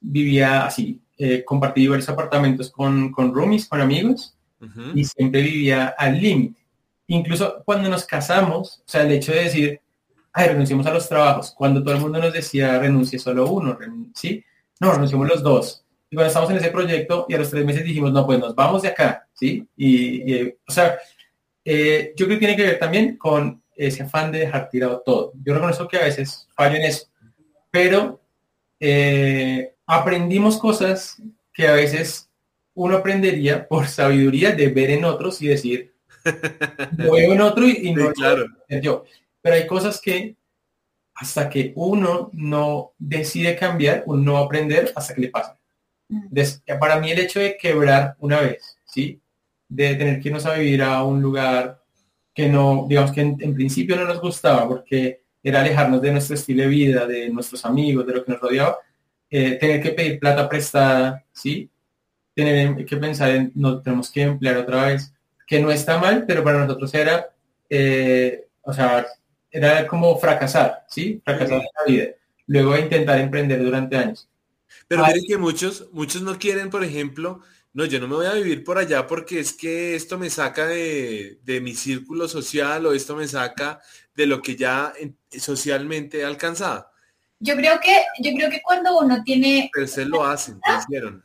vivía 0.00 0.64
así. 0.64 0.98
Eh, 1.18 1.44
compartí 1.44 1.86
varios 1.86 2.08
apartamentos 2.08 2.70
con, 2.70 3.12
con 3.12 3.34
roomies, 3.34 3.68
con 3.68 3.82
amigos, 3.82 4.34
y 4.94 5.04
siempre 5.04 5.42
vivía 5.42 5.88
al 5.88 6.18
límite. 6.18 6.58
Incluso 7.08 7.62
cuando 7.66 7.90
nos 7.90 8.06
casamos, 8.06 8.78
o 8.78 8.88
sea, 8.88 9.02
el 9.02 9.12
hecho 9.12 9.32
de 9.32 9.44
decir, 9.44 9.80
ay, 10.32 10.48
renunciamos 10.48 10.86
a 10.86 10.94
los 10.94 11.06
trabajos, 11.06 11.52
cuando 11.54 11.82
todo 11.82 11.94
el 11.94 12.00
mundo 12.00 12.18
nos 12.18 12.32
decía, 12.32 12.78
renuncie 12.78 13.18
solo 13.18 13.46
uno, 13.46 13.76
¿sí? 14.14 14.42
No, 14.80 14.92
renunciamos 14.92 15.28
los 15.28 15.42
dos. 15.42 15.84
Y 16.08 16.16
cuando 16.16 16.28
estamos 16.28 16.50
en 16.50 16.56
ese 16.56 16.70
proyecto 16.70 17.26
y 17.28 17.34
a 17.34 17.38
los 17.38 17.50
tres 17.50 17.64
meses 17.64 17.84
dijimos, 17.84 18.10
no, 18.10 18.24
pues 18.24 18.38
nos 18.38 18.54
vamos 18.54 18.80
de 18.80 18.88
acá, 18.88 19.28
¿sí? 19.34 19.68
Y, 19.76 20.44
o 20.48 20.72
sea, 20.72 20.96
eh, 21.62 22.14
yo 22.16 22.24
creo 22.24 22.38
que 22.38 22.46
tiene 22.46 22.56
que 22.56 22.62
ver 22.62 22.78
también 22.78 23.18
con 23.18 23.62
ese 23.78 24.02
afán 24.02 24.32
de 24.32 24.40
dejar 24.40 24.68
tirado 24.68 25.02
todo. 25.06 25.32
Yo 25.44 25.54
reconozco 25.54 25.86
que 25.86 25.96
a 25.96 26.04
veces 26.04 26.48
fallo 26.54 26.76
en 26.76 26.82
eso, 26.82 27.06
pero 27.70 28.20
eh, 28.80 29.74
aprendimos 29.86 30.58
cosas 30.58 31.22
que 31.54 31.68
a 31.68 31.72
veces 31.72 32.28
uno 32.74 32.96
aprendería 32.96 33.66
por 33.66 33.86
sabiduría 33.86 34.52
de 34.52 34.68
ver 34.68 34.90
en 34.90 35.04
otros 35.04 35.40
y 35.40 35.48
decir, 35.48 35.94
lo 36.96 37.12
veo 37.12 37.32
en 37.32 37.40
otro 37.40 37.66
y, 37.66 37.92
no 37.92 38.12
claro. 38.12 38.46
yo. 38.82 39.04
Pero 39.40 39.54
hay 39.54 39.66
cosas 39.66 40.00
que 40.00 40.36
hasta 41.14 41.48
que 41.48 41.72
uno 41.76 42.30
no 42.32 42.92
decide 42.98 43.56
cambiar, 43.56 44.02
uno 44.06 44.22
no 44.22 44.32
va 44.34 44.40
a 44.40 44.44
aprender 44.44 44.92
hasta 44.94 45.14
que 45.14 45.22
le 45.22 45.28
pasa. 45.28 45.58
para 46.80 47.00
mí 47.00 47.10
el 47.10 47.18
hecho 47.20 47.40
de 47.40 47.56
quebrar 47.56 48.16
una 48.18 48.40
vez, 48.40 48.78
¿sí? 48.84 49.20
De 49.68 49.94
tener 49.94 50.20
que 50.20 50.28
irnos 50.28 50.46
a 50.46 50.54
vivir 50.54 50.82
a 50.82 51.02
un 51.02 51.20
lugar 51.20 51.77
que 52.38 52.48
no, 52.48 52.86
digamos 52.88 53.10
que 53.10 53.20
en, 53.20 53.52
principio 53.52 53.96
no 53.96 54.04
nos 54.04 54.20
gustaba 54.20 54.68
porque 54.68 55.22
era 55.42 55.60
alejarnos 55.60 56.00
de 56.00 56.12
nuestro 56.12 56.36
estilo 56.36 56.62
de 56.62 56.68
vida, 56.68 57.04
de 57.04 57.28
nuestros 57.30 57.64
amigos, 57.64 58.06
de 58.06 58.14
lo 58.14 58.24
que 58.24 58.30
nos 58.30 58.40
rodeaba, 58.40 58.78
eh, 59.28 59.58
tener 59.58 59.82
que 59.82 59.90
pedir 59.90 60.20
plata 60.20 60.48
prestada, 60.48 61.24
¿sí? 61.32 61.68
Tener 62.36 62.86
que 62.86 62.96
pensar 62.96 63.30
en, 63.30 63.50
no 63.56 63.82
tenemos 63.82 64.08
que 64.12 64.22
emplear 64.22 64.56
otra 64.56 64.84
vez, 64.84 65.12
que 65.48 65.58
no 65.58 65.72
está 65.72 65.98
mal, 65.98 66.26
pero 66.28 66.44
para 66.44 66.60
nosotros 66.60 66.94
era, 66.94 67.28
eh, 67.68 68.46
o 68.62 68.72
sea, 68.72 69.04
era 69.50 69.84
como 69.88 70.16
fracasar, 70.16 70.84
¿sí? 70.86 71.20
Fracasar 71.24 71.58
en 71.58 71.66
la 71.76 71.92
vida. 71.92 72.06
Luego 72.46 72.78
intentar 72.78 73.18
emprender 73.18 73.64
durante 73.64 73.96
años. 73.96 74.28
Pero 74.86 75.04
miren 75.04 75.24
que 75.26 75.38
muchos, 75.38 75.88
muchos 75.90 76.22
no 76.22 76.38
quieren, 76.38 76.70
por 76.70 76.84
ejemplo, 76.84 77.40
no, 77.78 77.84
yo 77.84 78.00
no 78.00 78.08
me 78.08 78.16
voy 78.16 78.26
a 78.26 78.32
vivir 78.32 78.64
por 78.64 78.76
allá 78.76 79.06
porque 79.06 79.38
es 79.38 79.52
que 79.52 79.94
esto 79.94 80.18
me 80.18 80.30
saca 80.30 80.66
de, 80.66 81.38
mi 81.62 81.76
círculo 81.76 82.26
social 82.26 82.84
o 82.84 82.92
esto 82.92 83.14
me 83.14 83.28
saca 83.28 83.80
de 84.16 84.26
lo 84.26 84.42
que 84.42 84.56
ya 84.56 84.92
socialmente 85.30 86.18
he 86.18 86.24
alcanzado. 86.24 86.88
Yo 87.38 87.54
creo 87.54 87.78
que, 87.78 88.02
yo 88.18 88.32
creo 88.32 88.50
que 88.50 88.62
cuando 88.62 88.98
uno 88.98 89.22
tiene... 89.22 89.70
Pero 89.72 89.86
se 89.86 90.04
lo 90.04 90.24
hacen, 90.24 90.60
lo 90.66 90.76
hicieron. 90.76 91.24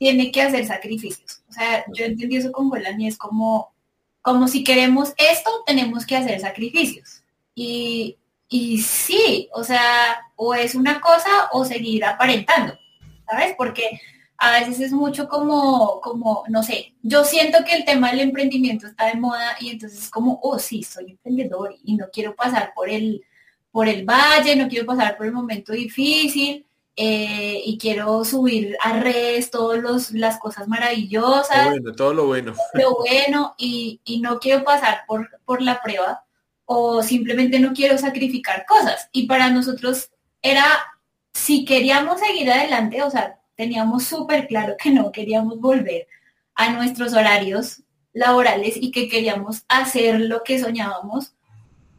Tiene 0.00 0.32
que 0.32 0.42
hacer 0.42 0.66
sacrificios. 0.66 1.44
O 1.48 1.52
sea, 1.52 1.84
yo 1.94 2.06
entendí 2.06 2.38
eso 2.38 2.50
con 2.50 2.70
Golani, 2.70 3.06
es 3.06 3.16
como, 3.16 3.72
como 4.20 4.48
si 4.48 4.64
queremos 4.64 5.14
esto, 5.16 5.62
tenemos 5.64 6.04
que 6.04 6.16
hacer 6.16 6.40
sacrificios. 6.40 7.22
Y, 7.54 8.18
y 8.48 8.78
sí, 8.78 9.48
o 9.52 9.62
sea, 9.62 10.18
o 10.34 10.54
es 10.54 10.74
una 10.74 11.00
cosa 11.00 11.50
o 11.52 11.64
seguir 11.64 12.04
aparentando, 12.04 12.76
¿sabes? 13.30 13.54
Porque 13.56 14.00
a 14.38 14.60
veces 14.60 14.80
es 14.80 14.92
mucho 14.92 15.28
como, 15.28 16.00
como, 16.00 16.44
no 16.48 16.62
sé, 16.62 16.94
yo 17.02 17.24
siento 17.24 17.58
que 17.64 17.74
el 17.74 17.84
tema 17.84 18.10
del 18.10 18.20
emprendimiento 18.20 18.86
está 18.86 19.06
de 19.06 19.16
moda 19.16 19.56
y 19.60 19.70
entonces 19.70 20.04
es 20.04 20.10
como, 20.10 20.38
oh 20.42 20.60
sí, 20.60 20.84
soy 20.84 21.10
emprendedor 21.10 21.74
y 21.82 21.96
no 21.96 22.06
quiero 22.12 22.36
pasar 22.36 22.72
por 22.72 22.88
el, 22.88 23.24
por 23.72 23.88
el 23.88 24.04
valle, 24.04 24.54
no 24.54 24.68
quiero 24.68 24.86
pasar 24.86 25.16
por 25.16 25.26
el 25.26 25.32
momento 25.32 25.72
difícil 25.72 26.64
eh, 26.94 27.62
y 27.64 27.78
quiero 27.78 28.24
subir 28.24 28.76
a 28.80 29.00
redes 29.00 29.50
todas 29.50 30.12
las 30.12 30.38
cosas 30.38 30.68
maravillosas. 30.68 31.70
Bueno, 31.70 31.92
todo 31.92 32.14
lo 32.14 32.26
bueno. 32.26 32.54
Lo 32.74 32.94
bueno 32.94 33.54
y, 33.58 34.00
y 34.04 34.20
no 34.20 34.38
quiero 34.38 34.62
pasar 34.62 35.00
por, 35.08 35.28
por 35.44 35.62
la 35.62 35.82
prueba 35.82 36.24
o 36.64 37.02
simplemente 37.02 37.58
no 37.58 37.72
quiero 37.72 37.98
sacrificar 37.98 38.64
cosas. 38.66 39.08
Y 39.10 39.26
para 39.26 39.50
nosotros 39.50 40.10
era, 40.42 40.64
si 41.32 41.64
queríamos 41.64 42.20
seguir 42.20 42.52
adelante, 42.52 43.02
o 43.02 43.10
sea, 43.10 43.38
teníamos 43.58 44.04
súper 44.04 44.46
claro 44.46 44.76
que 44.80 44.90
no 44.92 45.10
queríamos 45.10 45.58
volver 45.60 46.06
a 46.54 46.70
nuestros 46.70 47.12
horarios 47.12 47.82
laborales 48.12 48.76
y 48.80 48.92
que 48.92 49.08
queríamos 49.08 49.64
hacer 49.68 50.20
lo 50.20 50.44
que 50.44 50.60
soñábamos, 50.60 51.34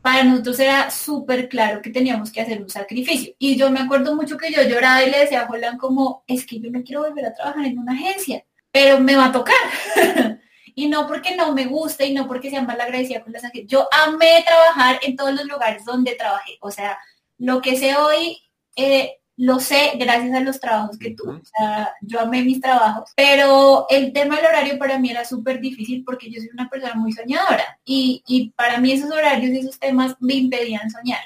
para 0.01 0.23
nosotros 0.23 0.57
era 0.61 0.89
súper 0.89 1.49
claro 1.49 1.81
que 1.81 1.89
teníamos 1.89 2.31
que 2.31 2.39
hacer 2.39 2.61
un 2.61 2.69
sacrificio. 2.69 3.33
Y 3.37 3.57
yo 3.57 3.69
me 3.71 3.81
acuerdo 3.81 4.15
mucho 4.15 4.37
que 4.37 4.53
yo 4.53 4.63
lloraba 4.63 5.03
y 5.03 5.11
le 5.11 5.19
decía 5.19 5.41
a 5.41 5.47
Jolan 5.47 5.77
como, 5.77 6.23
es 6.27 6.45
que 6.45 6.61
yo 6.61 6.71
no 6.71 6.81
quiero 6.81 7.01
volver 7.01 7.25
a 7.25 7.33
trabajar 7.33 7.65
en 7.65 7.77
una 7.77 7.91
agencia, 7.91 8.45
pero 8.71 9.01
me 9.01 9.17
va 9.17 9.25
a 9.25 9.31
tocar. 9.33 9.57
y 10.75 10.87
no 10.87 11.07
porque 11.07 11.35
no 11.35 11.53
me 11.53 11.65
guste 11.65 12.05
y 12.05 12.13
no 12.13 12.25
porque 12.25 12.49
sea 12.49 12.61
mal 12.61 12.79
agradecida 12.79 13.21
con 13.21 13.33
las 13.33 13.43
agencias. 13.43 13.67
Yo 13.69 13.89
amé 13.91 14.45
trabajar 14.45 15.01
en 15.01 15.17
todos 15.17 15.33
los 15.33 15.43
lugares 15.43 15.83
donde 15.83 16.15
trabajé. 16.15 16.57
O 16.61 16.71
sea, 16.71 16.97
lo 17.37 17.61
que 17.61 17.75
sé 17.75 17.97
hoy, 17.97 18.37
eh, 18.77 19.18
lo 19.39 19.57
sé 19.61 19.93
gracias 19.95 20.35
a 20.35 20.41
los 20.41 20.59
trabajos 20.59 20.97
que 20.97 21.11
tuve. 21.11 21.35
O 21.37 21.45
sea, 21.45 21.95
yo 22.01 22.19
amé 22.19 22.43
mis 22.43 22.59
trabajos, 22.59 23.11
pero 23.15 23.85
el 23.89 24.11
tema 24.11 24.35
del 24.35 24.47
horario 24.47 24.77
para 24.77 24.99
mí 24.99 25.09
era 25.09 25.23
súper 25.23 25.61
difícil 25.61 26.03
porque 26.03 26.29
yo 26.29 26.41
soy 26.41 26.49
una 26.53 26.69
persona 26.69 26.95
muy 26.95 27.13
soñadora 27.13 27.79
y, 27.85 28.21
y 28.27 28.49
para 28.49 28.79
mí 28.79 28.91
esos 28.91 29.09
horarios 29.09 29.51
y 29.51 29.59
esos 29.59 29.79
temas 29.79 30.17
me 30.19 30.33
impedían 30.33 30.91
soñar. 30.91 31.21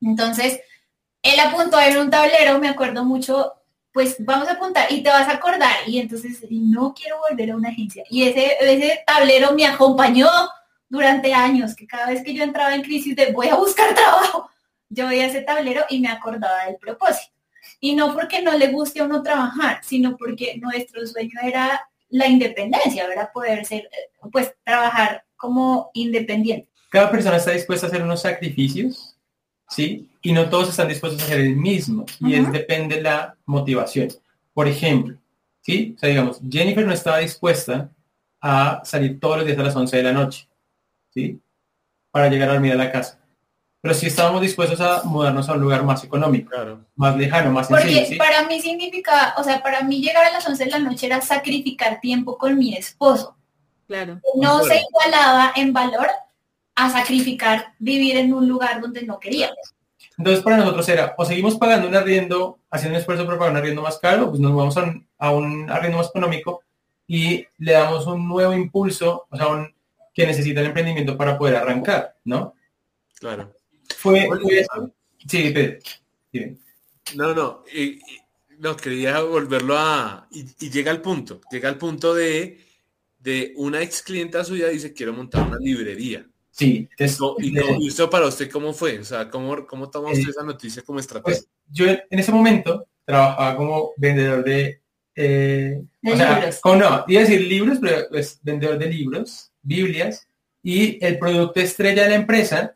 Entonces, 0.00 0.60
él 1.20 1.40
apuntó 1.40 1.80
en 1.80 1.98
un 1.98 2.10
tablero, 2.10 2.60
me 2.60 2.68
acuerdo 2.68 3.04
mucho, 3.04 3.54
pues 3.92 4.16
vamos 4.20 4.46
a 4.46 4.52
apuntar 4.52 4.92
y 4.92 5.02
te 5.02 5.10
vas 5.10 5.26
a 5.26 5.32
acordar. 5.32 5.74
Y 5.88 5.98
entonces, 5.98 6.46
no 6.48 6.94
quiero 6.94 7.16
volver 7.28 7.50
a 7.50 7.56
una 7.56 7.70
agencia. 7.70 8.04
Y 8.08 8.22
ese, 8.22 8.56
ese 8.60 9.02
tablero 9.04 9.52
me 9.52 9.66
acompañó 9.66 10.28
durante 10.88 11.34
años, 11.34 11.74
que 11.74 11.88
cada 11.88 12.06
vez 12.06 12.22
que 12.22 12.34
yo 12.34 12.44
entraba 12.44 12.72
en 12.72 12.82
crisis 12.82 13.16
de 13.16 13.32
voy 13.32 13.48
a 13.48 13.56
buscar 13.56 13.92
trabajo, 13.94 14.48
yo 14.88 15.08
veía 15.08 15.26
ese 15.26 15.40
tablero 15.40 15.84
y 15.88 15.98
me 15.98 16.08
acordaba 16.08 16.66
del 16.66 16.76
propósito. 16.76 17.31
Y 17.84 17.96
no 17.96 18.14
porque 18.14 18.40
no 18.40 18.56
le 18.56 18.68
guste 18.68 19.00
a 19.00 19.04
uno 19.04 19.24
trabajar, 19.24 19.80
sino 19.82 20.16
porque 20.16 20.56
nuestro 20.58 21.04
sueño 21.04 21.40
era 21.42 21.80
la 22.10 22.28
independencia, 22.28 23.04
era 23.12 23.32
poder 23.32 23.64
ser, 23.64 23.90
pues 24.30 24.54
trabajar 24.62 25.24
como 25.36 25.90
independiente. 25.92 26.68
Cada 26.90 27.10
persona 27.10 27.38
está 27.38 27.50
dispuesta 27.50 27.86
a 27.86 27.88
hacer 27.88 28.04
unos 28.04 28.22
sacrificios, 28.22 29.18
¿sí? 29.68 30.08
Y 30.22 30.32
no 30.32 30.48
todos 30.48 30.68
están 30.68 30.86
dispuestos 30.86 31.22
a 31.22 31.24
hacer 31.24 31.40
el 31.40 31.56
mismo. 31.56 32.06
Y 32.20 32.34
es 32.34 32.52
depende 32.52 32.96
de 32.96 33.02
la 33.02 33.36
motivación. 33.46 34.10
Por 34.54 34.68
ejemplo, 34.68 35.18
¿sí? 35.60 35.94
O 35.96 35.98
sea, 35.98 36.08
digamos, 36.08 36.40
Jennifer 36.48 36.86
no 36.86 36.92
estaba 36.92 37.18
dispuesta 37.18 37.90
a 38.40 38.80
salir 38.84 39.18
todos 39.18 39.38
los 39.38 39.46
días 39.46 39.58
a 39.58 39.64
las 39.64 39.74
11 39.74 39.96
de 39.96 40.02
la 40.04 40.12
noche, 40.12 40.48
¿sí? 41.10 41.40
Para 42.12 42.28
llegar 42.28 42.50
a 42.50 42.52
dormir 42.52 42.74
a 42.74 42.76
la 42.76 42.92
casa 42.92 43.21
pero 43.82 43.94
sí 43.94 44.06
estábamos 44.06 44.40
dispuestos 44.40 44.80
a 44.80 45.02
mudarnos 45.02 45.48
a 45.48 45.54
un 45.54 45.60
lugar 45.60 45.82
más 45.82 46.04
económico, 46.04 46.52
más 46.94 47.16
lejano, 47.16 47.50
más 47.50 47.66
sencillo. 47.66 48.00
Porque 48.02 48.16
para 48.16 48.46
mí 48.46 48.60
significa, 48.60 49.34
o 49.36 49.42
sea, 49.42 49.60
para 49.60 49.82
mí 49.82 50.00
llegar 50.00 50.24
a 50.24 50.30
las 50.30 50.48
11 50.48 50.64
de 50.64 50.70
la 50.70 50.78
noche 50.78 51.06
era 51.06 51.20
sacrificar 51.20 52.00
tiempo 52.00 52.38
con 52.38 52.56
mi 52.56 52.76
esposo. 52.76 53.36
Claro. 53.88 54.20
No 54.36 54.62
se 54.62 54.80
igualaba 54.80 55.52
en 55.56 55.72
valor 55.72 56.06
a 56.76 56.90
sacrificar 56.90 57.74
vivir 57.80 58.16
en 58.18 58.32
un 58.32 58.48
lugar 58.48 58.80
donde 58.80 59.02
no 59.02 59.18
queríamos. 59.18 59.74
Entonces 60.16 60.44
para 60.44 60.58
nosotros 60.58 60.88
era, 60.88 61.16
o 61.18 61.24
seguimos 61.24 61.56
pagando 61.56 61.88
un 61.88 61.96
arriendo, 61.96 62.60
haciendo 62.70 62.96
un 62.96 63.00
esfuerzo 63.00 63.26
para 63.26 63.36
pagar 63.36 63.50
un 63.50 63.58
arriendo 63.58 63.82
más 63.82 63.98
caro, 63.98 64.28
pues 64.28 64.38
nos 64.38 64.54
vamos 64.54 64.76
a 65.18 65.30
un, 65.32 65.68
arriendo 65.68 65.98
más 65.98 66.08
económico 66.08 66.62
y 67.08 67.44
le 67.58 67.72
damos 67.72 68.06
un 68.06 68.28
nuevo 68.28 68.52
impulso, 68.52 69.26
o 69.28 69.36
sea, 69.36 69.48
un, 69.48 69.74
que 70.14 70.24
necesita 70.24 70.60
el 70.60 70.66
emprendimiento 70.66 71.16
para 71.16 71.36
poder 71.36 71.56
arrancar, 71.56 72.14
¿no? 72.24 72.54
Claro. 73.18 73.52
Fue, 74.02 74.28
sí, 75.28 75.54
No, 77.14 77.32
no, 77.32 77.62
no, 78.58 78.76
quería 78.76 79.20
volverlo 79.20 79.78
a... 79.78 80.26
Y, 80.32 80.70
llega 80.70 80.90
al 80.90 81.00
punto, 81.00 81.40
llega 81.52 81.68
al 81.68 81.78
punto 81.78 82.12
de, 82.12 82.58
de 83.20 83.52
una 83.56 83.80
ex 83.80 84.02
clienta 84.02 84.42
suya 84.42 84.68
dice, 84.70 84.92
quiero 84.92 85.12
montar 85.12 85.46
una 85.46 85.58
librería. 85.58 86.26
Sí. 86.50 86.88
¿Y, 86.98 87.04
esto 87.86 88.10
para 88.10 88.26
usted 88.26 88.50
cómo 88.50 88.72
fue? 88.72 88.98
O 88.98 89.04
sea, 89.04 89.30
¿cómo, 89.30 89.64
cómo 89.68 89.88
tomó 89.88 90.08
usted 90.08 90.30
esa 90.30 90.42
noticia 90.42 90.82
como 90.82 90.98
estrategia? 90.98 91.40
Pues, 91.40 91.48
yo 91.70 91.86
en 91.86 92.18
ese 92.18 92.32
momento 92.32 92.88
trabajaba 93.04 93.56
como 93.56 93.92
vendedor 93.96 94.42
de... 94.42 94.80
Eh, 95.14 95.80
o 96.04 96.16
sea, 96.16 96.50
como 96.60 96.74
no, 96.74 97.04
iba 97.06 97.20
a 97.20 97.24
decir 97.24 97.42
libros, 97.42 97.78
pero 97.80 98.08
pues 98.10 98.40
vendedor 98.42 98.78
de 98.78 98.86
libros, 98.86 99.52
Biblias, 99.62 100.26
y 100.60 101.04
el 101.04 101.20
producto 101.20 101.60
estrella 101.60 102.02
de 102.02 102.10
la 102.10 102.14
empresa, 102.16 102.74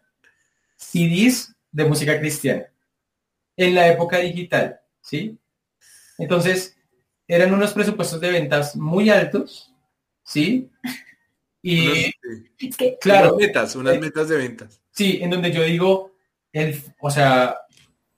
CDs 0.77 1.55
de 1.73 1.85
música 1.85 2.19
cristiana, 2.19 2.67
en 3.57 3.75
la 3.75 3.89
época 3.89 4.19
digital, 4.19 4.81
¿sí? 5.01 5.39
Entonces, 6.19 6.77
eran 7.29 7.53
unos 7.53 7.73
presupuestos 7.73 8.21
de 8.21 8.31
ventas 8.31 8.77
muy 8.77 9.11
altos, 9.11 9.73
¿sí? 10.23 10.71
Y, 11.63 12.13
claro, 13.01 13.35
unas 13.35 13.47
metas, 13.47 13.77
unas 13.77 13.97
eh, 13.97 13.99
metas 13.99 14.29
de 14.29 14.37
ventas. 14.37 14.81
Sí, 14.93 15.19
en 15.21 15.31
donde 15.31 15.51
yo 15.51 15.63
digo, 15.65 16.13
el, 16.53 16.81
o 17.01 17.11
sea, 17.11 17.57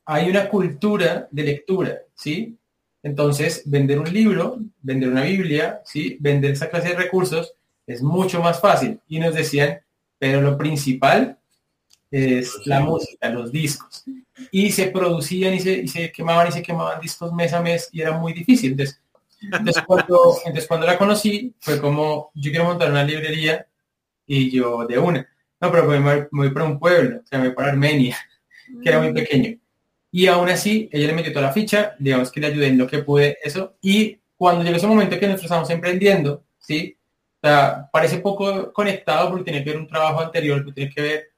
hay 0.04 0.28
una 0.28 0.48
cultura 0.48 1.28
de 1.30 1.42
lectura, 1.42 1.98
¿sí? 2.14 2.58
Entonces, 3.02 3.62
vender 3.64 3.98
un 3.98 4.12
libro, 4.12 4.58
vender 4.82 5.08
una 5.08 5.22
Biblia, 5.22 5.80
¿sí? 5.84 6.16
Vender 6.20 6.52
esa 6.52 6.68
clase 6.68 6.88
de 6.88 6.96
recursos 6.96 7.54
es 7.86 8.02
mucho 8.02 8.42
más 8.42 8.60
fácil. 8.60 9.00
Y 9.08 9.18
nos 9.18 9.34
decían, 9.34 9.80
pero 10.18 10.40
lo 10.40 10.58
principal 10.58 11.38
es 12.10 12.66
la 12.66 12.80
música, 12.80 13.28
los 13.28 13.52
discos. 13.52 14.04
Y 14.50 14.70
se 14.70 14.86
producían 14.88 15.54
y 15.54 15.60
se, 15.60 15.72
y 15.72 15.88
se 15.88 16.12
quemaban 16.12 16.48
y 16.48 16.52
se 16.52 16.62
quemaban 16.62 17.00
discos 17.00 17.32
mes 17.32 17.52
a 17.52 17.60
mes 17.60 17.88
y 17.92 18.00
era 18.00 18.12
muy 18.12 18.32
difícil. 18.32 18.72
Entonces, 18.72 19.00
entonces, 19.40 19.82
cuando, 19.86 20.36
entonces, 20.44 20.66
cuando 20.66 20.86
la 20.86 20.98
conocí, 20.98 21.54
fue 21.60 21.80
como, 21.80 22.30
yo 22.34 22.50
quiero 22.50 22.64
montar 22.64 22.90
una 22.90 23.04
librería 23.04 23.66
y 24.26 24.50
yo 24.50 24.86
de 24.86 24.98
una. 24.98 25.28
No, 25.60 25.70
pero 25.70 25.84
me 25.86 26.00
voy, 26.00 26.26
me 26.30 26.46
voy 26.46 26.50
para 26.50 26.66
un 26.66 26.78
pueblo, 26.78 27.20
o 27.22 27.26
sea, 27.26 27.38
me 27.38 27.46
voy 27.48 27.54
para 27.54 27.70
Armenia, 27.70 28.16
que 28.82 28.88
era 28.88 29.00
muy 29.00 29.12
pequeño. 29.12 29.58
Y 30.10 30.26
aún 30.26 30.48
así, 30.48 30.88
ella 30.92 31.08
le 31.08 31.12
metió 31.12 31.32
toda 31.32 31.46
la 31.46 31.52
ficha, 31.52 31.94
digamos 31.98 32.30
que 32.30 32.40
le 32.40 32.48
ayudé 32.48 32.68
en 32.68 32.78
lo 32.78 32.86
que 32.86 33.00
pude, 33.00 33.38
eso. 33.42 33.76
Y 33.80 34.18
cuando 34.36 34.64
llegó 34.64 34.76
ese 34.76 34.86
momento 34.86 35.18
que 35.18 35.26
nosotros 35.26 35.44
estamos 35.44 35.70
emprendiendo, 35.70 36.44
¿sí? 36.58 36.96
O 37.40 37.46
sea, 37.46 37.88
parece 37.92 38.18
poco 38.18 38.72
conectado 38.72 39.30
porque 39.30 39.44
tiene 39.44 39.62
que 39.62 39.70
ver 39.70 39.80
un 39.80 39.86
trabajo 39.86 40.20
anterior, 40.20 40.64
que 40.64 40.72
tiene 40.72 40.92
que 40.92 41.02
ver, 41.02 41.30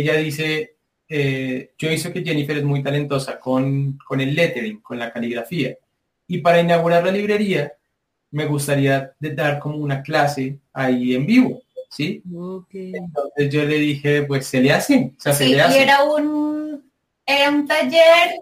ella 0.00 0.14
dice, 0.14 0.76
eh, 1.08 1.72
yo 1.78 1.90
hice 1.90 2.12
que 2.12 2.24
Jennifer 2.24 2.56
es 2.56 2.64
muy 2.64 2.82
talentosa 2.82 3.38
con, 3.38 3.98
con 4.06 4.20
el 4.20 4.34
lettering, 4.34 4.80
con 4.80 4.98
la 4.98 5.12
caligrafía. 5.12 5.76
Y 6.26 6.38
para 6.38 6.60
inaugurar 6.60 7.04
la 7.04 7.12
librería, 7.12 7.72
me 8.30 8.46
gustaría 8.46 9.12
dar 9.20 9.60
como 9.60 9.76
una 9.76 10.02
clase 10.02 10.58
ahí 10.72 11.14
en 11.14 11.26
vivo, 11.26 11.62
¿sí? 11.88 12.22
Entonces 12.72 13.52
yo 13.52 13.64
le 13.64 13.78
dije, 13.78 14.22
pues 14.22 14.46
se 14.46 14.60
le 14.60 14.72
hace, 14.72 15.12
o 15.16 15.20
sea, 15.20 15.32
se 15.32 15.46
le 15.46 15.62
hace. 15.62 15.78
Y 15.78 15.82
era 15.82 16.02
un, 16.02 16.90
era 17.24 17.50
un 17.50 17.66
taller 17.66 18.40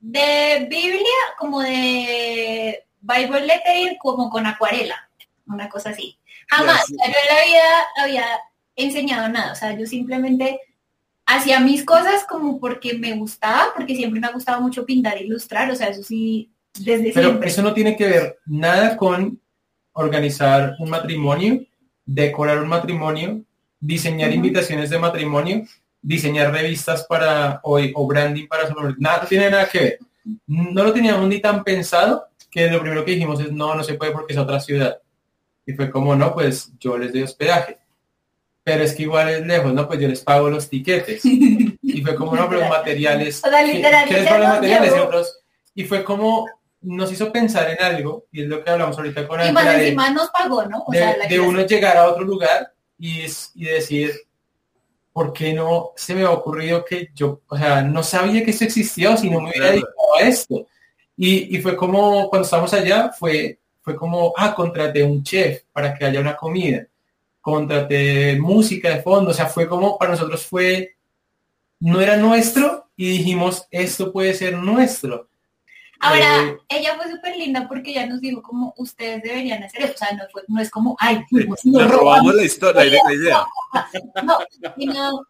de 0.00 0.66
Biblia, 0.68 1.20
como 1.38 1.60
de 1.60 2.84
Bible 3.00 3.46
lettering, 3.46 3.96
como 3.98 4.28
con 4.30 4.46
acuarela, 4.46 5.08
una 5.46 5.68
cosa 5.68 5.90
así. 5.90 6.18
Jamás, 6.48 6.82
yo 6.88 6.96
en 7.04 7.12
la 7.12 7.44
vida 7.44 7.86
había 8.02 8.26
enseñado 8.74 9.28
nada, 9.28 9.52
o 9.52 9.54
sea, 9.54 9.78
yo 9.78 9.86
simplemente 9.86 10.58
hacía 11.28 11.60
mis 11.60 11.84
cosas 11.84 12.24
como 12.26 12.58
porque 12.58 12.94
me 12.94 13.12
gustaba, 13.12 13.68
porque 13.76 13.94
siempre 13.94 14.18
me 14.18 14.26
ha 14.26 14.32
gustado 14.32 14.62
mucho 14.62 14.86
pintar 14.86 15.18
e 15.18 15.24
ilustrar, 15.24 15.70
o 15.70 15.76
sea, 15.76 15.88
eso 15.88 16.02
sí, 16.02 16.50
desde 16.80 17.12
Pero 17.12 17.42
eso 17.42 17.62
no 17.62 17.74
tiene 17.74 17.96
que 17.96 18.06
ver 18.06 18.38
nada 18.46 18.96
con 18.96 19.38
organizar 19.92 20.74
un 20.78 20.88
matrimonio, 20.88 21.60
decorar 22.06 22.62
un 22.62 22.68
matrimonio, 22.68 23.42
diseñar 23.78 24.32
invitaciones 24.32 24.88
de 24.88 24.98
matrimonio, 24.98 25.64
diseñar 26.00 26.50
revistas 26.50 27.04
para 27.06 27.60
hoy 27.62 27.92
o 27.94 28.06
branding 28.06 28.46
para 28.48 28.66
su 28.66 28.74
nada 28.98 29.26
tiene 29.26 29.50
nada 29.50 29.68
que 29.68 29.78
ver. 29.78 29.98
No 30.46 30.82
lo 30.82 30.94
teníamos 30.94 31.28
ni 31.28 31.40
tan 31.40 31.62
pensado 31.62 32.28
que 32.50 32.70
lo 32.70 32.80
primero 32.80 33.04
que 33.04 33.12
dijimos 33.12 33.40
es 33.40 33.52
no, 33.52 33.74
no 33.74 33.84
se 33.84 33.94
puede 33.94 34.12
porque 34.12 34.32
es 34.32 34.38
otra 34.38 34.60
ciudad. 34.60 34.98
Y 35.66 35.74
fue 35.74 35.90
como 35.90 36.16
no, 36.16 36.32
pues 36.32 36.72
yo 36.80 36.96
les 36.96 37.12
doy 37.12 37.22
hospedaje. 37.22 37.77
Pero 38.68 38.84
es 38.84 38.94
que 38.94 39.02
igual 39.04 39.28
es 39.30 39.46
lejos, 39.46 39.72
no, 39.72 39.88
pues 39.88 39.98
yo 39.98 40.08
les 40.08 40.20
pago 40.20 40.50
los 40.50 40.68
tiquetes. 40.68 41.22
Y 41.90 42.02
fue 42.02 42.14
como 42.14 42.36
no, 42.36 42.48
pero 42.48 42.60
los 42.60 42.68
materiales. 42.68 43.42
O 43.42 43.50
los 43.50 44.48
materiales? 44.48 44.92
Y, 45.74 45.82
y 45.82 45.84
fue 45.84 46.04
como 46.04 46.46
nos 46.82 47.10
hizo 47.10 47.32
pensar 47.32 47.70
en 47.70 47.82
algo, 47.82 48.26
y 48.30 48.42
es 48.42 48.48
lo 48.48 48.62
que 48.62 48.70
hablamos 48.70 48.96
ahorita 48.96 49.26
con 49.26 49.44
Y 49.44 49.50
más 49.50 49.74
encima 49.74 50.10
nos 50.10 50.30
pagó, 50.30 50.64
¿no? 50.66 50.84
O 50.86 50.92
de, 50.92 50.98
sea, 50.98 51.16
de 51.28 51.40
uno 51.40 51.66
llegar 51.66 51.96
a 51.96 52.08
otro 52.08 52.24
lugar 52.24 52.72
y, 52.98 53.24
y 53.54 53.64
decir, 53.64 54.12
¿por 55.12 55.32
qué 55.32 55.52
no 55.54 55.92
se 55.96 56.14
me 56.14 56.22
ha 56.22 56.30
ocurrido 56.30 56.84
que 56.84 57.08
yo, 57.14 57.40
o 57.48 57.56
sea, 57.56 57.82
no 57.82 58.02
sabía 58.02 58.44
que 58.44 58.50
esto 58.50 58.64
existía 58.64 59.10
o 59.10 59.16
si 59.16 59.28
no 59.28 59.40
me 59.40 59.50
hubiera 59.50 59.70
dedicado 59.70 60.16
a 60.20 60.22
esto? 60.22 60.66
Y, 61.16 61.56
y, 61.56 61.60
fue 61.60 61.74
como, 61.74 62.28
cuando 62.28 62.44
estábamos 62.44 62.72
allá, 62.74 63.10
fue, 63.10 63.58
fue 63.80 63.96
como, 63.96 64.32
ah, 64.36 64.54
contraté 64.54 65.02
un 65.02 65.24
chef 65.24 65.62
para 65.72 65.92
que 65.94 66.04
haya 66.04 66.20
una 66.20 66.36
comida, 66.36 66.86
contraté 67.40 68.38
música 68.38 68.90
de 68.90 69.02
fondo, 69.02 69.30
o 69.30 69.34
sea, 69.34 69.46
fue 69.46 69.68
como, 69.68 69.98
para 69.98 70.12
nosotros 70.12 70.44
fue, 70.44 70.96
no 71.80 72.00
era 72.00 72.16
nuestro 72.16 72.90
y 72.96 73.10
dijimos, 73.18 73.66
esto 73.70 74.12
puede 74.12 74.34
ser 74.34 74.56
nuestro. 74.58 75.28
Ahora, 76.00 76.44
eh, 76.44 76.58
ella 76.68 76.96
fue 76.96 77.10
súper 77.10 77.36
linda 77.36 77.66
porque 77.66 77.90
ella 77.90 78.06
nos 78.06 78.20
dijo 78.20 78.40
como 78.40 78.72
ustedes 78.76 79.22
deberían 79.22 79.62
hacer 79.64 79.82
eso. 79.82 79.94
O 79.94 79.96
sea, 79.96 80.12
no, 80.12 80.24
fue, 80.30 80.42
no 80.46 80.60
es 80.60 80.70
como, 80.70 80.96
ay, 81.00 81.24
nos 81.64 81.90
robamos 81.90 82.34
la 82.34 82.44
historia, 82.44 82.84
la 82.84 83.14
idea. 83.14 83.46
No, 84.22 84.38
sino, 84.76 85.26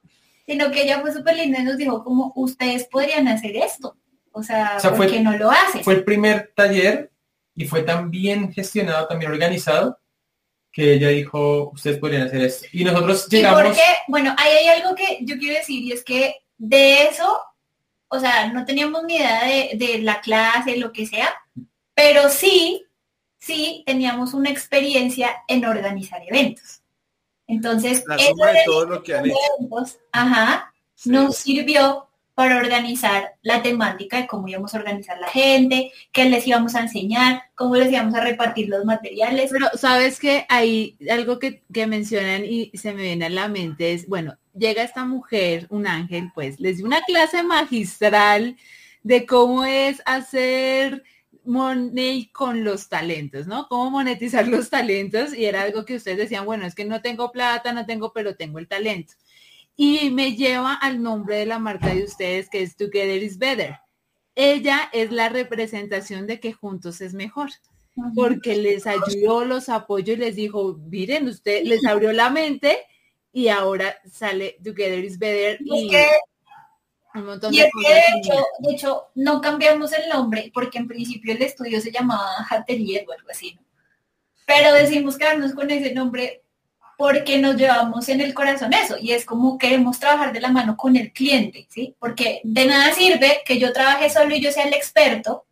sino 0.46 0.70
que 0.70 0.82
ella 0.82 1.00
fue 1.00 1.12
súper 1.12 1.36
linda 1.36 1.60
y 1.60 1.64
nos 1.64 1.78
dijo 1.78 2.04
como 2.04 2.32
ustedes 2.36 2.84
podrían 2.84 3.28
hacer 3.28 3.56
esto. 3.56 3.96
O 4.32 4.42
sea, 4.42 4.78
o 4.84 4.94
¿por 4.94 5.08
qué 5.08 5.20
no 5.20 5.36
lo 5.36 5.50
hacen? 5.50 5.82
Fue 5.82 5.94
el 5.94 6.04
primer 6.04 6.52
taller 6.54 7.10
y 7.54 7.64
fue 7.64 7.82
tan 7.82 8.10
bien 8.10 8.52
gestionado, 8.52 9.08
también 9.08 9.32
organizado, 9.32 9.98
que 10.78 10.92
ella 10.94 11.08
dijo, 11.08 11.70
ustedes 11.74 11.98
podrían 11.98 12.28
hacer 12.28 12.42
esto. 12.42 12.66
Y 12.72 12.84
nosotros 12.84 13.26
llegamos... 13.28 13.62
¿Y 13.62 13.64
porque, 13.64 13.82
bueno, 14.06 14.32
ahí 14.38 14.52
hay 14.52 14.68
algo 14.68 14.94
que 14.94 15.18
yo 15.22 15.36
quiero 15.36 15.58
decir 15.58 15.82
y 15.82 15.90
es 15.90 16.04
que 16.04 16.36
de 16.56 17.06
eso 17.06 17.40
o 18.08 18.18
sea, 18.18 18.50
no 18.52 18.64
teníamos 18.64 19.04
ni 19.04 19.16
idea 19.16 19.44
de, 19.74 19.98
la 20.02 20.20
clase, 20.20 20.76
lo 20.76 20.92
que 20.92 21.06
sea, 21.06 21.28
pero 21.94 22.28
sí, 22.30 22.86
sí 23.38 23.82
teníamos 23.86 24.34
una 24.34 24.50
experiencia 24.50 25.42
en 25.46 25.64
organizar 25.64 26.22
eventos. 26.26 26.82
Entonces, 27.46 28.04
eso 28.18 28.34
de 28.44 28.62
todo 28.64 28.86
lo 28.86 29.02
que 29.02 29.14
han 29.14 29.26
eventos, 29.26 29.98
ajá, 30.12 30.72
nos 31.04 31.36
sirvió 31.36 32.07
para 32.38 32.58
organizar 32.58 33.34
la 33.42 33.62
temática 33.64 34.16
de 34.16 34.28
cómo 34.28 34.46
íbamos 34.46 34.72
a 34.72 34.78
organizar 34.78 35.18
la 35.18 35.26
gente, 35.26 35.90
qué 36.12 36.26
les 36.26 36.46
íbamos 36.46 36.76
a 36.76 36.82
enseñar, 36.82 37.42
cómo 37.56 37.74
les 37.74 37.90
íbamos 37.90 38.14
a 38.14 38.20
repartir 38.20 38.68
los 38.68 38.84
materiales. 38.84 39.50
Pero 39.50 39.66
sabes 39.74 40.20
que 40.20 40.46
hay 40.48 40.96
algo 41.10 41.40
que, 41.40 41.64
que 41.72 41.88
mencionan 41.88 42.44
y 42.44 42.70
se 42.74 42.94
me 42.94 43.02
viene 43.02 43.24
a 43.24 43.28
la 43.28 43.48
mente 43.48 43.92
es, 43.92 44.06
bueno, 44.06 44.38
llega 44.54 44.84
esta 44.84 45.04
mujer, 45.04 45.66
un 45.70 45.88
ángel, 45.88 46.30
pues 46.32 46.60
les 46.60 46.76
dio 46.76 46.86
una 46.86 47.02
clase 47.02 47.42
magistral 47.42 48.56
de 49.02 49.26
cómo 49.26 49.64
es 49.64 50.00
hacer 50.06 51.02
money 51.44 52.26
con 52.26 52.62
los 52.62 52.88
talentos, 52.88 53.48
¿no? 53.48 53.66
Cómo 53.66 53.90
monetizar 53.90 54.46
los 54.46 54.70
talentos 54.70 55.34
y 55.34 55.46
era 55.46 55.62
algo 55.62 55.84
que 55.84 55.96
ustedes 55.96 56.18
decían, 56.18 56.44
bueno, 56.44 56.66
es 56.66 56.76
que 56.76 56.84
no 56.84 57.02
tengo 57.02 57.32
plata, 57.32 57.72
no 57.72 57.84
tengo, 57.84 58.12
pero 58.12 58.36
tengo 58.36 58.60
el 58.60 58.68
talento. 58.68 59.14
Y 59.80 60.10
me 60.10 60.34
lleva 60.34 60.74
al 60.74 61.00
nombre 61.00 61.36
de 61.36 61.46
la 61.46 61.60
marca 61.60 61.94
de 61.94 62.02
ustedes 62.02 62.50
que 62.50 62.62
es 62.62 62.76
Together 62.76 63.22
is 63.22 63.38
Better. 63.38 63.78
Ella 64.34 64.90
es 64.92 65.12
la 65.12 65.28
representación 65.28 66.26
de 66.26 66.40
que 66.40 66.52
juntos 66.52 67.00
es 67.00 67.14
mejor 67.14 67.50
porque 68.14 68.56
les 68.56 68.88
ayudó, 68.88 69.44
los 69.44 69.68
apoyó 69.68 70.14
y 70.14 70.16
les 70.16 70.36
dijo, 70.36 70.78
miren, 70.88 71.28
usted 71.28 71.64
les 71.64 71.86
abrió 71.86 72.12
la 72.12 72.28
mente 72.28 72.78
y 73.32 73.48
ahora 73.48 73.96
sale 74.10 74.58
Together 74.64 75.04
is 75.04 75.16
Better 75.16 75.58
y, 75.60 75.90
un 77.14 77.24
montón 77.24 77.52
de, 77.52 77.70
cosas 77.70 77.92
de 77.92 78.18
hecho, 78.18 78.44
de 78.58 78.74
hecho, 78.74 79.06
no 79.14 79.40
cambiamos 79.40 79.92
el 79.92 80.08
nombre 80.08 80.50
porque 80.52 80.78
en 80.78 80.88
principio 80.88 81.32
el 81.32 81.42
estudio 81.42 81.80
se 81.80 81.92
llamaba 81.92 82.46
Hatterier 82.50 83.06
o 83.08 83.12
algo 83.12 83.28
así, 83.30 83.54
¿no? 83.54 83.62
Pero 84.44 84.72
decimos 84.72 85.16
quedarnos 85.16 85.52
con 85.52 85.70
ese 85.70 85.94
nombre 85.94 86.42
porque 86.98 87.38
nos 87.38 87.54
llevamos 87.54 88.08
en 88.08 88.20
el 88.20 88.34
corazón 88.34 88.74
eso 88.74 88.96
y 89.00 89.12
es 89.12 89.24
como 89.24 89.56
queremos 89.56 90.00
trabajar 90.00 90.32
de 90.32 90.40
la 90.40 90.50
mano 90.50 90.76
con 90.76 90.96
el 90.96 91.12
cliente, 91.12 91.68
¿sí? 91.70 91.94
Porque 91.96 92.40
de 92.42 92.66
nada 92.66 92.92
sirve 92.92 93.40
que 93.46 93.60
yo 93.60 93.72
trabaje 93.72 94.10
solo 94.10 94.34
y 94.34 94.40
yo 94.40 94.50
sea 94.50 94.64
el 94.64 94.74
experto 94.74 95.44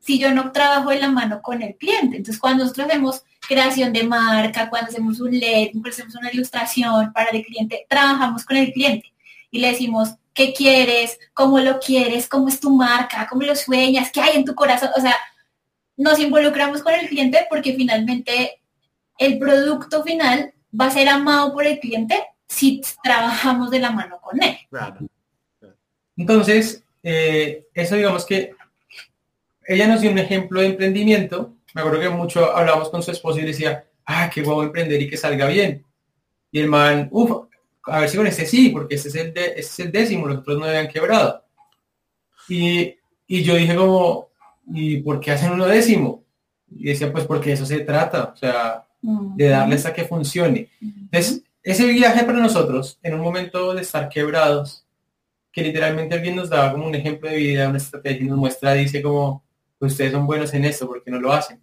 si 0.00 0.18
yo 0.18 0.32
no 0.32 0.52
trabajo 0.52 0.88
de 0.88 0.98
la 0.98 1.10
mano 1.10 1.42
con 1.42 1.60
el 1.60 1.76
cliente. 1.76 2.16
Entonces, 2.16 2.40
cuando 2.40 2.64
nosotros 2.64 2.86
hacemos 2.86 3.22
creación 3.46 3.92
de 3.92 4.04
marca, 4.04 4.70
cuando 4.70 4.88
hacemos 4.88 5.20
un 5.20 5.38
LED, 5.38 5.72
cuando 5.72 5.90
hacemos 5.90 6.14
una 6.14 6.32
ilustración 6.32 7.12
para 7.12 7.28
el 7.28 7.44
cliente, 7.44 7.84
trabajamos 7.90 8.46
con 8.46 8.56
el 8.56 8.72
cliente 8.72 9.12
y 9.50 9.58
le 9.58 9.72
decimos, 9.72 10.14
¿qué 10.32 10.54
quieres? 10.54 11.18
¿Cómo 11.34 11.58
lo 11.58 11.78
quieres? 11.78 12.26
¿Cómo 12.26 12.48
es 12.48 12.58
tu 12.58 12.70
marca? 12.70 13.26
¿Cómo 13.28 13.42
lo 13.42 13.54
sueñas? 13.54 14.10
¿Qué 14.10 14.22
hay 14.22 14.36
en 14.38 14.46
tu 14.46 14.54
corazón? 14.54 14.88
O 14.96 15.00
sea, 15.02 15.14
nos 15.98 16.18
involucramos 16.18 16.82
con 16.82 16.94
el 16.94 17.06
cliente 17.06 17.46
porque 17.50 17.74
finalmente 17.74 18.62
el 19.18 19.38
producto 19.38 20.02
final 20.02 20.54
va 20.78 20.86
a 20.86 20.90
ser 20.90 21.08
amado 21.08 21.52
por 21.52 21.66
el 21.66 21.78
cliente 21.78 22.22
si 22.48 22.80
trabajamos 23.02 23.70
de 23.70 23.80
la 23.80 23.90
mano 23.90 24.18
con 24.20 24.42
él. 24.42 24.56
Entonces, 26.16 26.84
eh, 27.02 27.66
eso 27.74 27.96
digamos 27.96 28.24
que 28.24 28.52
ella 29.66 29.86
nos 29.88 30.00
dio 30.00 30.10
un 30.10 30.18
ejemplo 30.18 30.60
de 30.60 30.68
emprendimiento. 30.68 31.54
Me 31.74 31.80
acuerdo 31.80 32.00
que 32.00 32.08
mucho 32.08 32.56
hablamos 32.56 32.88
con 32.88 33.02
su 33.02 33.10
esposo 33.10 33.40
y 33.40 33.44
decía, 33.44 33.84
ah, 34.06 34.30
qué 34.32 34.42
guapo 34.42 34.62
emprender 34.62 35.00
y 35.02 35.10
que 35.10 35.16
salga 35.16 35.46
bien. 35.46 35.84
Y 36.50 36.60
el 36.60 36.68
man, 36.68 37.08
uff, 37.10 37.48
a 37.84 38.00
ver 38.00 38.08
si 38.08 38.16
con 38.16 38.26
este 38.26 38.46
sí, 38.46 38.70
porque 38.70 38.94
este 38.94 39.08
es 39.08 39.14
el, 39.16 39.34
de, 39.34 39.44
este 39.46 39.60
es 39.60 39.78
el 39.80 39.92
décimo, 39.92 40.26
los 40.26 40.38
otros 40.38 40.58
no 40.58 40.64
habían 40.64 40.88
quebrado. 40.88 41.44
Y, 42.48 42.96
y 43.26 43.42
yo 43.42 43.56
dije 43.56 43.74
como, 43.74 44.30
¿y 44.72 44.98
por 44.98 45.20
qué 45.20 45.32
hacen 45.32 45.52
uno 45.52 45.66
décimo? 45.66 46.24
Y 46.70 46.84
decía, 46.84 47.12
pues 47.12 47.24
porque 47.24 47.52
eso 47.52 47.66
se 47.66 47.80
trata, 47.80 48.32
o 48.34 48.36
sea, 48.36 48.86
de 49.36 49.48
darles 49.48 49.86
a 49.86 49.92
que 49.92 50.04
funcione. 50.04 50.68
Entonces, 50.80 51.42
ese 51.62 51.86
viaje 51.86 52.24
para 52.24 52.38
nosotros, 52.38 52.98
en 53.02 53.14
un 53.14 53.20
momento 53.20 53.74
de 53.74 53.82
estar 53.82 54.08
quebrados, 54.08 54.84
que 55.52 55.62
literalmente 55.62 56.14
alguien 56.14 56.36
nos 56.36 56.50
daba 56.50 56.72
como 56.72 56.86
un 56.86 56.94
ejemplo 56.94 57.30
de 57.30 57.36
vida, 57.36 57.68
una 57.68 57.78
estrategia 57.78 58.24
y 58.24 58.28
nos 58.28 58.38
muestra, 58.38 58.74
dice 58.74 59.02
como, 59.02 59.44
ustedes 59.80 60.12
son 60.12 60.26
buenos 60.26 60.52
en 60.54 60.64
esto, 60.64 60.86
porque 60.86 61.10
no 61.10 61.20
lo 61.20 61.32
hacen? 61.32 61.60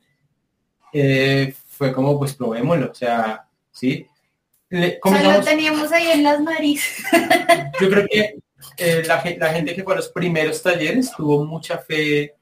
Eh, 0.92 1.54
fue 1.68 1.94
como, 1.94 2.18
pues 2.18 2.34
probémoslo, 2.34 2.92
o 2.92 2.96
sea, 2.96 3.48
¿sí? 3.72 4.08
Le, 4.70 5.00
lo 5.04 5.42
teníamos 5.42 5.92
ahí 5.92 6.08
en 6.08 6.24
las 6.24 6.42
narices. 6.42 7.06
Yo 7.80 7.90
creo 7.90 8.08
que 8.10 8.40
eh, 8.78 9.04
la, 9.06 9.24
la, 9.38 9.54
gente 9.54 9.76
que 9.76 9.84
fue 9.84 9.94
a 9.94 9.98
los 9.98 10.10
primeros 10.10 10.62
talleres 10.64 11.12
tuvo 11.16 11.46
mucha 11.46 11.78
fe 11.78 12.34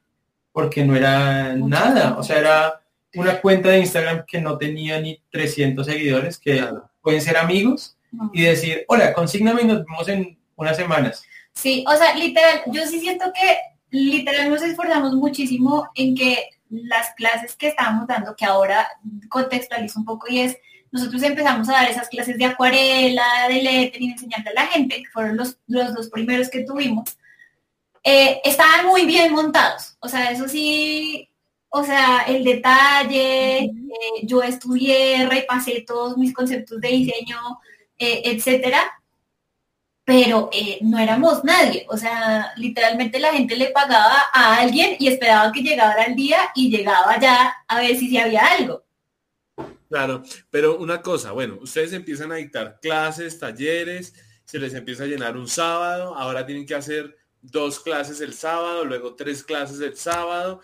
porque 0.52 0.84
no 0.84 0.96
era 0.96 1.54
nada, 1.56 2.18
o 2.18 2.24
sea, 2.24 2.40
era 2.40 2.81
una 3.16 3.42
cuenta 3.42 3.70
de 3.70 3.80
Instagram 3.80 4.26
que 4.26 4.40
no 4.40 4.58
tenía 4.58 5.00
ni 5.00 5.22
300 5.32 5.86
seguidores, 5.86 6.38
que 6.38 6.66
pueden 7.02 7.22
ser 7.22 7.38
amigos, 7.38 7.98
y 8.34 8.44
decir, 8.44 8.86
hola, 8.88 9.14
consígname 9.14 9.62
y 9.62 9.66
nos 9.66 9.86
vemos 9.86 10.08
en 10.10 10.38
unas 10.56 10.78
semanas. 10.78 11.24
Sí, 11.54 11.84
o 11.88 11.96
sea, 11.96 12.16
literal, 12.16 12.62
yo 12.68 12.86
sí 12.86 13.00
siento 13.00 13.32
que 13.34 13.58
literal 13.90 14.50
nos 14.50 14.62
esforzamos 14.62 15.14
muchísimo 15.14 15.90
en 15.96 16.16
que 16.16 16.50
las 16.70 17.14
clases 17.16 17.56
que 17.56 17.68
estábamos 17.68 18.08
dando, 18.08 18.36
que 18.36 18.46
ahora 18.46 18.88
contextualizo 19.30 20.00
un 20.00 20.06
poco 20.06 20.28
y 20.30 20.40
es, 20.42 20.58
nosotros 20.92 21.24
empezamos 21.24 21.68
a 21.70 21.74
dar 21.74 21.90
esas 21.90 22.10
clases 22.10 22.38
de 22.38 22.46
acuarela, 22.46 23.48
de 23.48 23.62
lettering, 23.62 24.12
enseñando 24.12 24.50
a 24.50 24.54
la 24.54 24.68
gente, 24.68 24.98
que 24.98 25.10
fueron 25.10 25.38
los, 25.38 25.58
los 25.68 25.94
dos 25.94 26.10
primeros 26.10 26.50
que 26.50 26.64
tuvimos, 26.64 27.18
eh, 28.04 28.42
estaban 28.44 28.88
muy 28.88 29.06
bien 29.06 29.34
montados. 29.34 29.96
O 30.00 30.08
sea, 30.08 30.32
eso 30.32 30.48
sí, 30.48 31.30
o 31.74 31.84
sea, 31.86 32.24
el 32.28 32.44
detalle, 32.44 33.64
eh, 33.64 33.72
yo 34.24 34.44
estudié, 34.44 35.26
repasé 35.28 35.86
todos 35.88 36.18
mis 36.18 36.34
conceptos 36.34 36.82
de 36.82 36.90
diseño, 36.90 37.38
eh, 37.98 38.24
etcétera, 38.26 38.92
pero 40.04 40.50
no 40.82 41.00
éramos 41.00 41.46
nadie. 41.46 41.86
O 41.90 41.96
sea, 41.96 42.52
literalmente 42.58 43.20
la 43.20 43.32
gente 43.32 43.56
le 43.56 43.70
pagaba 43.70 44.24
a 44.34 44.58
alguien 44.58 44.98
y 45.00 45.08
esperaba 45.08 45.52
que 45.54 45.62
llegara 45.62 46.04
el 46.04 46.16
día 46.16 46.52
y 46.56 46.70
llegaba 46.70 47.18
ya 47.20 47.56
a 47.68 47.80
ver 47.80 47.96
si, 47.96 48.10
si 48.10 48.18
había 48.18 48.46
algo. 48.48 48.84
Claro, 49.88 50.24
pero 50.50 50.78
una 50.78 51.02
cosa, 51.02 51.32
bueno, 51.32 51.58
ustedes 51.62 51.94
empiezan 51.94 52.34
a 52.34 52.36
dictar 52.36 52.80
clases, 52.82 53.40
talleres, 53.40 54.14
se 54.44 54.60
les 54.60 54.74
empieza 54.74 55.04
a 55.04 55.08
llenar 55.08 55.38
un 55.38 55.48
sábado, 55.48 56.16
ahora 56.18 56.46
tienen 56.46 56.66
que 56.66 56.76
hacer 56.76 57.18
dos 57.42 57.80
clases 57.80 58.22
el 58.22 58.34
sábado, 58.34 58.86
luego 58.86 59.16
tres 59.16 59.44
clases 59.44 59.80
el 59.82 59.98
sábado, 59.98 60.62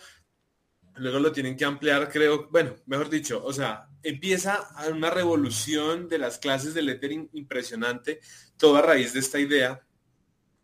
luego 0.98 1.20
lo 1.20 1.32
tienen 1.32 1.56
que 1.56 1.66
ampliar, 1.66 2.10
creo, 2.12 2.48
bueno, 2.50 2.76
mejor 2.86 3.10
dicho, 3.10 3.44
o 3.44 3.54
sea, 3.54 3.88
empieza 4.04 4.68
una 4.92 5.10
revolución 5.10 6.08
de 6.08 6.18
las 6.18 6.38
clases 6.38 6.74
de 6.74 6.82
lettering 6.82 7.30
impresionante, 7.34 8.20
todo 8.58 8.78
a 8.78 8.82
raíz 8.82 9.14
de 9.14 9.20
esta 9.20 9.40
idea. 9.40 9.82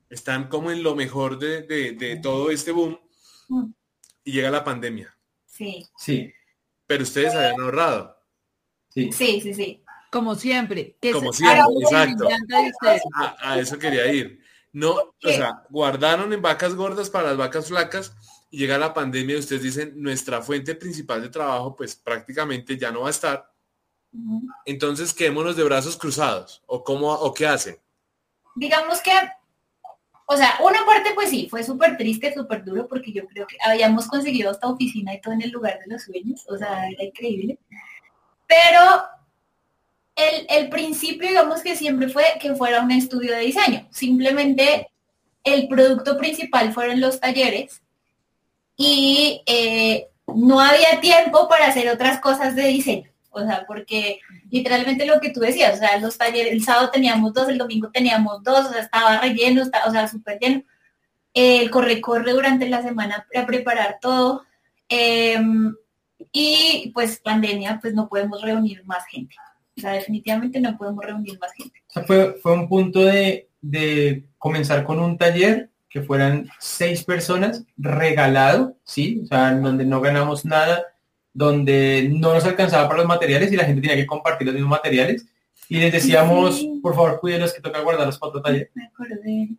Están 0.09 0.47
como 0.47 0.71
en 0.71 0.84
lo 0.84 0.95
mejor 0.95 1.39
de, 1.39 2.19
todo 2.21 2.51
este 2.51 2.71
boom 2.71 2.99
y 4.23 4.31
llega 4.31 4.51
la 4.51 4.63
pandemia. 4.63 5.17
Sí. 5.45 5.86
Sí. 5.97 6.31
Pero 6.86 7.03
ustedes 7.03 7.34
habían 7.34 7.59
ahorrado. 7.59 8.17
Sí, 8.89 9.11
sí, 9.11 9.53
sí. 9.53 9.84
Como 10.11 10.36
siempre. 10.36 10.97
Como 11.11 11.34
siempre, 11.34 11.63
exacto. 11.81 12.27
a, 13.39 13.59
eso 13.59 13.79
quería 13.79 14.11
ir. 14.13 14.39
No, 14.71 14.91
o 14.91 15.13
sea, 15.23 15.63
guardaron 15.69 16.31
en 16.34 16.41
vacas 16.41 16.75
gordas 16.75 17.09
para 17.09 17.29
las 17.29 17.38
vacas 17.38 17.67
flacas 17.67 18.15
y 18.53 18.57
llega 18.57 18.77
la 18.77 18.93
pandemia 18.93 19.35
y 19.35 19.39
ustedes 19.39 19.63
dicen, 19.63 19.93
nuestra 19.95 20.39
fuente 20.39 20.75
principal 20.75 21.23
de 21.23 21.29
trabajo 21.29 21.75
pues 21.75 21.95
prácticamente 21.95 22.77
ya 22.77 22.91
no 22.91 23.01
va 23.01 23.07
a 23.07 23.09
estar. 23.09 23.51
Entonces 24.63 25.11
quedémonos 25.11 25.55
de 25.55 25.63
brazos 25.63 25.97
cruzados. 25.97 26.61
¿O 26.67 26.83
cómo, 26.83 27.11
o 27.11 27.33
qué 27.33 27.47
hacen? 27.47 27.79
Digamos 28.55 29.01
que, 29.01 29.09
o 30.27 30.37
sea, 30.37 30.59
una 30.63 30.85
parte 30.85 31.13
pues 31.15 31.31
sí, 31.31 31.47
fue 31.49 31.63
súper 31.63 31.97
triste, 31.97 32.31
súper 32.31 32.63
duro, 32.63 32.87
porque 32.87 33.11
yo 33.11 33.25
creo 33.25 33.47
que 33.47 33.57
habíamos 33.65 34.05
conseguido 34.05 34.51
esta 34.51 34.67
oficina 34.67 35.15
y 35.15 35.19
todo 35.19 35.33
en 35.33 35.41
el 35.41 35.49
lugar 35.49 35.79
de 35.79 35.91
los 35.91 36.03
sueños. 36.03 36.45
O 36.47 36.55
sea, 36.55 36.87
era 36.91 37.05
increíble. 37.05 37.57
Pero 38.45 39.01
el, 40.15 40.69
principio, 40.69 41.27
digamos 41.27 41.61
que 41.63 41.75
siempre 41.75 42.07
fue 42.07 42.25
que 42.39 42.53
fuera 42.53 42.83
un 42.83 42.91
estudio 42.91 43.33
de 43.33 43.39
diseño. 43.39 43.87
Simplemente 43.89 44.91
el 45.43 45.67
producto 45.67 46.19
principal 46.19 46.71
fueron 46.71 47.01
los 47.01 47.19
talleres 47.19 47.81
y 48.76 49.41
eh, 49.45 50.07
no 50.36 50.59
había 50.59 50.99
tiempo 51.01 51.47
para 51.47 51.67
hacer 51.67 51.89
otras 51.89 52.19
cosas 52.19 52.55
de 52.55 52.67
diseño. 52.67 53.09
O 53.36 53.41
sea, 53.41 53.65
porque 53.67 54.19
literalmente 54.51 55.07
lo 55.07 55.19
que 55.19 55.32
tú 55.32 55.39
decías, 55.39 55.74
o 55.74 55.78
sea, 55.78 55.97
los 55.97 56.17
talleres, 56.17 56.53
el 56.53 56.63
sábado 56.63 56.91
teníamos 56.91 57.34
dos, 57.34 57.49
el 57.49 57.57
domingo 57.57 57.89
teníamos 57.91 58.43
dos, 58.43 58.67
o 58.67 58.71
sea, 58.71 58.82
estaba 58.82 59.19
relleno, 59.19 59.63
o 59.63 59.91
sea, 59.91 60.07
súper 60.07 60.38
lleno. 60.39 60.63
El 61.34 61.71
corre-corre 61.71 62.32
durante 62.32 62.69
la 62.69 62.84
semana 62.84 63.26
para 63.34 63.47
preparar 63.47 63.97
todo. 63.99 64.43
Em, 64.88 65.74
y 66.32 66.91
pues 66.93 67.19
pandemia, 67.19 67.80
pues 67.82 67.95
no 67.95 68.07
podemos 68.07 68.39
reunir 68.43 68.86
más 68.86 69.03
gente. 69.07 69.36
O 69.76 69.82
sea, 69.82 69.93
definitivamente 69.93 70.61
no 70.61 70.78
podemos 70.78 71.03
reunir 71.03 71.39
más 71.39 71.51
gente. 71.53 71.82
fue, 72.05 72.36
fue 72.41 72.53
un 72.53 72.69
punto 72.69 72.99
de, 72.99 73.49
comenzar 74.38 74.84
con 74.84 74.99
un 74.99 75.17
taller 75.17 75.71
que 75.93 76.01
fueran 76.01 76.49
seis 76.59 77.03
personas 77.03 77.63
regalado, 77.77 78.75
¿sí? 78.83 79.21
O 79.23 79.27
sea, 79.27 79.53
donde 79.53 79.85
no 79.85 80.01
ganamos 80.01 80.43
nada, 80.43 80.87
donde 81.31 82.09
no 82.11 82.33
nos 82.33 82.45
alcanzaba 82.45 82.87
para 82.87 83.01
los 83.01 83.07
materiales 83.07 83.51
y 83.51 83.55
la 83.55 83.65
gente 83.65 83.81
tenía 83.81 83.95
que 83.95 84.07
compartir 84.07 84.47
los 84.47 84.55
mismos 84.55 84.71
materiales. 84.71 85.27
Y 85.69 85.77
les 85.77 85.93
decíamos, 85.93 86.65
por 86.81 86.95
favor, 86.95 87.19
cuídenlos 87.19 87.53
que 87.53 87.61
toca 87.61 87.81
guardar 87.81 88.07
los 88.07 88.17
cuatro 88.17 88.41
talleres. 88.41 88.69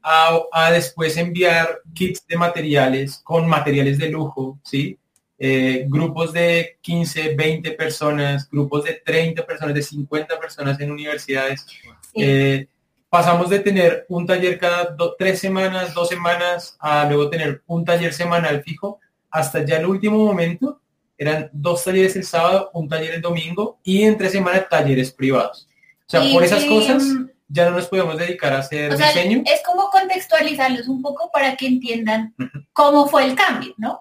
A, 0.02 0.40
a 0.52 0.72
después 0.72 1.16
enviar 1.16 1.82
kits 1.94 2.26
de 2.26 2.36
materiales 2.36 3.20
con 3.22 3.48
materiales 3.48 3.96
de 3.98 4.08
lujo, 4.10 4.58
¿sí? 4.64 4.98
Eh, 5.38 5.86
grupos 5.88 6.32
de 6.32 6.78
15, 6.80 7.36
20 7.36 7.70
personas, 7.72 8.50
grupos 8.50 8.84
de 8.84 8.94
30 9.04 9.46
personas, 9.46 9.74
de 9.74 9.82
50 9.82 10.40
personas 10.40 10.80
en 10.80 10.90
universidades. 10.90 11.64
Eh, 12.12 12.66
pasamos 13.14 13.48
de 13.48 13.60
tener 13.60 14.06
un 14.08 14.26
taller 14.26 14.58
cada 14.58 14.96
tres 15.16 15.38
semanas, 15.38 15.94
dos 15.94 16.08
semanas, 16.08 16.76
a 16.80 17.04
luego 17.04 17.30
tener 17.30 17.62
un 17.68 17.84
taller 17.84 18.12
semanal 18.12 18.64
fijo, 18.64 18.98
hasta 19.30 19.64
ya 19.64 19.76
el 19.76 19.86
último 19.86 20.18
momento 20.18 20.80
eran 21.16 21.48
dos 21.52 21.84
talleres 21.84 22.16
el 22.16 22.24
sábado, 22.24 22.72
un 22.74 22.88
taller 22.88 23.14
el 23.14 23.22
domingo 23.22 23.78
y 23.84 24.02
en 24.02 24.18
tres 24.18 24.32
semanas 24.32 24.66
talleres 24.68 25.12
privados. 25.12 25.68
O 26.08 26.10
sea, 26.10 26.22
por 26.32 26.42
esas 26.42 26.64
cosas 26.64 27.04
ya 27.46 27.70
no 27.70 27.76
nos 27.76 27.86
podemos 27.86 28.18
dedicar 28.18 28.52
a 28.52 28.58
hacer 28.58 28.96
diseño. 28.96 29.44
es 29.46 29.62
como 29.64 29.90
contextualizarlos 29.90 30.88
un 30.88 31.00
poco 31.00 31.30
para 31.32 31.54
que 31.54 31.68
entiendan 31.68 32.34
cómo 32.72 33.06
fue 33.06 33.26
el 33.26 33.36
cambio, 33.36 33.74
¿no? 33.76 34.00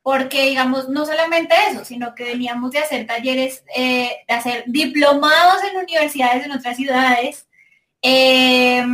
porque 0.00 0.46
digamos, 0.46 0.88
no 0.88 1.04
solamente 1.04 1.54
eso, 1.70 1.84
sino 1.84 2.14
que 2.14 2.24
veníamos 2.24 2.70
de 2.70 2.78
hacer 2.78 3.06
talleres, 3.06 3.62
eh, 3.76 4.10
de 4.26 4.34
hacer 4.34 4.64
diplomados 4.66 5.62
en 5.70 5.76
universidades 5.76 6.46
en 6.46 6.52
otras 6.52 6.78
ciudades, 6.78 7.47
eh, 8.02 8.84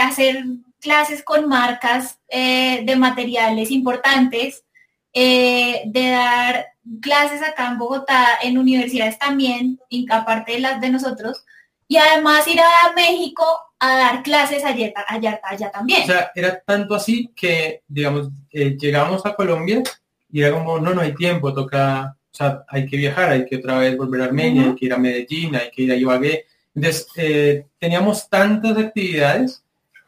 hacer 0.00 0.44
clases 0.80 1.22
con 1.22 1.48
marcas 1.48 2.18
eh, 2.28 2.82
de 2.84 2.96
materiales 2.96 3.70
importantes, 3.70 4.64
de 5.12 6.10
dar 6.10 6.66
clases 7.00 7.42
acá 7.42 7.68
en 7.68 7.78
Bogotá, 7.78 8.38
en 8.40 8.56
universidades 8.56 9.18
también, 9.18 9.80
aparte 10.10 10.52
de 10.52 10.60
las 10.60 10.80
de 10.80 10.90
nosotros, 10.90 11.44
y 11.88 11.96
además 11.96 12.46
ir 12.46 12.60
a 12.60 12.92
México 12.94 13.44
a 13.80 13.96
dar 13.96 14.22
clases 14.22 14.64
allá, 14.64 14.92
allá, 15.08 15.40
allá 15.42 15.70
también. 15.70 16.02
O 16.02 16.06
sea, 16.06 16.30
era 16.34 16.60
tanto 16.60 16.94
así 16.94 17.30
que, 17.34 17.82
digamos, 17.86 18.28
llegamos 18.50 19.24
a 19.24 19.34
Colombia 19.34 19.82
y 20.30 20.42
era 20.42 20.52
como, 20.52 20.78
no, 20.78 20.94
no 20.94 21.00
hay 21.00 21.14
tiempo, 21.14 21.54
toca, 21.54 22.16
o 22.32 22.36
sea, 22.36 22.64
hay 22.68 22.86
que 22.86 22.96
viajar, 22.96 23.30
hay 23.30 23.46
que 23.46 23.56
otra 23.56 23.78
vez 23.78 23.96
volver 23.96 24.22
a 24.22 24.24
Armenia, 24.26 24.64
hay 24.64 24.74
que 24.74 24.86
ir 24.86 24.92
a 24.92 24.98
Medellín, 24.98 25.56
hay 25.56 25.70
que 25.70 25.82
ir 25.82 25.92
a 25.92 25.96
Ibagué. 25.96 26.46
Entonces, 26.74 27.06
eh, 27.16 27.66
teníamos 27.78 28.28
tantas 28.28 28.76
actividades 28.76 29.64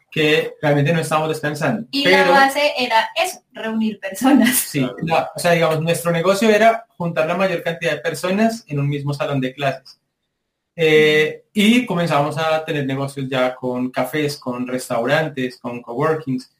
que 0.09 0.55
realmente 0.61 0.91
no 0.91 0.99
estábamos 0.99 1.29
descansando. 1.29 1.87
Y 1.91 2.05
la 2.05 2.29
base 2.29 2.73
era 2.77 3.09
eso, 3.15 3.39
reunir 3.53 3.99
personas. 3.99 4.55
Sí, 4.55 4.83
o 4.83 5.39
sea, 5.39 5.51
digamos, 5.51 5.81
nuestro 5.81 6.11
negocio 6.11 6.49
era 6.49 6.85
juntar 6.97 7.27
la 7.27 7.37
mayor 7.37 7.63
cantidad 7.63 7.93
de 7.93 7.99
personas 7.99 8.65
en 8.67 8.79
un 8.79 8.89
mismo 8.89 9.13
salón 9.13 9.39
de 9.39 9.53
clases. 9.53 10.01
Eh, 10.75 11.43
y 11.53 11.85
comenzamos 11.85 12.37
a 12.37 12.63
tener 12.65 12.85
negocios 12.85 13.27
ya 13.29 13.55
con 13.55 13.91
cafés, 13.91 14.37
con 14.37 14.67
restaurantes, 14.67 15.57
con 15.59 15.81
coworkings. 15.81 16.51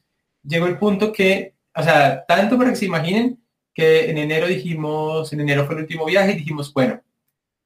Llegó 0.42 0.66
el 0.66 0.78
punto 0.78 1.12
que, 1.12 1.54
o 1.74 1.82
sea, 1.82 2.24
tanto 2.26 2.56
para 2.58 2.70
que 2.70 2.76
se 2.76 2.86
imaginen 2.86 3.42
que 3.74 4.10
en 4.10 4.18
enero 4.18 4.46
dijimos, 4.46 5.32
en 5.32 5.40
enero 5.40 5.64
fue 5.64 5.76
el 5.76 5.82
último 5.82 6.04
viaje 6.04 6.32
y 6.32 6.36
dijimos, 6.36 6.72
bueno, 6.72 7.00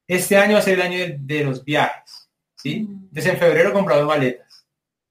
este 0.06 0.36
año 0.36 0.54
va 0.54 0.60
a 0.60 0.62
ser 0.62 0.74
el 0.74 0.82
año 0.82 1.16
de, 1.18 1.44
los 1.44 1.64
viajes, 1.64 2.25
¿sí? 2.66 2.88
Desde 3.10 3.30
en 3.30 3.38
febrero 3.38 3.72
compramos 3.72 4.06
maletas. 4.06 4.66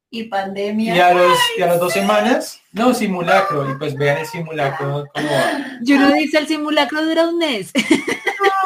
Y 0.09 0.23
pandemia. 0.23 0.95
Y 0.95 0.99
a, 0.99 1.13
los, 1.13 1.37
y 1.57 1.61
a 1.61 1.67
las 1.67 1.79
dos 1.79 1.93
semanas, 1.93 2.61
no, 2.71 2.93
simulacro, 2.93 3.69
y 3.69 3.75
pues 3.77 3.95
vean 3.95 4.19
el 4.19 4.25
simulacro 4.25 5.05
cómo 5.13 5.27
va. 5.27 5.79
Yo 5.81 5.97
no 5.97 6.13
dice 6.13 6.37
el 6.37 6.47
simulacro 6.47 7.03
dura 7.05 7.27
un 7.29 7.37
mes. 7.37 7.71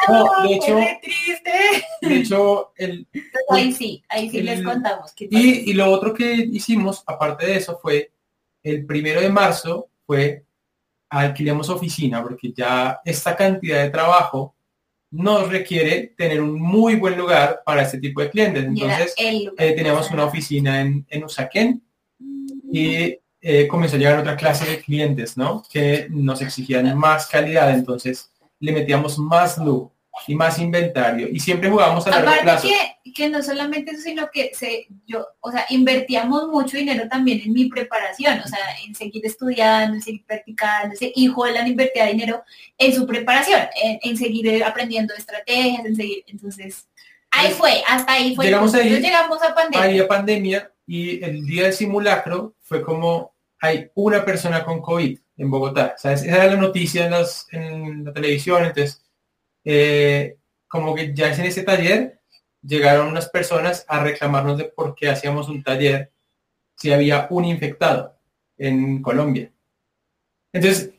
No, 0.08 0.26
de 0.42 0.54
hecho, 0.54 0.76
de 2.00 2.16
hecho, 2.16 2.72
el, 2.74 3.06
ahí 3.50 3.70
sí, 3.70 4.02
ahí 4.08 4.28
sí 4.28 4.42
les 4.42 4.64
contamos. 4.64 5.12
y, 5.16 5.70
y 5.70 5.72
lo 5.74 5.88
otro 5.88 6.12
que 6.12 6.32
hicimos, 6.32 7.04
aparte 7.06 7.46
de 7.46 7.56
eso, 7.56 7.78
fue 7.80 8.10
el 8.62 8.86
primero 8.86 9.20
de 9.20 9.28
marzo, 9.28 9.88
fue 10.06 10.44
alquilemos 11.10 11.68
oficina, 11.68 12.22
porque 12.22 12.52
ya 12.52 13.00
esta 13.04 13.36
cantidad 13.36 13.82
de 13.82 13.90
trabajo 13.90 14.56
nos 15.10 15.48
requiere 15.50 16.14
tener 16.16 16.40
un 16.40 16.60
muy 16.60 16.94
buen 16.96 17.16
lugar 17.16 17.62
para 17.64 17.82
este 17.82 17.98
tipo 17.98 18.20
de 18.20 18.30
clientes. 18.30 18.64
Entonces, 18.64 19.14
eh, 19.16 19.72
teníamos 19.72 20.10
una 20.10 20.24
oficina 20.24 20.80
en, 20.80 21.04
en 21.08 21.24
Usaquén 21.24 21.82
y 22.72 23.18
eh, 23.42 23.66
comenzó 23.66 23.96
a 23.96 23.98
llegar 23.98 24.18
otra 24.18 24.36
clase 24.36 24.68
de 24.70 24.80
clientes, 24.80 25.36
¿no? 25.36 25.62
Que 25.70 26.06
nos 26.10 26.42
exigían 26.42 26.96
más 26.96 27.26
calidad, 27.26 27.70
entonces 27.74 28.30
le 28.58 28.72
metíamos 28.72 29.18
más 29.18 29.58
lujo 29.58 29.94
y 30.26 30.34
más 30.34 30.58
inventario. 30.58 31.28
Y 31.30 31.40
siempre 31.40 31.70
jugábamos 31.70 32.06
a 32.06 32.10
largo 32.10 32.42
plazo. 32.42 32.68
Que, 32.68 32.74
que 33.12 33.28
no 33.28 33.42
solamente 33.42 33.92
eso, 33.92 34.02
sino 34.02 34.30
que 34.30 34.52
se, 34.54 34.86
yo, 35.06 35.26
o 35.40 35.50
sea, 35.50 35.66
invertíamos 35.70 36.48
mucho 36.48 36.76
dinero 36.76 37.08
también 37.08 37.40
en 37.44 37.52
mi 37.52 37.68
preparación, 37.68 38.40
o 38.40 38.48
sea, 38.48 38.58
en 38.86 38.94
seguir 38.94 39.24
estudiando, 39.24 39.96
en 39.96 40.02
seguir 40.02 40.24
practicando, 40.24 40.94
y 41.00 41.26
Jolan 41.26 41.66
invertía 41.66 42.06
dinero 42.06 42.42
en 42.78 42.92
su 42.94 43.06
preparación, 43.06 43.60
en, 44.02 44.16
seguir 44.16 44.64
aprendiendo 44.64 45.14
estrategias, 45.14 45.84
en 45.84 45.96
seguir, 45.96 46.24
entonces, 46.26 46.88
ahí 47.30 47.48
pues, 47.48 47.58
fue, 47.58 47.82
hasta 47.86 48.12
ahí 48.12 48.34
fue. 48.34 48.46
Llegamos 48.46 48.74
ahí, 48.74 49.00
llegamos 49.00 49.42
a 49.42 49.54
pandemia. 49.54 49.82
Ahí 49.82 49.98
a 49.98 50.08
pandemia 50.08 50.72
y 50.86 51.22
el 51.24 51.46
día 51.46 51.64
del 51.64 51.72
simulacro 51.72 52.54
fue 52.62 52.82
como 52.82 53.34
hay 53.60 53.90
una 53.94 54.24
persona 54.24 54.64
con 54.64 54.80
COVID 54.80 55.18
en 55.36 55.50
Bogotá. 55.50 55.94
Sea, 55.96 56.12
esa 56.12 56.26
era 56.26 56.46
la 56.46 56.56
noticia 56.56 57.04
en, 57.04 57.10
las, 57.10 57.46
en 57.52 58.04
la 58.04 58.12
televisión, 58.12 58.64
entonces 58.64 59.02
eh, 59.64 60.36
como 60.66 60.94
que 60.94 61.14
ya 61.14 61.32
en 61.32 61.40
ese 61.42 61.62
taller 61.62 62.19
llegaron 62.62 63.08
unas 63.08 63.28
personas 63.28 63.84
a 63.88 64.02
reclamarnos 64.02 64.58
de 64.58 64.64
por 64.64 64.94
qué 64.94 65.08
hacíamos 65.08 65.48
un 65.48 65.62
taller 65.62 66.12
si 66.76 66.92
había 66.92 67.26
un 67.30 67.44
infectado 67.44 68.16
en 68.56 69.02
Colombia. 69.02 69.52
Entonces, 70.52 70.90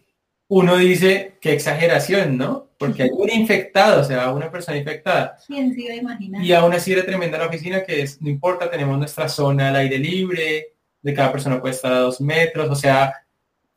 uno 0.47 0.77
dice, 0.77 1.37
qué 1.39 1.53
exageración, 1.53 2.37
¿no? 2.37 2.69
Porque 2.77 3.03
hay 3.03 3.09
un 3.13 3.29
infectado, 3.29 4.01
o 4.01 4.03
sea, 4.03 4.31
una 4.31 4.51
persona 4.51 4.77
infectada. 4.77 5.37
¿Quién 5.47 5.73
se 5.73 5.81
iba 5.81 5.93
a 5.93 5.97
imaginar? 5.97 6.43
Y 6.43 6.53
aún 6.53 6.73
así 6.73 6.91
era 6.93 7.05
tremenda 7.05 7.37
la 7.37 7.47
oficina 7.47 7.83
que 7.83 8.01
es, 8.01 8.21
no 8.21 8.29
importa, 8.29 8.69
tenemos 8.69 8.97
nuestra 8.97 9.29
zona 9.29 9.69
al 9.69 9.75
aire 9.77 9.97
libre, 9.97 10.73
de 11.01 11.13
cada 11.13 11.31
persona 11.31 11.59
puede 11.59 11.73
estar 11.73 11.93
a 11.93 11.99
dos 11.99 12.21
metros, 12.21 12.69
o 12.69 12.75
sea, 12.75 13.13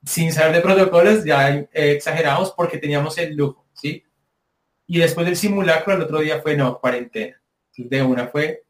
sin 0.04 0.32
saber 0.32 0.56
de 0.56 0.60
protocolos 0.60 1.24
ya 1.24 1.66
exageramos 1.72 2.52
porque 2.52 2.78
teníamos 2.78 3.16
el 3.18 3.34
lujo, 3.34 3.66
¿sí? 3.72 4.02
Y 4.86 4.98
después 4.98 5.26
del 5.26 5.36
simulacro, 5.36 5.94
el 5.94 6.02
otro 6.02 6.18
día 6.18 6.40
fue, 6.42 6.56
no, 6.56 6.78
cuarentena. 6.78 7.40
De 7.76 8.02
una 8.02 8.28
fue, 8.28 8.64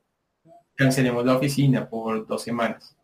cancelemos 0.74 1.24
la 1.24 1.36
oficina 1.36 1.88
por 1.88 2.26
dos 2.26 2.42
semanas. 2.42 2.96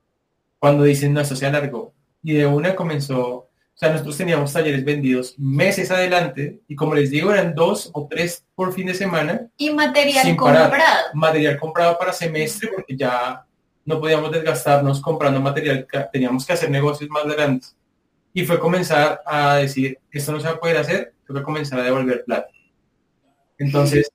Cuando 0.58 0.84
dicen, 0.84 1.12
no, 1.12 1.20
eso 1.20 1.36
se 1.36 1.46
alargó. 1.46 1.92
Y 2.22 2.34
de 2.34 2.46
una 2.46 2.74
comenzó, 2.74 3.28
o 3.28 3.48
sea, 3.74 3.90
nosotros 3.90 4.16
teníamos 4.16 4.52
talleres 4.52 4.84
vendidos 4.84 5.38
meses 5.38 5.90
adelante 5.90 6.60
y 6.68 6.76
como 6.76 6.94
les 6.94 7.10
digo, 7.10 7.32
eran 7.32 7.54
dos 7.54 7.90
o 7.92 8.06
tres 8.08 8.44
por 8.54 8.72
fin 8.72 8.86
de 8.86 8.94
semana. 8.94 9.46
Y 9.56 9.70
material 9.70 10.36
comprado. 10.36 10.72
Material 11.14 11.58
comprado 11.58 11.98
para 11.98 12.12
semestre 12.12 12.70
porque 12.74 12.96
ya 12.96 13.44
no 13.84 14.00
podíamos 14.00 14.30
desgastarnos 14.30 15.00
comprando 15.00 15.40
material, 15.40 15.86
teníamos 16.12 16.46
que 16.46 16.52
hacer 16.52 16.70
negocios 16.70 17.08
más 17.10 17.24
grandes. 17.24 17.76
Y 18.32 18.44
fue 18.44 18.60
comenzar 18.60 19.20
a 19.26 19.56
decir, 19.56 19.98
esto 20.12 20.32
no 20.32 20.40
se 20.40 20.46
va 20.46 20.54
a 20.54 20.60
poder 20.60 20.76
hacer, 20.76 21.14
tengo 21.26 21.40
que 21.40 21.44
comenzar 21.44 21.80
a 21.80 21.82
devolver 21.82 22.24
plata. 22.24 22.48
Entonces, 23.58 24.10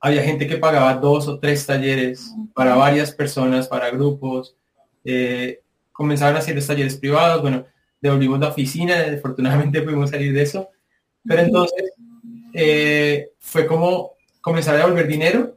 había 0.00 0.22
gente 0.22 0.46
que 0.46 0.56
pagaba 0.56 0.94
dos 0.94 1.28
o 1.28 1.38
tres 1.38 1.66
talleres 1.66 2.34
para 2.54 2.74
varias 2.74 3.12
personas, 3.12 3.68
para 3.68 3.90
grupos. 3.90 4.56
Eh, 5.04 5.60
comenzaban 5.92 6.36
a 6.36 6.38
hacer 6.38 6.54
los 6.54 6.66
talleres 6.66 6.96
privados. 6.96 7.42
Bueno, 7.42 7.66
devolvimos 8.00 8.40
la 8.40 8.48
oficina, 8.48 8.94
afortunadamente 9.14 9.82
pudimos 9.82 10.10
salir 10.10 10.32
de 10.32 10.42
eso. 10.42 10.68
Pero 11.24 11.42
entonces 11.42 11.92
eh, 12.54 13.30
fue 13.38 13.66
como 13.66 14.12
comenzar 14.40 14.74
a 14.74 14.78
devolver 14.78 15.06
dinero 15.06 15.56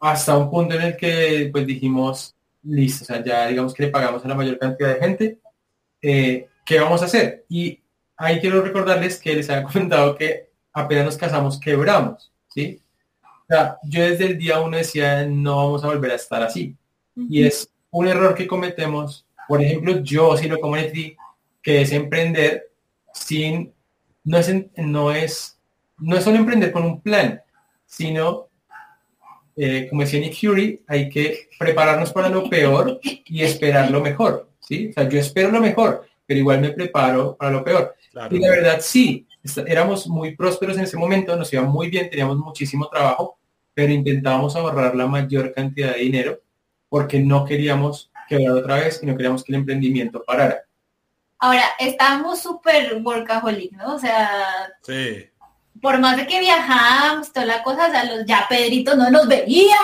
hasta 0.00 0.36
un 0.36 0.50
punto 0.50 0.74
en 0.74 0.82
el 0.82 0.96
que 0.96 1.48
pues 1.52 1.64
dijimos, 1.64 2.34
listo, 2.64 3.04
o 3.04 3.06
sea, 3.06 3.24
ya 3.24 3.46
digamos 3.46 3.72
que 3.72 3.84
le 3.84 3.90
pagamos 3.90 4.24
a 4.24 4.28
la 4.28 4.34
mayor 4.34 4.58
cantidad 4.58 4.94
de 4.94 5.00
gente, 5.00 5.38
eh, 6.02 6.48
¿qué 6.66 6.80
vamos 6.80 7.02
a 7.02 7.04
hacer? 7.04 7.44
Y 7.48 7.80
ahí 8.16 8.40
quiero 8.40 8.62
recordarles 8.62 9.20
que 9.20 9.36
les 9.36 9.48
había 9.48 9.62
comentado 9.72 10.16
que 10.16 10.50
apenas 10.72 11.04
nos 11.04 11.16
casamos, 11.16 11.60
quebramos, 11.60 12.32
¿sí? 12.48 12.82
O 13.52 13.54
sea, 13.54 13.78
yo 13.82 14.02
desde 14.02 14.24
el 14.24 14.38
día 14.38 14.60
uno 14.60 14.78
decía, 14.78 15.26
no 15.26 15.56
vamos 15.56 15.84
a 15.84 15.88
volver 15.88 16.12
a 16.12 16.14
estar 16.14 16.42
así. 16.42 16.74
Y 17.14 17.44
es 17.44 17.70
un 17.90 18.08
error 18.08 18.34
que 18.34 18.46
cometemos, 18.46 19.26
por 19.46 19.60
ejemplo, 19.60 20.00
yo 20.02 20.34
si 20.38 20.48
lo 20.48 20.58
cometí, 20.58 21.14
que 21.60 21.82
es 21.82 21.92
emprender 21.92 22.70
sin, 23.12 23.74
no 24.24 24.38
es, 24.38 24.54
no 24.76 25.12
es, 25.12 25.58
no 25.98 26.16
es 26.16 26.24
solo 26.24 26.38
emprender 26.38 26.72
con 26.72 26.84
un 26.84 27.02
plan, 27.02 27.42
sino, 27.84 28.48
eh, 29.54 29.86
como 29.90 30.00
decía 30.00 30.20
Nick 30.20 30.40
Fury, 30.40 30.82
hay 30.86 31.10
que 31.10 31.50
prepararnos 31.58 32.10
para 32.10 32.30
lo 32.30 32.48
peor 32.48 33.00
y 33.02 33.42
esperar 33.42 33.90
lo 33.90 34.00
mejor, 34.00 34.48
¿sí? 34.60 34.88
O 34.88 34.92
sea, 34.94 35.06
yo 35.06 35.18
espero 35.18 35.50
lo 35.50 35.60
mejor, 35.60 36.06
pero 36.24 36.40
igual 36.40 36.62
me 36.62 36.70
preparo 36.70 37.36
para 37.36 37.50
lo 37.50 37.62
peor. 37.62 37.94
Y 38.30 38.38
la 38.38 38.48
verdad, 38.48 38.78
sí, 38.80 39.26
éramos 39.66 40.06
muy 40.06 40.34
prósperos 40.34 40.78
en 40.78 40.84
ese 40.84 40.96
momento, 40.96 41.36
nos 41.36 41.52
iba 41.52 41.64
muy 41.64 41.90
bien, 41.90 42.08
teníamos 42.08 42.38
muchísimo 42.38 42.88
trabajo, 42.88 43.38
pero 43.74 43.92
intentábamos 43.92 44.56
ahorrar 44.56 44.94
la 44.94 45.06
mayor 45.06 45.52
cantidad 45.52 45.94
de 45.94 46.00
dinero 46.00 46.40
porque 46.88 47.20
no 47.20 47.44
queríamos 47.44 48.10
quebrar 48.28 48.56
otra 48.56 48.76
vez 48.76 49.00
y 49.02 49.06
no 49.06 49.16
queríamos 49.16 49.44
que 49.44 49.52
el 49.52 49.58
emprendimiento 49.60 50.22
parara. 50.24 50.64
Ahora, 51.38 51.64
estábamos 51.78 52.40
súper 52.40 53.00
workaholic, 53.02 53.72
¿no? 53.72 53.96
O 53.96 53.98
sea, 53.98 54.30
por 55.80 55.98
más 55.98 56.16
de 56.16 56.26
que 56.26 56.38
viajábamos, 56.38 57.32
toda 57.32 57.46
la 57.46 57.62
cosa, 57.64 57.88
o 57.88 57.90
sea, 57.90 58.04
los, 58.04 58.24
ya 58.26 58.46
Pedrito 58.48 58.94
no 58.94 59.10
nos 59.10 59.26
veía. 59.26 59.76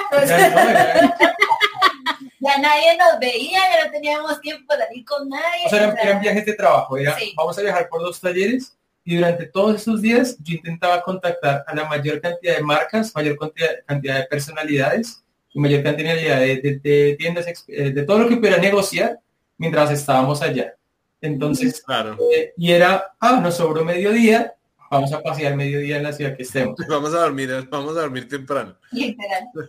Ya, 2.40 2.58
nadie 2.60 2.96
nos 2.96 3.18
veía, 3.18 3.58
ya 3.58 3.86
no 3.86 3.90
teníamos 3.90 4.40
tiempo 4.40 4.66
para 4.68 4.86
salir 4.86 5.04
con 5.04 5.28
nadie. 5.28 5.66
O 5.66 5.68
sea, 5.68 5.94
eran, 6.00 6.20
viajes 6.20 6.46
de 6.46 6.54
trabajo, 6.54 6.96
era, 6.96 7.16
vamos 7.36 7.58
a 7.58 7.62
viajar 7.62 7.88
por 7.88 8.02
dos 8.02 8.20
talleres 8.20 8.77
y 9.08 9.16
durante 9.16 9.46
todos 9.46 9.76
esos 9.76 10.02
días 10.02 10.36
yo 10.42 10.56
intentaba 10.56 11.00
contactar 11.00 11.64
a 11.66 11.74
la 11.74 11.88
mayor 11.88 12.20
cantidad 12.20 12.58
de 12.58 12.62
marcas, 12.62 13.10
mayor 13.14 13.38
cantidad, 13.86 14.20
de 14.20 14.24
personalidades 14.24 15.24
y 15.50 15.58
mayor 15.58 15.82
cantidad 15.82 16.14
de, 16.14 17.16
tiendas, 17.18 17.46
eh, 17.68 17.90
de 17.90 18.02
todo 18.02 18.18
lo 18.18 18.28
que 18.28 18.36
pudiera 18.36 18.58
negociar 18.58 19.18
mientras 19.56 19.90
estábamos 19.92 20.42
allá. 20.42 20.74
Entonces, 21.22 21.80
claro. 21.80 22.18
Eh, 22.36 22.52
y 22.58 22.70
era, 22.70 23.14
ah, 23.18 23.40
nos 23.42 23.56
sobró 23.56 23.82
mediodía, 23.82 24.52
vamos 24.90 25.10
a 25.14 25.22
pasear 25.22 25.56
mediodía 25.56 25.96
en 25.96 26.02
la 26.02 26.12
ciudad 26.12 26.36
que 26.36 26.42
estemos. 26.42 26.76
Vamos 26.86 27.14
a 27.14 27.20
dormir, 27.20 27.66
vamos 27.70 27.96
a 27.96 28.02
dormir 28.02 28.28
temprano. 28.28 28.76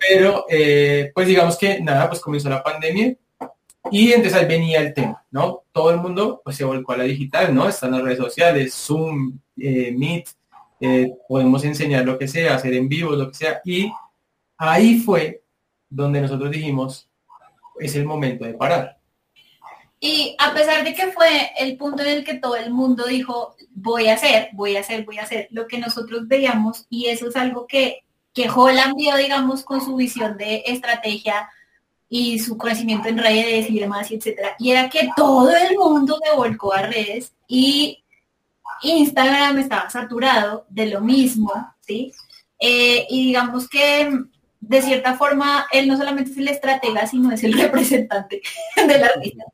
Pero, 0.01 0.47
eh, 0.49 1.13
pues 1.15 1.27
digamos 1.27 1.57
que 1.57 1.79
nada, 1.79 2.09
pues 2.09 2.19
comenzó 2.19 2.49
la 2.49 2.61
pandemia 2.61 3.15
y 3.91 4.11
entonces 4.11 4.35
ahí 4.35 4.45
venía 4.45 4.79
el 4.79 4.93
tema, 4.93 5.25
¿no? 5.31 5.63
Todo 5.71 5.91
el 5.91 5.97
mundo 5.97 6.41
pues, 6.43 6.57
se 6.57 6.65
volcó 6.65 6.93
a 6.93 6.97
la 6.97 7.03
digital, 7.05 7.53
¿no? 7.53 7.67
Están 7.67 7.91
las 7.91 8.01
redes 8.01 8.19
sociales, 8.19 8.73
Zoom, 8.73 9.39
eh, 9.57 9.93
Meet, 9.97 10.29
eh, 10.79 11.13
podemos 11.27 11.63
enseñar 11.63 12.05
lo 12.05 12.17
que 12.17 12.27
sea, 12.27 12.55
hacer 12.55 12.73
en 12.73 12.87
vivo, 12.87 13.11
lo 13.11 13.29
que 13.29 13.35
sea. 13.35 13.61
Y 13.65 13.91
ahí 14.57 14.99
fue 14.99 15.43
donde 15.89 16.21
nosotros 16.21 16.51
dijimos, 16.51 17.09
es 17.79 17.95
el 17.95 18.05
momento 18.05 18.45
de 18.45 18.53
parar. 18.53 18.99
Y 19.99 20.35
a 20.39 20.53
pesar 20.53 20.83
de 20.83 20.93
que 20.93 21.07
fue 21.07 21.51
el 21.59 21.75
punto 21.75 22.03
en 22.03 22.09
el 22.09 22.23
que 22.23 22.35
todo 22.35 22.55
el 22.55 22.71
mundo 22.71 23.05
dijo, 23.05 23.55
voy 23.71 24.07
a 24.07 24.13
hacer, 24.13 24.49
voy 24.53 24.77
a 24.77 24.81
hacer, 24.81 25.03
voy 25.03 25.17
a 25.17 25.23
hacer, 25.23 25.47
lo 25.51 25.67
que 25.67 25.77
nosotros 25.77 26.27
veíamos, 26.27 26.85
y 26.89 27.07
eso 27.07 27.27
es 27.27 27.35
algo 27.35 27.67
que, 27.67 28.03
que 28.33 28.49
Holland 28.49 28.95
vio, 28.95 29.17
digamos, 29.17 29.63
con 29.63 29.81
su 29.81 29.97
visión 29.97 30.37
de 30.37 30.63
estrategia 30.65 31.49
y 32.09 32.39
su 32.39 32.57
conocimiento 32.57 33.07
en 33.07 33.19
redes 33.19 33.69
y 33.69 33.79
demás, 33.79 34.09
y 34.11 34.15
etcétera. 34.15 34.55
Y 34.57 34.71
era 34.71 34.89
que 34.89 35.09
todo 35.15 35.55
el 35.55 35.77
mundo 35.77 36.17
se 36.23 36.35
volcó 36.35 36.73
a 36.73 36.81
redes 36.81 37.33
y 37.47 38.03
Instagram 38.81 39.59
estaba 39.59 39.89
saturado 39.89 40.65
de 40.69 40.87
lo 40.87 41.01
mismo, 41.01 41.51
¿sí? 41.81 42.11
Eh, 42.59 43.05
y 43.09 43.27
digamos 43.27 43.69
que 43.69 44.09
de 44.59 44.81
cierta 44.81 45.15
forma, 45.15 45.67
él 45.71 45.87
no 45.87 45.97
solamente 45.97 46.31
es 46.31 46.37
el 46.37 46.47
estratega, 46.47 47.07
sino 47.07 47.31
es 47.31 47.43
el 47.43 47.53
representante 47.59 48.41
del 48.75 49.03
artista. 49.03 49.45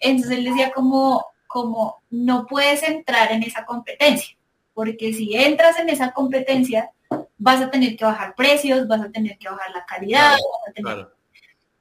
Entonces 0.00 0.38
él 0.38 0.44
decía 0.44 0.72
como, 0.72 1.24
como 1.46 2.02
no 2.10 2.46
puedes 2.46 2.82
entrar 2.82 3.32
en 3.32 3.42
esa 3.42 3.64
competencia, 3.64 4.36
porque 4.74 5.12
si 5.12 5.36
entras 5.36 5.78
en 5.78 5.88
esa 5.90 6.12
competencia, 6.12 6.90
vas 7.38 7.60
a 7.60 7.70
tener 7.70 7.96
que 7.96 8.04
bajar 8.04 8.34
precios, 8.34 8.88
vas 8.88 9.02
a 9.02 9.10
tener 9.10 9.38
que 9.38 9.48
bajar 9.48 9.70
la 9.72 9.84
calidad. 9.84 10.36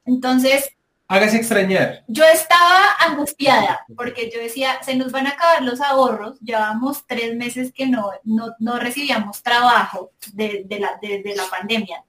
Entonces, 0.06 0.72
hágase 1.08 1.38
extrañar. 1.38 2.04
Yo 2.08 2.24
estaba 2.26 2.96
angustiada 3.00 3.86
porque 3.96 4.30
yo 4.34 4.40
decía, 4.40 4.82
se 4.84 4.96
nos 4.96 5.12
van 5.12 5.28
a 5.28 5.32
acabar 5.32 5.64
los 5.64 5.82
ahorros, 5.82 6.40
llevamos 6.40 7.06
tres 7.06 7.36
meses 7.36 7.72
que 7.74 7.88
no, 7.88 8.12
no, 8.24 8.80
recibíamos 8.80 9.42
trabajo 9.44 10.12
de, 10.34 10.66
la, 10.80 10.98
de, 11.02 11.36
la 11.36 11.46
pandemia 11.50 12.04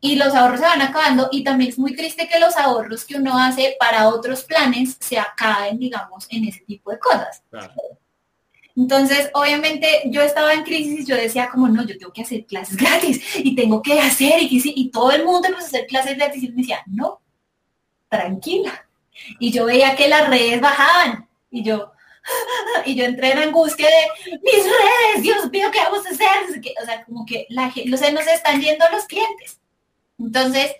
y 0.00 0.16
los 0.16 0.34
ahorros 0.34 0.60
se 0.60 0.66
van 0.66 0.82
acabando 0.82 1.28
y 1.30 1.44
también 1.44 1.70
es 1.70 1.78
muy 1.78 1.94
triste 1.94 2.28
que 2.28 2.40
los 2.40 2.56
ahorros 2.56 3.04
que 3.04 3.16
uno 3.16 3.38
hace 3.38 3.76
para 3.78 4.08
otros 4.08 4.44
planes 4.44 4.96
se 4.98 5.18
acaben, 5.18 5.78
digamos, 5.78 6.26
en 6.30 6.44
ese 6.46 6.60
tipo 6.60 6.90
de 6.90 6.98
cosas. 6.98 7.42
Entonces, 8.74 9.30
obviamente, 9.34 9.86
yo 10.06 10.22
estaba 10.22 10.54
en 10.54 10.64
crisis 10.64 11.00
y 11.00 11.04
yo 11.04 11.14
decía 11.14 11.50
como, 11.50 11.68
no, 11.68 11.84
yo 11.84 11.96
tengo 11.98 12.12
que 12.12 12.22
hacer 12.22 12.46
clases 12.46 12.76
gratis 12.76 13.22
y 13.36 13.54
tengo 13.54 13.82
que 13.82 14.00
hacer 14.00 14.42
y, 14.42 14.60
y 14.64 14.90
todo 14.90 15.12
el 15.12 15.24
mundo 15.24 15.46
empezó 15.48 15.66
a 15.66 15.68
hacer 15.68 15.86
clases 15.86 16.16
gratis 16.16 16.42
y 16.42 16.48
me 16.48 16.62
decía, 16.62 16.82
no, 16.86 17.21
tranquila. 18.12 18.86
Y 19.40 19.50
yo 19.50 19.64
veía 19.64 19.96
que 19.96 20.08
las 20.08 20.28
redes 20.28 20.60
bajaban 20.60 21.28
y 21.50 21.62
yo, 21.62 21.92
y 22.84 22.94
yo 22.94 23.04
entré 23.04 23.32
en 23.32 23.38
angustia 23.38 23.88
de 23.88 24.38
mis 24.42 24.64
redes, 24.64 25.22
Dios 25.22 25.50
mío, 25.50 25.68
¿qué 25.72 25.78
vamos 25.80 26.06
a 26.06 26.10
hacer? 26.10 26.62
O 26.80 26.84
sea, 26.84 27.04
como 27.04 27.24
que 27.24 27.46
la 27.48 27.70
gente, 27.70 27.90
no 27.90 27.96
sé, 27.96 28.12
nos 28.12 28.26
están 28.26 28.60
yendo 28.60 28.84
los 28.92 29.06
clientes. 29.06 29.60
Entonces, 30.18 30.72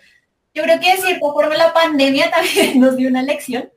yo 0.54 0.62
creo 0.62 0.78
que 0.78 0.92
de 0.92 1.02
cierta 1.02 1.20
forma 1.20 1.56
la 1.56 1.72
pandemia 1.72 2.30
también 2.36 2.78
nos 2.78 2.96
dio 2.96 3.08
una 3.08 3.22
lección, 3.22 3.72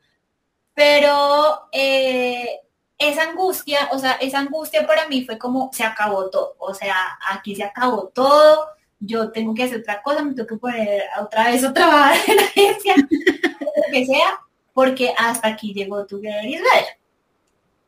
pero 0.73 1.69
eh, 1.71 2.59
esa 2.97 3.23
angustia, 3.23 3.89
o 3.91 3.99
sea, 3.99 4.13
esa 4.13 4.39
angustia 4.39 4.85
para 4.85 5.07
mí 5.07 5.25
fue 5.25 5.37
como 5.37 5.69
se 5.73 5.83
acabó 5.83 6.29
todo, 6.29 6.55
o 6.59 6.73
sea, 6.73 7.17
aquí 7.29 7.55
se 7.55 7.63
acabó 7.63 8.09
todo, 8.13 8.67
yo 8.99 9.31
tengo 9.31 9.53
que 9.53 9.63
hacer 9.63 9.79
otra 9.79 10.01
cosa, 10.01 10.23
me 10.23 10.33
tengo 10.33 10.47
que 10.47 10.57
poner 10.57 11.03
otra 11.21 11.51
vez 11.51 11.63
a 11.63 11.73
trabajar 11.73 12.17
en 12.27 12.35
la 12.35 12.43
agencia, 12.43 12.95
lo 13.59 13.91
que 13.91 14.05
sea, 14.05 14.39
porque 14.73 15.13
hasta 15.17 15.47
aquí 15.47 15.73
llegó 15.73 16.05
tu 16.05 16.17
Israel. 16.19 16.85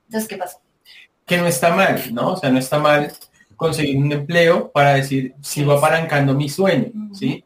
Entonces, 0.05 0.27
¿qué 0.27 0.37
pasó? 0.37 0.59
Que 1.25 1.37
no 1.37 1.47
está 1.47 1.75
mal, 1.75 2.13
¿no? 2.13 2.33
O 2.33 2.37
sea, 2.37 2.49
no 2.49 2.59
está 2.59 2.79
mal 2.79 3.11
conseguir 3.55 3.97
un 3.97 4.11
empleo 4.11 4.71
para 4.71 4.93
decir, 4.93 5.33
sigo 5.41 5.73
apalancando 5.73 6.33
mi 6.33 6.47
sueño, 6.47 6.91
¿sí? 7.13 7.43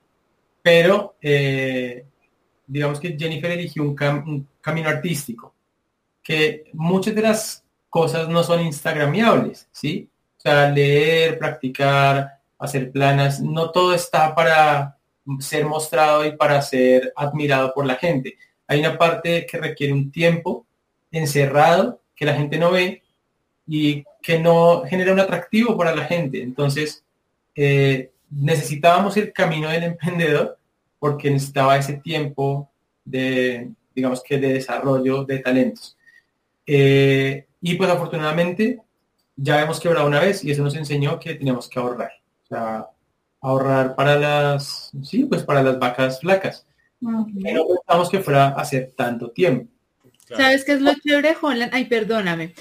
Pero, 0.62 1.16
eh, 1.22 2.06
digamos 2.68 3.00
que 3.00 3.18
Jennifer 3.18 3.52
eligió 3.52 3.84
un, 3.84 3.96
un, 4.28 4.48
camino 4.62 4.90
artístico, 4.90 5.56
que 6.22 6.66
muchas 6.74 7.16
de 7.16 7.22
las 7.24 7.64
cosas 7.90 8.30
no 8.30 8.44
son 8.44 8.62
instagramiables, 8.62 9.68
¿sí? 9.72 10.08
O 10.38 10.42
sea, 10.42 10.70
leer, 10.70 11.40
practicar, 11.40 12.41
hacer 12.62 12.92
planas, 12.92 13.42
no 13.42 13.72
todo 13.72 13.94
está 13.94 14.36
para 14.36 14.98
ser 15.40 15.66
mostrado 15.66 16.26
y 16.26 16.36
para 16.38 16.62
ser 16.62 17.12
admirado 17.16 17.74
por 17.74 17.86
la 17.88 17.96
gente. 17.96 18.38
Hay 18.68 18.80
una 18.80 18.98
parte 18.98 19.48
que 19.48 19.58
requiere 19.58 19.92
un 19.92 20.12
tiempo 20.12 20.66
encerrado 21.12 22.02
que 22.16 22.26
la 22.26 22.36
gente 22.36 22.60
no 22.60 22.72
ve 22.72 23.02
y 23.66 24.04
que 24.22 24.38
no 24.40 24.84
genera 24.88 25.12
un 25.12 25.20
atractivo 25.20 25.76
para 25.76 25.96
la 25.96 26.06
gente. 26.06 26.44
Entonces, 26.44 27.04
eh, 27.56 28.12
necesitábamos 28.30 29.18
el 29.18 29.34
camino 29.34 29.68
del 29.70 29.84
emprendedor 29.84 30.58
porque 31.00 31.32
necesitaba 31.32 31.78
ese 31.78 31.94
tiempo 31.94 32.70
de, 33.04 33.72
digamos 33.96 34.22
que, 34.22 34.38
de 34.38 34.54
desarrollo 34.54 35.26
de 35.26 35.40
talentos. 35.40 35.98
Eh, 36.68 37.48
y 37.60 37.74
pues 37.74 37.90
afortunadamente 37.90 38.80
ya 39.36 39.64
hemos 39.64 39.80
quebrado 39.80 40.06
una 40.06 40.20
vez 40.20 40.44
y 40.44 40.52
eso 40.52 40.62
nos 40.64 40.76
enseñó 40.76 41.20
que 41.20 41.34
teníamos 41.34 41.68
que 41.68 41.80
ahorrar 41.80 42.21
ahorrar 43.42 43.96
para 43.96 44.18
las, 44.18 44.92
sí, 45.04 45.26
pues 45.26 45.44
para 45.44 45.64
las 45.64 45.80
vacas 45.80 46.20
flacas. 46.20 46.66
No 47.00 47.26
pensamos 47.26 48.10
que 48.10 48.20
fuera 48.20 48.50
a 48.50 48.62
hacer 48.62 48.94
tanto 48.96 49.32
tiempo. 49.32 49.68
¿Sabes 50.28 50.64
qué 50.64 50.74
es 50.74 50.82
lo 50.82 50.94
chévere, 50.94 51.36
Holland? 51.42 51.72
Ay, 51.74 51.86
perdóname. 51.86 52.54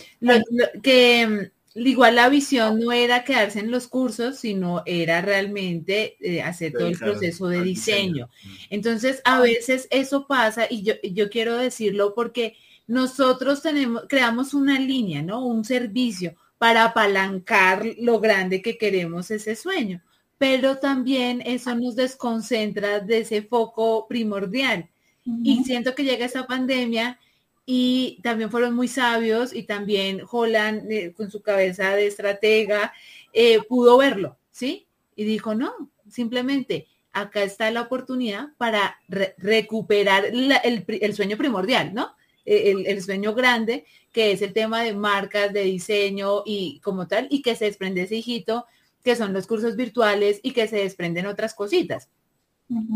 que 0.83 1.51
mm, 1.75 1.79
igual 1.79 2.17
la 2.17 2.29
visión 2.29 2.81
no 2.81 2.91
era 2.91 3.23
quedarse 3.23 3.61
en 3.61 3.71
los 3.71 3.87
cursos, 3.87 4.39
sino 4.39 4.83
era 4.87 5.21
realmente 5.21 6.17
eh, 6.21 6.43
hacer 6.43 6.73
todo 6.73 6.89
el 6.89 6.99
proceso 6.99 7.49
de 7.49 7.63
diseño. 7.63 8.29
Entonces, 8.71 9.21
a 9.25 9.41
veces 9.41 9.87
eso 9.91 10.27
pasa 10.27 10.67
y 10.69 10.83
yo, 10.83 10.95
yo 11.03 11.31
quiero 11.31 11.57
decirlo 11.57 12.15
porque 12.15 12.57
nosotros 12.87 13.63
tenemos, 13.63 14.05
creamos 14.09 14.53
una 14.53 14.81
línea, 14.81 15.23
¿no? 15.23 15.47
Un 15.47 15.65
servicio 15.65 16.35
para 16.61 16.85
apalancar 16.85 17.87
lo 17.97 18.21
grande 18.21 18.61
que 18.61 18.77
queremos 18.77 19.31
ese 19.31 19.57
sueño. 19.57 20.03
Pero 20.37 20.77
también 20.77 21.41
eso 21.47 21.75
nos 21.75 21.97
desconcentra 21.97 23.01
de 23.01 23.21
ese 23.21 23.41
foco 23.41 24.07
primordial. 24.07 24.87
Y 25.25 25.65
siento 25.65 25.95
que 25.95 26.05
llega 26.05 26.27
esa 26.27 26.47
pandemia 26.47 27.19
y 27.65 28.21
también 28.23 28.51
fueron 28.51 28.75
muy 28.75 28.89
sabios 28.89 29.55
y 29.55 29.63
también 29.63 30.21
Holland 30.31 30.93
eh, 30.93 31.15
con 31.17 31.31
su 31.31 31.41
cabeza 31.41 31.97
de 31.97 32.09
estratega 32.09 32.93
eh, 33.33 33.61
pudo 33.67 33.97
verlo, 33.97 34.37
¿sí? 34.51 34.87
Y 35.17 35.25
dijo, 35.25 35.55
no, 35.55 35.73
simplemente 36.11 36.89
acá 37.13 37.43
está 37.43 37.71
la 37.71 37.81
oportunidad 37.81 38.49
para 38.59 39.01
recuperar 39.09 40.27
el, 40.27 41.15
sueño 41.15 41.39
primordial, 41.39 41.95
¿no? 41.95 42.15
E, 42.45 42.85
el, 42.87 43.03
sueño 43.03 43.35
grande 43.35 43.87
que 44.13 44.33
es 44.33 44.43
el 44.43 44.53
tema 44.53 44.83
de 44.83 44.95
marcas, 44.95 45.53
de 45.53 45.63
diseño 45.63 46.43
y 46.45 46.81
como 46.81 47.07
tal, 47.07 47.29
y 47.31 47.43
que 47.43 47.55
se 47.55 47.67
desprende 47.67 48.03
ese 48.03 48.17
hijito, 48.17 48.67
que 49.05 49.17
son 49.17 49.33
los 49.33 49.47
cursos 49.47 49.77
virtuales 49.77 50.41
y 50.43 50.53
que 50.53 50.69
se 50.69 50.77
desprenden 50.77 51.27
otras 51.27 51.55
cositas. 51.55 52.09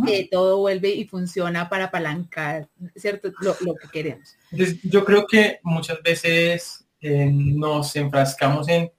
Que 0.07 0.29
todo 0.31 0.59
vuelve 0.59 0.91
y 0.91 1.05
funciona 1.05 1.69
para 1.69 1.87
apalancar, 1.87 2.69
¿cierto? 2.95 3.33
Lo, 3.41 3.57
que 3.57 3.89
queremos. 3.93 4.37
yo 4.85 5.05
creo 5.05 5.27
que 5.27 5.59
muchas 5.65 6.01
veces 6.01 6.87
eh, 7.01 7.29
nos 7.29 7.97
enfrascamos 7.97 8.69
en 8.69 8.93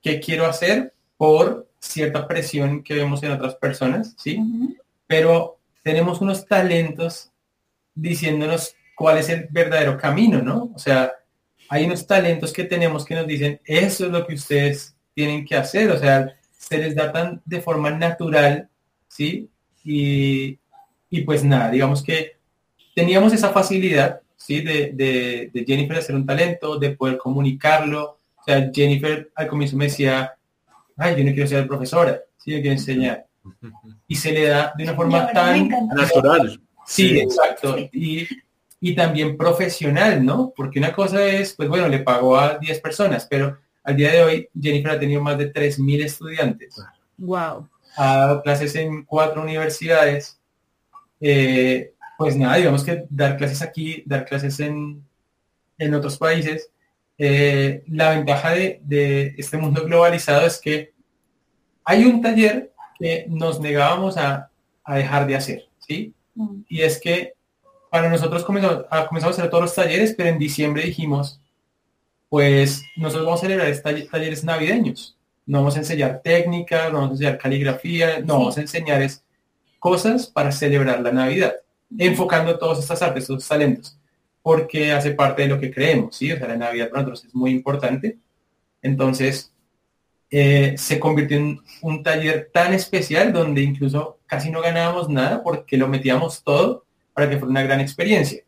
qué 0.00 0.20
quiero 0.20 0.46
hacer 0.46 0.94
por 1.16 1.68
cierta 1.80 2.28
presión 2.28 2.84
que 2.84 2.94
vemos 2.94 3.20
en 3.24 3.32
otras 3.32 3.56
personas, 3.56 4.14
¿sí? 4.16 4.38
Pero 5.08 5.58
tenemos 5.82 6.20
unos 6.20 6.46
talentos 6.46 7.32
diciéndonos 7.94 8.76
cuál 8.96 9.18
es 9.18 9.28
el 9.28 9.48
verdadero 9.50 9.98
camino, 9.98 10.40
¿no? 10.40 10.70
O 10.72 10.78
sea, 10.78 11.12
hay 11.72 11.86
unos 11.86 12.06
talentos 12.06 12.52
que 12.52 12.64
tenemos 12.64 13.02
que 13.02 13.14
nos 13.14 13.26
dicen, 13.26 13.58
eso 13.64 14.04
es 14.04 14.12
lo 14.12 14.26
que 14.26 14.34
ustedes 14.34 14.94
tienen 15.14 15.42
que 15.46 15.56
hacer, 15.56 15.90
o 15.90 15.98
sea, 15.98 16.30
se 16.50 16.76
les 16.76 16.94
da 16.94 17.10
tan 17.10 17.40
de 17.46 17.62
forma 17.62 17.90
natural, 17.90 18.68
¿sí? 19.08 19.48
Y, 19.82 20.58
pues 21.24 21.42
nada, 21.42 21.70
digamos 21.70 22.02
que 22.02 22.36
teníamos 22.94 23.32
esa 23.32 23.48
facilidad, 23.54 24.20
¿sí? 24.36 24.60
De, 24.60 24.92
de, 24.92 25.50
de 25.50 25.64
Jennifer 25.66 25.96
hacer 25.96 26.14
un 26.14 26.26
talento, 26.26 26.78
de 26.78 26.90
poder 26.90 27.16
comunicarlo. 27.16 28.18
O 28.36 28.44
sea, 28.44 28.70
Jennifer 28.70 29.32
al 29.34 29.48
comienzo 29.48 29.78
me 29.78 29.86
decía, 29.86 30.34
ay, 30.98 31.16
yo 31.16 31.24
no 31.24 31.32
quiero 31.32 31.48
ser 31.48 31.66
profesora, 31.66 32.20
sí, 32.36 32.50
yo 32.50 32.60
quiero 32.60 32.72
enseñar. 32.72 33.24
Y 34.06 34.16
se 34.16 34.30
le 34.30 34.46
da 34.46 34.74
de 34.76 34.84
una 34.84 34.94
forma 34.94 35.32
tan 35.32 35.70
natural. 35.70 36.60
Sí, 36.84 37.18
exacto. 37.18 37.78
Y, 37.94 38.28
y 38.84 38.96
también 38.96 39.36
profesional, 39.36 40.24
¿no? 40.24 40.52
Porque 40.56 40.80
una 40.80 40.92
cosa 40.92 41.24
es, 41.24 41.52
pues 41.54 41.68
bueno, 41.68 41.86
le 41.86 42.00
pagó 42.00 42.36
a 42.36 42.58
10 42.58 42.80
personas, 42.80 43.28
pero 43.30 43.56
al 43.84 43.94
día 43.94 44.10
de 44.10 44.22
hoy 44.24 44.48
Jennifer 44.60 44.90
ha 44.90 44.98
tenido 44.98 45.22
más 45.22 45.38
de 45.38 45.52
3.000 45.52 46.04
estudiantes. 46.04 46.74
Wow. 47.16 47.68
Ha 47.96 48.16
dado 48.16 48.42
clases 48.42 48.74
en 48.74 49.04
cuatro 49.04 49.40
universidades. 49.40 50.36
Eh, 51.20 51.92
pues 52.18 52.36
nada, 52.36 52.56
digamos 52.56 52.82
que 52.82 53.04
dar 53.08 53.36
clases 53.36 53.62
aquí, 53.62 54.02
dar 54.04 54.24
clases 54.24 54.58
en, 54.58 55.00
en 55.78 55.94
otros 55.94 56.18
países. 56.18 56.68
Eh, 57.18 57.84
la 57.86 58.10
ventaja 58.10 58.50
de, 58.50 58.80
de, 58.82 59.36
este 59.38 59.58
mundo 59.58 59.84
globalizado 59.84 60.44
es 60.44 60.60
que 60.60 60.92
hay 61.84 62.04
un 62.04 62.20
taller 62.20 62.72
que 62.98 63.26
nos 63.28 63.60
negábamos 63.60 64.16
a, 64.16 64.50
a 64.82 64.96
dejar 64.96 65.28
de 65.28 65.36
hacer, 65.36 65.68
¿sí? 65.78 66.12
Mm. 66.34 66.62
Y 66.68 66.82
es 66.82 67.00
que 67.00 67.34
para 67.92 68.08
nosotros 68.08 68.42
comenzamos, 68.42 68.86
a 68.90 69.28
hacer 69.28 69.50
todos 69.50 69.64
los 69.64 69.74
talleres, 69.74 70.14
pero 70.16 70.30
en 70.30 70.38
diciembre 70.38 70.82
dijimos, 70.82 71.42
pues 72.30 72.82
nosotros 72.96 73.26
vamos 73.26 73.40
a 73.40 73.46
celebrar 73.46 73.70
talleres 74.10 74.44
navideños. 74.44 75.18
No 75.44 75.58
vamos 75.58 75.76
a 75.76 75.80
enseñar 75.80 76.22
técnicas, 76.24 76.90
no 76.90 77.00
vamos 77.00 77.10
a 77.10 77.12
enseñar 77.12 77.36
caligrafía, 77.36 78.20
no 78.20 78.38
vamos 78.38 78.56
a 78.56 78.62
enseñar 78.62 79.06
cosas 79.78 80.26
para 80.26 80.52
celebrar 80.52 81.02
la 81.02 81.12
Navidad, 81.12 81.52
enfocando 81.98 82.58
todas 82.58 82.78
estas 82.78 83.02
artes, 83.02 83.24
estos 83.24 83.46
talentos, 83.46 83.98
porque 84.40 84.92
hace 84.92 85.10
parte 85.10 85.42
de 85.42 85.48
lo 85.48 85.60
que 85.60 85.70
creemos, 85.70 86.16
¿sí? 86.16 86.32
O 86.32 86.38
sea, 86.38 86.48
la 86.48 86.56
Navidad 86.56 86.88
para 86.88 87.02
nosotros 87.02 87.26
es 87.26 87.34
muy 87.34 87.50
importante. 87.50 88.16
Entonces, 88.80 89.52
eh, 90.30 90.76
se 90.78 90.98
convirtió 90.98 91.36
en 91.36 91.60
un 91.82 92.02
taller 92.02 92.48
tan 92.54 92.72
especial 92.72 93.34
donde 93.34 93.60
incluso 93.60 94.18
casi 94.24 94.50
no 94.50 94.62
ganábamos 94.62 95.10
nada 95.10 95.42
porque 95.42 95.76
lo 95.76 95.88
metíamos 95.88 96.42
todo 96.42 96.86
para 97.12 97.28
que 97.28 97.38
fuera 97.38 97.50
una 97.50 97.62
gran 97.62 97.80
experiencia. 97.80 98.42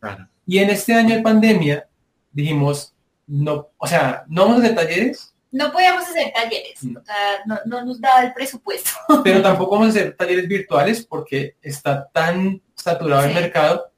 Y 0.45 0.59
en 0.59 0.69
este 0.69 0.93
año 0.93 1.15
de 1.15 1.21
pandemia 1.21 1.87
dijimos, 2.31 2.93
no, 3.27 3.69
o 3.77 3.87
sea, 3.87 4.25
no 4.27 4.43
vamos 4.43 4.57
a 4.57 4.63
hacer 4.63 4.75
talleres. 4.75 5.33
No 5.51 5.71
podíamos 5.71 6.03
hacer 6.03 6.33
talleres, 6.33 6.83
no. 6.83 6.99
O 6.99 7.05
sea, 7.05 7.61
no, 7.65 7.85
nos 7.85 7.99
daba 8.01 8.23
el 8.23 8.33
presupuesto. 8.33 8.91
Pero 9.23 9.41
tampoco 9.41 9.71
vamos 9.75 9.87
a 9.87 9.91
hacer 9.91 10.15
talleres 10.15 10.47
virtuales 10.47 11.05
porque 11.05 11.55
está 11.61 12.07
tan 12.09 12.61
saturado 12.75 13.25
el 13.25 13.33
mercado, 13.33 13.91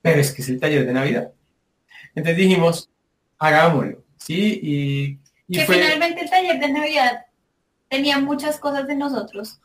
pero 0.00 0.20
es 0.20 0.32
que 0.32 0.42
es 0.42 0.48
el 0.48 0.60
taller 0.60 0.86
de 0.86 0.92
Navidad. 0.92 1.32
Entonces 2.14 2.36
dijimos, 2.36 2.90
hagámoslo, 3.38 4.04
¿sí? 4.18 4.60
Y, 4.62 5.18
que 5.52 5.66
finalmente 5.66 6.22
el 6.22 6.30
taller 6.30 6.60
de 6.60 6.68
Navidad 6.68 7.26
tenía 7.88 8.18
muchas 8.18 8.58
cosas 8.58 8.86
de 8.86 8.96
nosotros, 8.96 9.60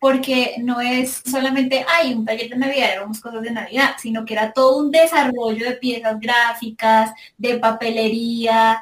porque 0.00 0.56
no 0.58 0.80
es 0.80 1.22
solamente, 1.28 1.84
hay 1.88 2.14
un 2.14 2.24
taller 2.24 2.48
de 2.50 2.56
Navidad, 2.56 2.92
éramos 2.92 3.20
cosas 3.20 3.42
de 3.42 3.50
Navidad, 3.50 3.96
sino 3.98 4.24
que 4.24 4.34
era 4.34 4.52
todo 4.52 4.78
un 4.78 4.92
desarrollo 4.92 5.64
de 5.64 5.76
piezas 5.76 6.20
gráficas, 6.20 7.10
de 7.36 7.58
papelería, 7.58 8.80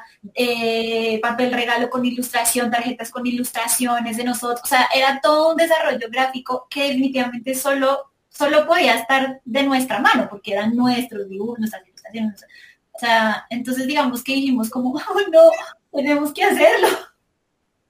papel 1.21 1.51
regalo 1.51 1.89
con 1.89 2.05
ilustración, 2.05 2.69
tarjetas 2.69 3.09
con 3.09 3.25
ilustraciones 3.25 4.17
de 4.17 4.23
nosotros, 4.23 4.61
o 4.63 4.67
sea, 4.67 4.87
era 4.93 5.19
todo 5.19 5.51
un 5.51 5.57
desarrollo 5.57 6.07
gráfico 6.11 6.67
que 6.69 6.83
definitivamente 6.89 7.55
solo, 7.55 8.11
solo 8.29 8.67
podía 8.67 8.95
estar 8.95 9.41
de 9.43 9.63
nuestra 9.63 9.99
mano, 9.99 10.27
porque 10.29 10.53
eran 10.53 10.75
nuestros 10.75 11.27
dibujos, 11.27 11.57
nuestras 11.57 11.87
ilustraciones. 11.87 12.43
O 12.91 12.99
sea, 12.99 13.45
entonces 13.49 13.87
digamos 13.87 14.23
que 14.23 14.33
dijimos 14.33 14.69
como, 14.69 14.91
oh, 14.91 15.31
no, 15.31 15.51
tenemos 15.91 16.31
que 16.33 16.43
hacerlo. 16.43 16.87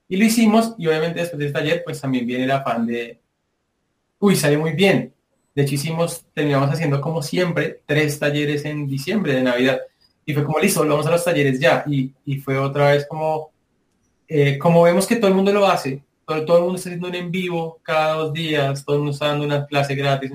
Y 0.08 0.16
lo 0.16 0.24
hicimos 0.24 0.74
y 0.78 0.86
obviamente 0.86 1.20
después 1.20 1.38
de 1.38 1.46
este 1.46 1.58
taller 1.58 1.82
pues 1.84 2.00
también 2.00 2.26
viene 2.26 2.44
el 2.44 2.50
afán 2.50 2.86
de, 2.86 3.20
uy, 4.18 4.36
sale 4.36 4.56
muy 4.56 4.72
bien. 4.72 5.12
De 5.54 5.62
hecho 5.62 5.74
hicimos, 5.74 6.24
terminamos 6.34 6.70
haciendo 6.70 7.00
como 7.00 7.22
siempre 7.22 7.82
tres 7.84 8.18
talleres 8.18 8.64
en 8.64 8.86
diciembre 8.86 9.34
de 9.34 9.42
Navidad. 9.42 9.80
Y 10.24 10.34
fue 10.34 10.44
como, 10.44 10.58
listo, 10.58 10.86
vamos 10.86 11.06
a 11.06 11.10
los 11.10 11.24
talleres 11.24 11.58
ya. 11.58 11.84
Y, 11.86 12.12
fue 12.38 12.58
otra 12.58 12.92
vez 12.92 13.06
como, 13.08 13.50
eh, 14.28 14.58
como 14.58 14.82
vemos 14.82 15.06
que 15.06 15.16
todo 15.16 15.28
el 15.28 15.34
mundo 15.34 15.52
lo 15.52 15.66
hace, 15.66 16.02
todo, 16.26 16.44
todo, 16.44 16.58
el 16.58 16.62
mundo 16.64 16.76
está 16.76 16.90
haciendo 16.90 17.08
un 17.08 17.14
en 17.14 17.30
vivo 17.30 17.80
cada 17.82 18.14
dos 18.14 18.32
días, 18.32 18.84
todo 18.84 18.96
el 18.96 19.00
mundo 19.00 19.12
está 19.12 19.28
dando 19.28 19.46
una 19.46 19.66
clase 19.66 19.94
gratis. 19.94 20.30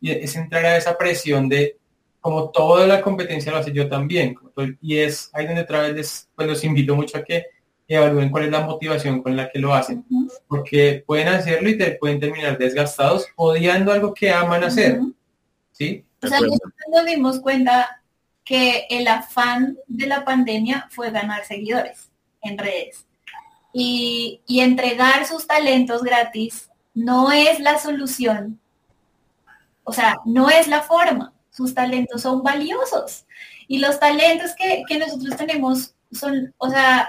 Y 0.00 0.10
es 0.10 0.36
entrar 0.36 0.64
a 0.64 0.76
esa 0.76 0.96
presión 0.96 1.48
de, 1.48 1.76
como 2.20 2.50
toda 2.50 2.86
la 2.86 3.02
competencia 3.02 3.52
lo 3.52 3.58
hace 3.58 3.72
yo 3.72 3.88
también. 3.88 4.36
Y 4.80 4.98
es 4.98 5.28
ahí 5.32 5.46
donde 5.46 5.62
otra 5.62 5.82
vez 5.82 6.28
pues 6.34 6.48
los 6.48 6.64
invito 6.64 6.94
mucho 6.94 7.18
a 7.18 7.24
que 7.24 7.46
evalúen 7.94 8.30
cuál 8.30 8.44
es 8.44 8.50
la 8.50 8.60
motivación 8.60 9.22
con 9.22 9.36
la 9.36 9.50
que 9.50 9.58
lo 9.58 9.74
hacen, 9.74 10.04
porque 10.48 11.02
pueden 11.06 11.28
hacerlo 11.28 11.68
y 11.68 11.78
te 11.78 11.92
pueden 11.92 12.20
terminar 12.20 12.58
desgastados 12.58 13.26
odiando 13.36 13.92
algo 13.92 14.14
que 14.14 14.30
aman 14.30 14.64
hacer. 14.64 15.00
¿Sí? 15.72 16.04
O 16.22 16.26
sea, 16.26 16.40
nosotros 16.40 16.72
nos 16.92 17.06
dimos 17.06 17.40
cuenta 17.40 18.02
que 18.44 18.86
el 18.90 19.06
afán 19.08 19.76
de 19.86 20.06
la 20.06 20.24
pandemia 20.24 20.88
fue 20.90 21.10
ganar 21.10 21.44
seguidores 21.44 22.10
en 22.42 22.58
redes. 22.58 23.06
Y, 23.72 24.40
y 24.46 24.60
entregar 24.60 25.26
sus 25.26 25.46
talentos 25.46 26.02
gratis 26.02 26.70
no 26.94 27.32
es 27.32 27.58
la 27.60 27.78
solución. 27.78 28.60
O 29.84 29.92
sea, 29.92 30.16
no 30.24 30.50
es 30.50 30.68
la 30.68 30.82
forma. 30.82 31.32
Sus 31.50 31.74
talentos 31.74 32.22
son 32.22 32.42
valiosos. 32.42 33.26
Y 33.66 33.78
los 33.78 33.98
talentos 33.98 34.52
que, 34.56 34.82
que 34.86 34.98
nosotros 34.98 35.36
tenemos 35.36 35.94
son, 36.12 36.54
o 36.58 36.68
sea, 36.68 37.08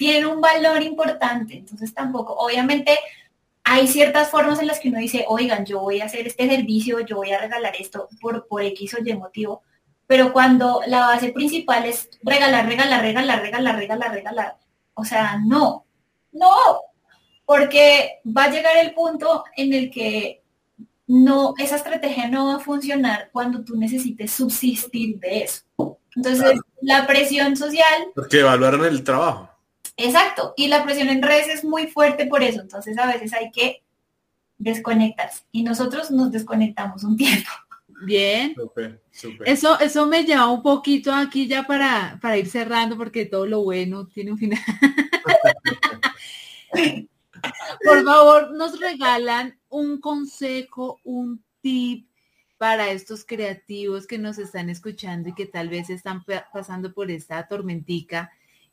tiene 0.00 0.24
un 0.24 0.40
valor 0.40 0.82
importante, 0.82 1.58
entonces 1.58 1.92
tampoco, 1.92 2.32
obviamente 2.32 2.98
hay 3.64 3.86
ciertas 3.86 4.30
formas 4.30 4.58
en 4.58 4.66
las 4.66 4.80
que 4.80 4.88
uno 4.88 4.98
dice, 4.98 5.26
oigan, 5.28 5.66
yo 5.66 5.80
voy 5.80 6.00
a 6.00 6.06
hacer 6.06 6.26
este 6.26 6.48
servicio, 6.48 7.00
yo 7.00 7.16
voy 7.16 7.32
a 7.32 7.38
regalar 7.38 7.74
esto 7.78 8.08
por, 8.18 8.48
por 8.48 8.62
X 8.62 8.94
o 8.94 9.04
Y 9.04 9.14
motivo, 9.14 9.60
pero 10.06 10.32
cuando 10.32 10.80
la 10.86 11.00
base 11.00 11.32
principal 11.32 11.84
es 11.84 12.08
regalar, 12.22 12.66
regalar, 12.66 13.02
regalar, 13.02 13.42
regalar, 13.42 13.76
regalar, 13.76 14.10
regalar, 14.14 14.56
o 14.94 15.04
sea, 15.04 15.38
no, 15.44 15.84
no, 16.32 16.48
porque 17.44 18.20
va 18.26 18.44
a 18.44 18.50
llegar 18.50 18.78
el 18.78 18.94
punto 18.94 19.44
en 19.54 19.74
el 19.74 19.90
que 19.90 20.42
no, 21.08 21.52
esa 21.58 21.76
estrategia 21.76 22.26
no 22.26 22.46
va 22.46 22.54
a 22.54 22.60
funcionar 22.60 23.28
cuando 23.32 23.62
tú 23.62 23.76
necesites 23.76 24.32
subsistir 24.32 25.18
de 25.18 25.42
eso. 25.42 25.98
Entonces, 26.16 26.58
la 26.80 27.06
presión 27.06 27.54
social... 27.54 28.12
Porque 28.14 28.40
evaluaron 28.40 28.86
el 28.86 29.04
trabajo. 29.04 29.49
Exacto, 30.02 30.54
y 30.56 30.68
la 30.68 30.82
presión 30.82 31.08
en 31.08 31.22
redes 31.22 31.48
es 31.48 31.64
muy 31.64 31.86
fuerte 31.86 32.26
por 32.26 32.42
eso, 32.42 32.62
entonces 32.62 32.96
a 32.96 33.06
veces 33.06 33.34
hay 33.34 33.50
que 33.50 33.82
desconectarse 34.56 35.44
y 35.52 35.62
nosotros 35.62 36.10
nos 36.10 36.32
desconectamos 36.32 37.04
un 37.04 37.16
tiempo. 37.16 37.50
Bien. 38.02 38.54
Eso, 39.44 39.78
eso 39.78 40.06
me 40.06 40.24
lleva 40.24 40.48
un 40.48 40.62
poquito 40.62 41.12
aquí 41.12 41.46
ya 41.46 41.64
para, 41.66 42.18
para 42.22 42.38
ir 42.38 42.48
cerrando 42.48 42.96
porque 42.96 43.26
todo 43.26 43.44
lo 43.44 43.62
bueno 43.62 44.06
tiene 44.06 44.32
un 44.32 44.38
final. 44.38 44.58
Por 47.84 48.04
favor, 48.04 48.52
nos 48.52 48.80
regalan 48.80 49.58
un 49.68 50.00
consejo, 50.00 50.98
un 51.04 51.44
tip 51.60 52.08
para 52.56 52.90
estos 52.90 53.26
creativos 53.26 54.06
que 54.06 54.16
nos 54.18 54.38
están 54.38 54.70
escuchando 54.70 55.28
y 55.28 55.34
que 55.34 55.44
tal 55.46 55.68
vez 55.68 55.90
están 55.90 56.24
pasando 56.52 56.94
por 56.94 57.10
esta 57.10 57.46
tormentica 57.48 58.30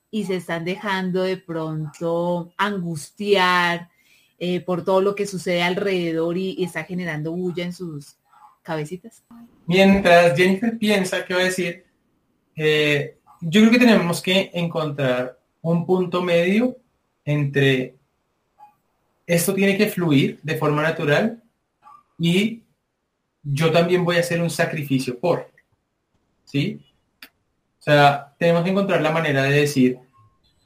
y 0.09 0.25
se 0.25 0.37
están 0.37 0.65
dejando 0.65 1.23
de 1.23 1.37
pronto 1.37 2.53
angustiar 2.57 3.89
eh, 4.39 4.61
por 4.61 4.83
todo 4.83 5.01
lo 5.01 5.15
que 5.15 5.27
sucede 5.27 5.63
alrededor 5.63 6.37
y, 6.37 6.63
está 6.63 6.83
generando 6.83 7.31
bulla 7.31 7.63
en 7.63 7.73
sus 7.73 8.17
cabecitas. 8.61 9.23
Mientras 9.65 10.37
Jennifer 10.37 10.77
piensa 10.77 11.25
qué 11.25 11.33
va 11.33 11.41
a 11.41 11.45
decir, 11.45 11.85
eh, 12.55 13.17
yo 13.41 13.61
creo 13.61 13.71
que 13.71 13.79
tenemos 13.79 14.21
que 14.21 14.51
encontrar 14.53 15.39
un 15.61 15.85
punto 15.85 16.21
medio 16.21 16.77
entre 17.25 17.95
esto 19.25 19.53
tiene 19.53 19.77
que 19.77 19.87
fluir 19.87 20.39
de 20.41 20.55
forma 20.55 20.81
natural 20.81 21.43
y 22.17 22.63
yo 23.43 23.71
también 23.71 24.05
voy 24.05 24.15
a 24.15 24.21
hacer 24.21 24.41
un 24.41 24.49
sacrificio 24.49 25.19
por, 25.19 25.51
¿sí? 26.45 26.79
O 27.87 27.89
sea, 27.89 28.33
tenemos 28.37 28.65
que 28.65 28.71
encontrar 28.71 29.01
la 29.01 29.11
manera 29.11 29.43
de 29.43 29.61
decir, 29.61 29.97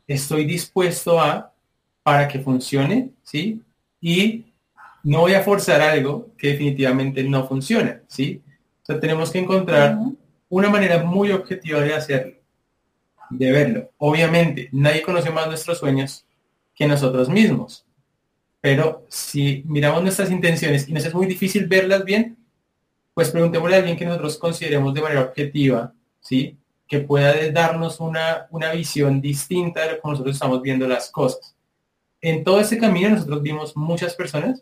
estoy 0.07 0.43
dispuesto 0.43 1.21
a, 1.21 1.53
para 2.01 2.27
que 2.27 2.39
funcione, 2.39 3.11
¿sí? 3.21 3.61
Y 4.01 4.45
no 5.03 5.19
voy 5.19 5.35
a 5.35 5.43
forzar 5.43 5.81
algo 5.81 6.29
que 6.35 6.47
definitivamente 6.47 7.23
no 7.23 7.47
funciona, 7.47 8.01
¿sí? 8.07 8.41
O 8.81 8.85
sea, 8.87 8.99
tenemos 8.99 9.29
que 9.29 9.37
encontrar 9.37 9.99
una 10.49 10.69
manera 10.71 11.03
muy 11.03 11.31
objetiva 11.31 11.81
de 11.81 11.93
hacerlo, 11.93 12.33
de 13.29 13.51
verlo. 13.51 13.91
Obviamente, 13.99 14.69
nadie 14.71 15.03
conoce 15.03 15.29
más 15.29 15.45
nuestros 15.45 15.77
sueños 15.77 16.25
que 16.73 16.87
nosotros 16.87 17.29
mismos. 17.29 17.85
Pero 18.61 19.05
si 19.09 19.63
miramos 19.67 20.01
nuestras 20.01 20.31
intenciones 20.31 20.89
y 20.89 20.93
nos 20.93 21.05
es 21.05 21.13
muy 21.13 21.27
difícil 21.27 21.67
verlas 21.67 22.03
bien, 22.03 22.35
pues 23.13 23.29
preguntémosle 23.29 23.75
a 23.75 23.79
alguien 23.79 23.95
que 23.95 24.05
nosotros 24.05 24.39
consideremos 24.39 24.91
de 24.95 25.01
manera 25.03 25.21
objetiva, 25.21 25.93
¿sí? 26.19 26.57
Que 26.91 26.99
pueda 26.99 27.33
darnos 27.53 28.01
una, 28.01 28.47
una 28.49 28.73
visión 28.73 29.21
distinta 29.21 29.87
de 29.87 29.97
cómo 29.97 30.11
nosotros 30.11 30.35
estamos 30.35 30.61
viendo 30.61 30.85
las 30.85 31.09
cosas. 31.09 31.55
En 32.19 32.43
todo 32.43 32.59
ese 32.59 32.77
camino 32.77 33.11
nosotros 33.11 33.41
vimos 33.41 33.77
muchas 33.77 34.13
personas 34.13 34.61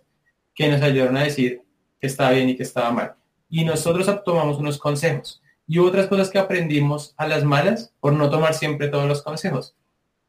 que 0.53 0.69
nos 0.69 0.79
ayudaron 0.83 1.17
a 1.17 1.23
decir 1.23 1.63
que 1.99 2.05
estaba 2.05 2.29
bien 2.29 2.49
y 2.49 2.55
que 2.55 2.61
estaba 2.61 2.91
mal. 2.91 3.15
Y 3.49 3.65
nosotros 3.65 4.07
tomamos 4.23 4.59
unos 4.59 4.77
consejos. 4.77 5.41
Y 5.65 5.79
otras 5.79 6.05
cosas 6.05 6.29
que 6.29 6.37
aprendimos 6.37 7.15
a 7.17 7.25
las 7.25 7.43
malas 7.43 7.95
por 7.99 8.13
no 8.13 8.29
tomar 8.29 8.53
siempre 8.53 8.89
todos 8.89 9.07
los 9.07 9.23
consejos. 9.23 9.75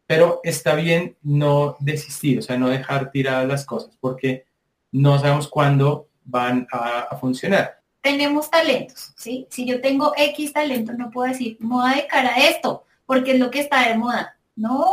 Pero 0.06 0.40
está 0.42 0.76
bien 0.76 1.18
no 1.20 1.76
desistir, 1.80 2.38
o 2.38 2.42
sea, 2.42 2.56
no 2.56 2.70
dejar 2.70 3.10
tiradas 3.10 3.46
las 3.46 3.66
cosas, 3.66 3.98
porque 4.00 4.46
no 4.90 5.18
sabemos 5.18 5.48
cuándo 5.48 6.08
van 6.24 6.66
a, 6.72 7.00
a 7.00 7.18
funcionar 7.18 7.79
tenemos 8.00 8.50
talentos, 8.50 9.12
¿sí? 9.16 9.46
Si 9.50 9.66
yo 9.66 9.80
tengo 9.80 10.12
X 10.16 10.52
talento, 10.52 10.92
no 10.92 11.10
puedo 11.10 11.30
decir 11.30 11.56
moda 11.60 11.94
de 11.94 12.06
cara 12.06 12.34
a 12.34 12.48
esto, 12.48 12.84
porque 13.06 13.32
es 13.32 13.38
lo 13.38 13.50
que 13.50 13.60
está 13.60 13.88
de 13.88 13.96
moda. 13.96 14.36
No, 14.56 14.86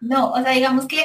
no, 0.00 0.32
o 0.32 0.42
sea, 0.42 0.52
digamos 0.52 0.86
que 0.86 1.02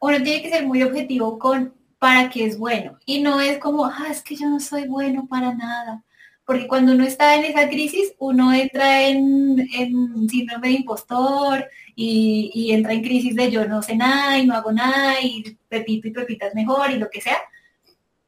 uno 0.00 0.22
tiene 0.22 0.42
que 0.42 0.50
ser 0.50 0.66
muy 0.66 0.82
objetivo 0.82 1.38
con 1.38 1.74
para 1.98 2.28
qué 2.30 2.46
es 2.46 2.58
bueno. 2.58 2.98
Y 3.06 3.20
no 3.20 3.40
es 3.40 3.58
como, 3.58 3.86
ah, 3.86 4.08
es 4.10 4.22
que 4.22 4.34
yo 4.34 4.48
no 4.48 4.58
soy 4.58 4.88
bueno 4.88 5.26
para 5.28 5.54
nada. 5.54 6.02
Porque 6.44 6.66
cuando 6.66 6.92
uno 6.92 7.04
está 7.04 7.36
en 7.36 7.44
esa 7.44 7.68
crisis, 7.68 8.12
uno 8.18 8.52
entra 8.52 9.06
en, 9.06 9.60
en 9.72 10.28
síndrome 10.28 10.68
de 10.68 10.74
impostor 10.74 11.64
y, 11.94 12.72
entra 12.72 12.92
en 12.92 13.02
crisis 13.02 13.36
de 13.36 13.50
yo 13.50 13.66
no 13.68 13.82
sé 13.82 13.94
nada 13.94 14.38
y 14.38 14.46
no 14.46 14.54
hago 14.54 14.72
nada 14.72 15.20
y 15.22 15.56
Pepito 15.68 16.08
y 16.08 16.10
Pepita 16.10 16.48
es 16.48 16.54
mejor 16.54 16.90
y 16.90 16.98
lo 16.98 17.08
que 17.08 17.20
sea. 17.20 17.38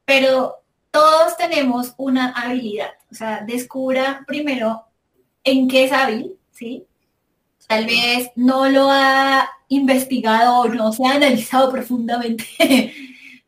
Pero 0.05 0.64
todos 0.95 1.37
tenemos 1.37 1.93
una 1.97 2.31
habilidad. 2.31 2.93
O 3.11 3.15
sea, 3.17 3.43
descubra 3.45 4.23
primero 4.29 4.85
en 5.43 5.67
qué 5.67 5.85
es 5.85 5.93
hábil, 5.93 6.39
¿sí? 6.53 6.87
tal 7.67 7.87
vez 7.87 8.31
no 8.37 8.69
lo 8.69 8.89
ha 8.91 9.49
investigado 9.69 10.61
o 10.61 10.69
no 10.69 10.93
se 10.93 11.05
ha 11.05 11.15
analizado 11.15 11.71
profundamente, 11.73 12.95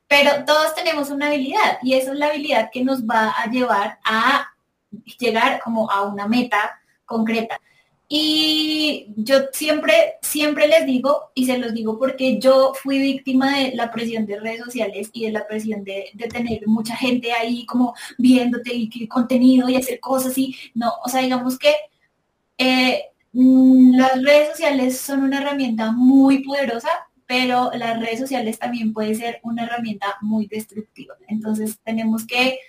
pero 0.08 0.44
todos 0.44 0.74
tenemos 0.74 1.10
una 1.10 1.28
habilidad 1.28 1.78
y 1.82 1.94
esa 1.94 2.12
es 2.12 2.18
la 2.18 2.26
habilidad 2.26 2.70
que 2.72 2.82
nos 2.82 3.04
va 3.04 3.30
a 3.30 3.48
llevar 3.48 4.00
a 4.04 4.48
llegar 5.18 5.60
como 5.60 5.88
a 5.88 6.02
una 6.02 6.26
meta 6.26 6.80
concreta. 7.04 7.60
Y 8.08 9.08
yo 9.16 9.48
siempre, 9.52 10.14
siempre 10.22 10.68
les 10.68 10.86
digo, 10.86 11.32
y 11.34 11.46
se 11.46 11.58
los 11.58 11.74
digo 11.74 11.98
porque 11.98 12.38
yo 12.38 12.72
fui 12.80 13.00
víctima 13.00 13.58
de 13.58 13.74
la 13.74 13.90
presión 13.90 14.26
de 14.26 14.38
redes 14.38 14.60
sociales 14.60 15.10
y 15.12 15.26
de 15.26 15.32
la 15.32 15.46
presión 15.46 15.82
de, 15.82 16.12
tener 16.30 16.66
mucha 16.68 16.94
gente 16.96 17.32
ahí 17.32 17.66
como 17.66 17.94
viéndote 18.16 18.72
y 18.72 18.88
que 18.88 19.08
contenido 19.08 19.68
y 19.68 19.76
hacer 19.76 19.98
cosas 19.98 20.38
y 20.38 20.54
no, 20.74 20.92
o 21.04 21.08
sea, 21.08 21.22
digamos 21.22 21.58
que 21.58 21.74
eh, 22.58 23.06
mm, 23.32 23.96
las 23.96 24.22
redes 24.22 24.50
sociales 24.50 24.98
son 25.00 25.24
una 25.24 25.40
herramienta 25.40 25.90
muy 25.90 26.44
poderosa, 26.44 26.90
pero 27.26 27.72
las 27.74 27.98
redes 28.00 28.20
sociales 28.20 28.58
también 28.58 28.92
puede 28.92 29.16
ser 29.16 29.40
una 29.42 29.64
herramienta 29.64 30.16
muy 30.20 30.46
destructiva. 30.46 31.16
Entonces 31.26 31.78
tenemos 31.84 32.24
que 32.24 32.60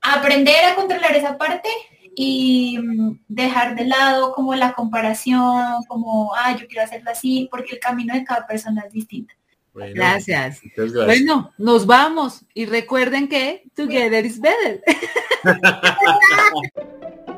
aprender 0.00 0.64
a 0.64 0.74
controlar 0.74 1.14
esa 1.16 1.36
parte 1.36 1.68
y 2.14 2.78
mm, 2.78 3.20
dejar 3.28 3.76
de 3.76 3.86
lado 3.86 4.32
como 4.32 4.54
la 4.54 4.72
comparación, 4.72 5.82
como, 5.88 6.32
ah, 6.34 6.56
yo 6.56 6.66
quiero 6.66 6.82
hacerlo 6.82 7.10
así, 7.10 7.48
porque 7.50 7.74
el 7.74 7.80
camino 7.80 8.14
de 8.14 8.24
cada 8.24 8.46
persona 8.46 8.84
es 8.86 8.92
distinto. 8.92 9.34
gracias. 9.72 10.60
Bueno, 10.76 11.52
nos 11.58 11.86
vamos 11.86 12.44
y 12.54 12.66
recuerden 12.66 13.28
que 13.28 13.64
together 13.74 14.24
is 14.24 14.40
better. 14.40 14.82